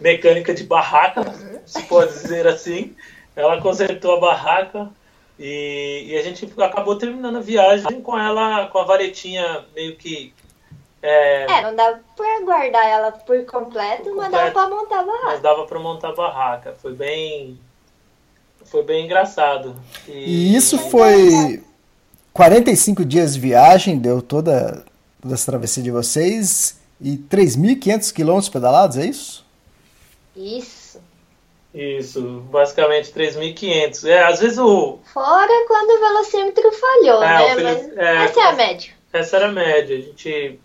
[0.00, 1.22] mecânica de barraca,
[1.66, 2.94] se pode dizer assim.
[3.36, 4.90] Ela consertou a barraca
[5.38, 10.34] e, e a gente acabou terminando a viagem com ela, com a varetinha meio que.
[11.02, 14.52] É, É, não dava pra guardar ela por completo, mas dava completo.
[14.52, 15.40] pra montar a mas barraca.
[15.40, 16.74] dava para montar a barraca.
[16.82, 17.58] Foi bem.
[18.66, 19.74] Foi bem engraçado.
[20.06, 21.62] E isso foi
[22.34, 24.84] 45 dias de viagem, deu toda,
[25.20, 29.44] toda essa travessia de vocês e 3.500 quilômetros pedalados, é isso?
[30.40, 31.00] Isso.
[31.72, 34.08] Isso, basicamente 3.500.
[34.08, 37.62] É, às vezes o, Fora quando o velocímetro falhou, É, né?
[37.62, 38.92] Mas é, essa é a média.
[39.12, 39.96] essa era a média.
[39.96, 40.58] A gente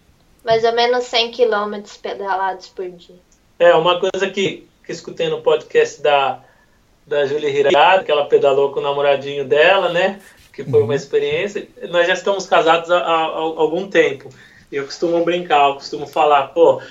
[0.44, 3.18] Mais ou menos 100 quilômetros pedalados por dia.
[3.60, 6.40] É, uma coisa que, que escutei no podcast da,
[7.06, 10.20] da Julia Hirata, que ela pedalou com o namoradinho dela, né?
[10.52, 11.68] Que foi uma experiência.
[11.90, 14.30] Nós já estamos casados há, há- há algum tempo.
[14.72, 16.82] E eu costumo brincar, eu costumo falar, pô,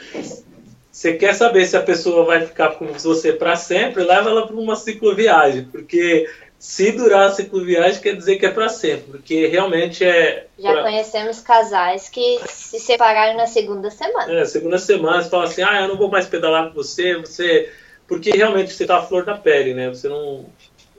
[0.95, 4.55] você quer saber se a pessoa vai ficar com você para sempre, leva ela para
[4.55, 10.05] uma cicloviagem, porque se durar a cicloviagem quer dizer que é para sempre, porque realmente
[10.05, 14.33] é Já pra- conhecemos casais que se separaram na segunda semana.
[14.41, 17.73] é, segunda semana você fala assim, ah, eu não vou mais pedalar com você, você.
[18.07, 19.89] Porque realmente você tá à flor da pele, né?
[19.89, 20.47] Você não,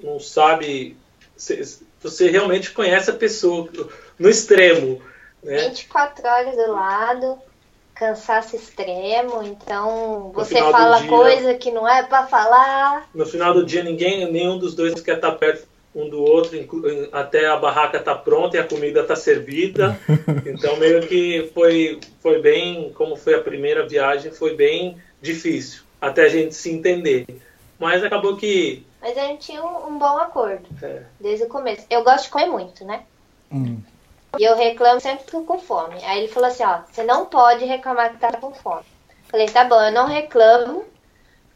[0.03, 0.97] não sabe.
[1.37, 1.61] Você,
[2.01, 3.69] você realmente conhece a pessoa
[4.19, 5.01] no extremo.
[5.41, 5.69] Né?
[5.69, 7.39] 24 horas do lado,
[7.95, 13.07] cansaço extremo, então você fala dia- coisa que não é pra falar.
[13.15, 15.65] No final do dia, ninguém, nenhum dos dois quer estar perto
[15.95, 16.59] um do outro,
[17.13, 19.97] até a barraca tá pronta e a comida tá servida.
[20.45, 26.23] Então, meio que foi, foi bem, como foi a primeira viagem, foi bem difícil, até
[26.23, 27.25] a gente se entender.
[27.79, 28.85] Mas acabou que.
[29.01, 31.85] Mas a gente tinha um, um bom acordo é, desde o começo.
[31.89, 33.03] Eu gosto de comer muito, né?
[33.51, 33.79] Hum.
[34.39, 36.03] E eu reclamo sempre que tô com fome.
[36.05, 38.83] Aí ele falou assim, ó, você não pode reclamar que tá com fome.
[39.29, 40.85] Falei, tá bom, eu não reclamo,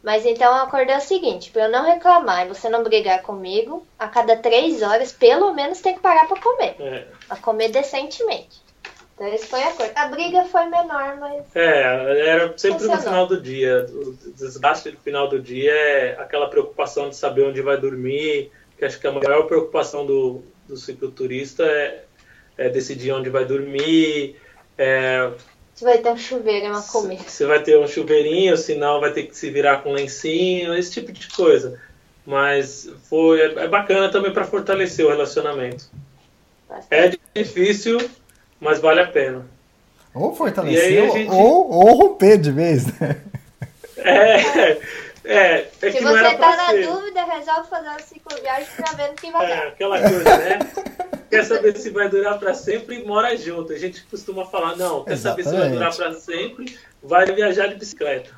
[0.03, 3.21] mas então o acordo é o seguinte, pra eu não reclamar e você não brigar
[3.21, 6.75] comigo, a cada três horas, pelo menos, tem que parar pra comer.
[6.79, 8.61] é, A comer decentemente.
[9.15, 9.91] Então esse foi o acordo.
[9.95, 11.81] A briga foi menor, mas É,
[12.25, 13.85] era sempre no final do dia.
[13.91, 18.85] O desgaste do final do dia é aquela preocupação de saber onde vai dormir, que
[18.85, 22.05] acho que a maior preocupação do, do cicloturista é,
[22.59, 24.35] é decidir onde vai dormir,
[24.77, 25.29] é,
[25.73, 27.23] você vai ter um chuveiro uma comida.
[27.27, 30.91] se vai ter um chuveirinho, se não vai ter que se virar com lencinho, esse
[30.91, 31.79] tipo de coisa.
[32.25, 35.89] Mas foi, é, é bacana também para fortalecer o relacionamento.
[36.91, 37.97] É difícil,
[38.59, 39.47] mas vale a pena.
[40.13, 43.21] Ou fortalecer, gente- ou, ou romper de vez, né?
[43.97, 44.37] É,
[45.23, 46.87] é, é Se que não era você tá na ser.
[46.87, 49.67] dúvida, resolve fazer uma cicloviagem pra ver no que vai É, dar.
[49.67, 50.59] aquela coisa, né?
[51.29, 53.71] quer saber se vai durar para sempre, mora junto.
[53.71, 55.77] A gente costuma falar, não, quer saber se vai Exatamente.
[55.77, 58.29] durar para sempre, vai viajar de bicicleta.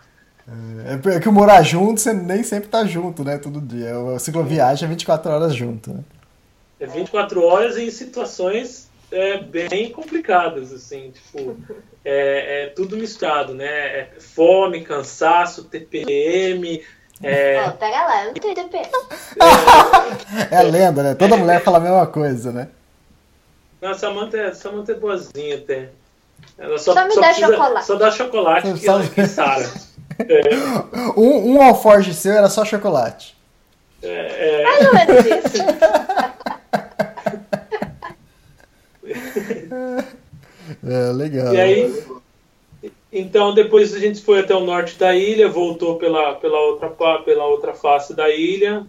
[0.86, 3.38] É porque o morar junto, você nem sempre tá junto, né?
[3.38, 3.94] Todo dia.
[4.16, 6.00] A cicloviagem é 24 horas junto, né?
[6.80, 11.56] É 24 horas em situações é, bem complicadas, assim, tipo,
[12.04, 13.66] é, é tudo misturado, né?
[13.66, 16.82] É fome, cansaço, TPM,
[17.24, 18.82] é, Ó, pera lá, eu não tenho TP.
[20.50, 21.16] É a lenda, né?
[21.16, 22.68] Toda mulher fala a mesma coisa, né?
[23.82, 25.90] Não, a Samanta é, Samantha é boazinha até.
[26.58, 27.86] Ela só, Só me dá precisa- chocolate.
[27.88, 29.70] Só dá chocolate que, Só- ela, que sara.
[30.20, 30.42] É,
[31.18, 33.36] Um, um alforge seu era só chocolate.
[34.04, 35.64] é, é, Mais ou menos isso.
[40.84, 41.54] É, legal.
[41.54, 42.04] E aí,
[43.12, 46.90] então depois a gente foi até o norte da ilha, voltou pela, pela, outra,
[47.24, 48.86] pela outra face da ilha,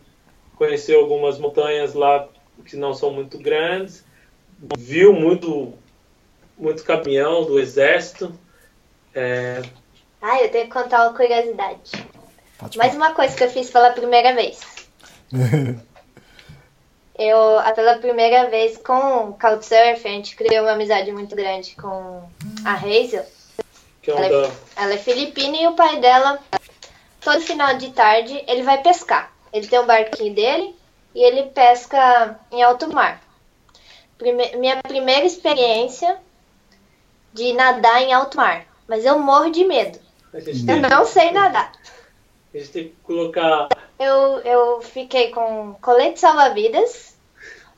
[0.57, 2.29] conheceu algumas montanhas lá
[2.65, 4.05] que não são muito grandes,
[4.79, 5.75] viu muito,
[6.57, 8.33] muito caminhão do exército.
[9.15, 9.63] É,
[10.21, 11.91] Ah, eu tenho que contar uma curiosidade.
[12.59, 14.61] Pode Mais uma coisa que eu fiz pela primeira vez.
[17.15, 22.23] Eu, pela primeira vez com o Couchsurf, a gente criou uma amizade muito grande com
[22.65, 23.25] a Hazel.
[24.07, 26.39] é Ela é, ela é filipina e o pai dela,
[27.21, 29.31] todo final de tarde, ele vai pescar.
[29.53, 30.75] Ele tem um barquinho dele
[31.15, 33.21] e ele pesca em alto mar.
[34.23, 36.17] Prime- minha primeira experiência
[37.33, 38.65] de nadar em alto mar.
[38.87, 39.99] Mas eu morro de medo.
[40.33, 41.73] Eu não sei nadar.
[42.55, 43.69] a gente tem que colocar.
[43.99, 47.17] Eu, eu fiquei com colete salva-vidas,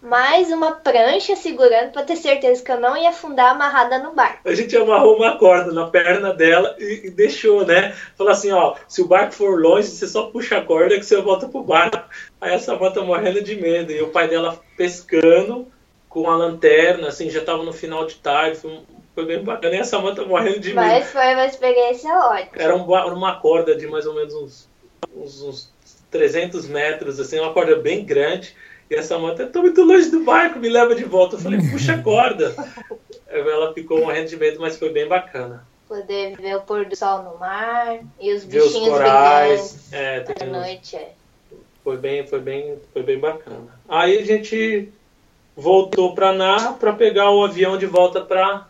[0.03, 4.47] mais uma prancha segurando pra ter certeza que eu não ia afundar amarrada no barco.
[4.49, 7.95] A gente amarrou uma corda na perna dela e, e deixou, né?
[8.17, 11.21] Falou assim, ó, se o barco for longe, você só puxa a corda que você
[11.21, 12.03] volta pro barco.
[12.41, 13.93] Aí a Samanta morrendo de medo.
[13.93, 15.67] E o pai dela pescando
[16.15, 18.57] com a lanterna, assim, já tava no final de tarde.
[18.57, 18.79] Foi,
[19.17, 19.75] foi bem bacana.
[19.75, 20.77] E a Samanta morrendo de medo.
[20.77, 22.63] Mas foi uma experiência ótima.
[22.63, 24.69] Era um ba- uma corda de mais ou menos uns,
[25.13, 25.73] uns, uns
[26.13, 28.55] 300 metros, assim, uma corda bem grande.
[28.89, 31.35] E a Samanta, tô muito longe do barco, me leva de volta.
[31.35, 32.55] Eu falei, puxa a corda.
[33.27, 35.67] Ela ficou morrendo de medo, mas foi bem bacana.
[35.89, 39.89] Poder ver o pôr do sol no mar e os Ver os bichinhos corais.
[39.91, 40.97] brilhantes É, à noite.
[40.97, 41.13] É.
[41.83, 43.81] foi, bem, foi, bem, foi bem bacana.
[43.89, 44.93] Aí a gente
[45.57, 48.67] voltou para Ná para pegar o avião de volta para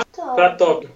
[0.00, 0.90] Então, Tóquio.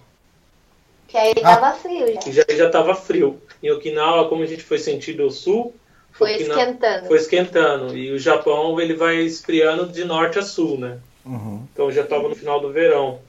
[1.09, 2.21] que aí tava frio já.
[2.29, 3.41] E já já estava frio.
[3.63, 5.75] Em Okinawa, como a gente foi sentido o sul,
[6.13, 7.07] Foi Okinawa- esquentando.
[7.09, 7.97] Foi esquentando.
[7.97, 10.99] E o Japão ele vai esfriando de norte a sul, né?
[11.25, 11.67] Uhum.
[11.73, 13.21] Então já estava no final do verão,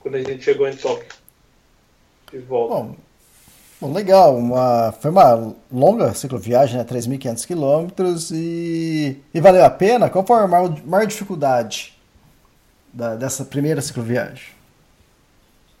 [0.00, 1.08] quando a gente chegou em Tóquio.
[2.30, 2.74] De volta.
[2.74, 2.96] Bom,
[3.80, 4.36] Bom, legal.
[4.36, 6.84] Uma, foi uma longa cicloviagem, né?
[6.84, 10.08] 3.500 quilômetros e, e valeu a pena?
[10.08, 11.94] Qual foi a maior, maior dificuldade
[12.92, 14.56] da, dessa primeira cicloviagem?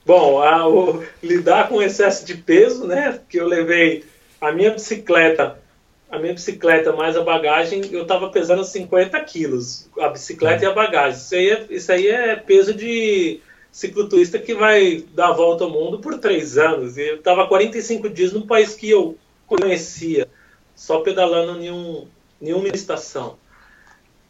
[0.04, 3.18] Bom, lidar com excesso de peso, né?
[3.28, 4.04] Que eu levei
[4.40, 5.58] a minha bicicleta,
[6.10, 10.72] a minha bicicleta mais a bagagem, eu estava pesando 50 quilos, a bicicleta e a
[10.72, 11.18] bagagem.
[11.18, 13.40] Isso aí é, isso aí é peso de
[13.70, 16.96] cicloturista que vai dar a volta ao mundo por três anos.
[16.96, 20.28] E eu estava 45 dias num país que eu conhecia,
[20.74, 22.06] só pedalando em, um,
[22.40, 23.36] em uma estação.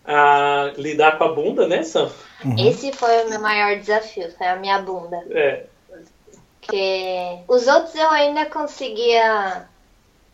[0.04, 2.10] A lidar com a bunda, né, Sam?
[2.44, 2.56] Uhum.
[2.58, 5.24] Esse foi o meu maior desafio, foi a minha bunda.
[5.30, 5.66] É.
[6.60, 9.66] Porque os outros eu ainda conseguia.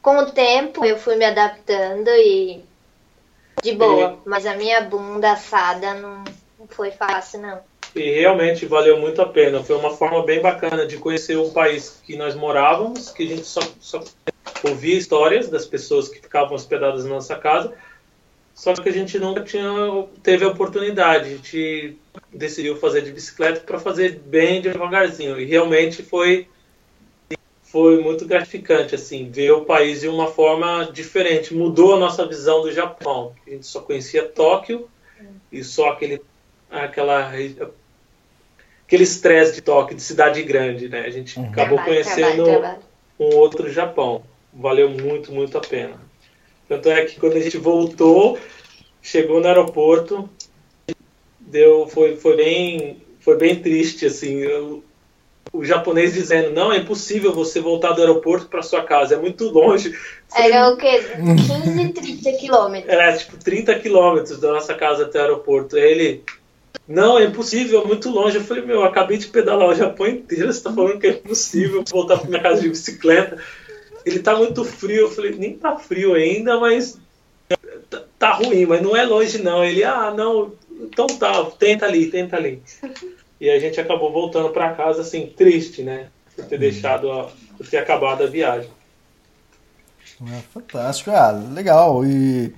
[0.01, 2.65] Com o tempo eu fui me adaptando e.
[3.63, 4.11] De boa.
[4.11, 4.17] É.
[4.27, 6.25] Mas a minha bunda assada não,
[6.59, 9.63] não foi fácil, não e realmente valeu muito a pena.
[9.63, 13.47] Foi uma forma bem bacana de conhecer o país que nós morávamos, que a gente
[13.47, 14.03] só, só
[14.65, 17.75] ouvia histórias das pessoas que ficavam hospedadas na nossa casa,
[18.55, 19.65] só que a gente nunca tinha
[20.23, 21.27] teve a oportunidade.
[21.27, 21.99] A gente
[22.33, 26.49] decidiu fazer de bicicleta para fazer bem devagarzinho e realmente foi
[27.63, 31.55] foi muito gratificante assim ver o país de uma forma diferente.
[31.55, 33.35] Mudou a nossa visão do Japão.
[33.47, 34.89] A gente só conhecia Tóquio
[35.51, 36.21] e só aquele
[36.71, 37.33] aquela
[38.93, 41.01] aquele estresse de toque de cidade grande, né?
[41.07, 41.47] A gente uhum.
[41.47, 42.83] acabou trabalho, conhecendo trabalho, trabalho.
[43.19, 44.23] um outro Japão.
[44.53, 45.95] Valeu muito, muito a pena.
[46.69, 48.39] Tanto é que quando a gente voltou,
[49.01, 50.29] chegou no aeroporto,
[51.41, 54.41] deu, foi, foi bem, foi bem triste assim.
[54.41, 54.85] Eu,
[55.51, 59.49] o japonês dizendo não é impossível você voltar do aeroporto para sua casa, é muito
[59.49, 59.99] longe.
[60.37, 61.01] Era o quê?
[61.65, 62.93] 15, 30 quilômetros.
[62.93, 65.79] Era tipo 30 quilômetros da nossa casa até o aeroporto.
[65.79, 66.23] Ele
[66.87, 68.37] não, é impossível, é muito longe.
[68.37, 71.11] Eu falei, meu, eu acabei de pedalar o Japão inteiro, você tá falando que é
[71.11, 73.39] impossível voltar pra minha casa de bicicleta.
[74.05, 76.99] Ele tá muito frio, eu falei, nem tá frio ainda, mas
[77.89, 79.65] tá, tá ruim, mas não é longe não.
[79.65, 82.63] Ele, ah, não, então tá, tenta ali, tenta ali.
[83.41, 86.09] E a gente acabou voltando para casa, assim, triste, né?
[86.35, 88.71] Por ter deixado, a, por ter acabado a viagem.
[90.31, 92.05] É, fantástico, ah, legal.
[92.05, 92.55] E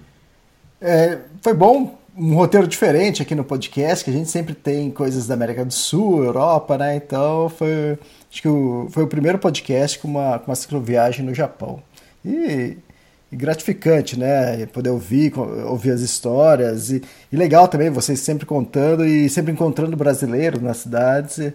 [0.80, 5.26] é, foi bom um roteiro diferente aqui no podcast, que a gente sempre tem coisas
[5.26, 6.96] da América do Sul, Europa, né?
[6.96, 7.98] Então foi,
[8.30, 11.82] acho que o, foi o primeiro podcast com uma, com uma cicloviagem no Japão.
[12.24, 12.76] E,
[13.32, 14.64] e gratificante, né?
[14.66, 16.90] Poder ouvir, ouvir as histórias.
[16.90, 21.52] E, e, legal também vocês sempre contando e sempre encontrando brasileiros nas cidades.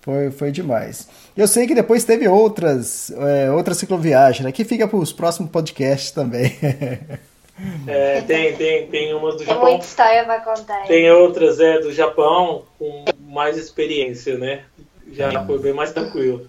[0.00, 1.06] Foi, foi demais.
[1.36, 4.52] Eu sei que depois teve outras, é, outras cicloviagens, né?
[4.52, 6.56] Que fica para os próximos podcasts também.
[7.86, 9.62] É, tem, tem, tem umas do tem Japão.
[9.62, 10.84] Tem muita história pra contar.
[10.84, 14.64] Tem outras é, do Japão com mais experiência, né?
[15.12, 16.46] Já foi bem mais tranquilo.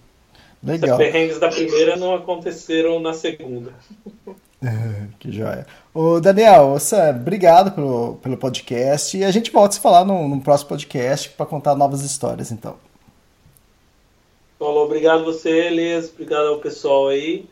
[0.64, 0.92] Legal.
[0.92, 3.72] Os perrengues da primeira não aconteceram na segunda.
[5.20, 5.66] que joia.
[5.94, 10.28] Ô, Daniel, Sam, obrigado pelo, pelo podcast e a gente volta a se falar no,
[10.28, 12.76] no próximo podcast para contar novas histórias, então.
[14.60, 17.48] Falou, obrigado você, Elias, obrigado ao pessoal aí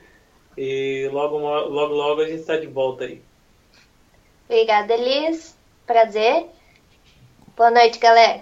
[0.58, 3.22] e logo, logo, logo a gente está de volta aí.
[4.50, 5.56] Obrigada, Elis.
[5.86, 6.48] Prazer.
[7.56, 8.42] Boa noite, galera.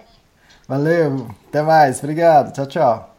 [0.68, 1.28] Valeu.
[1.48, 1.98] Até mais.
[1.98, 2.52] Obrigado.
[2.52, 3.15] Tchau, tchau.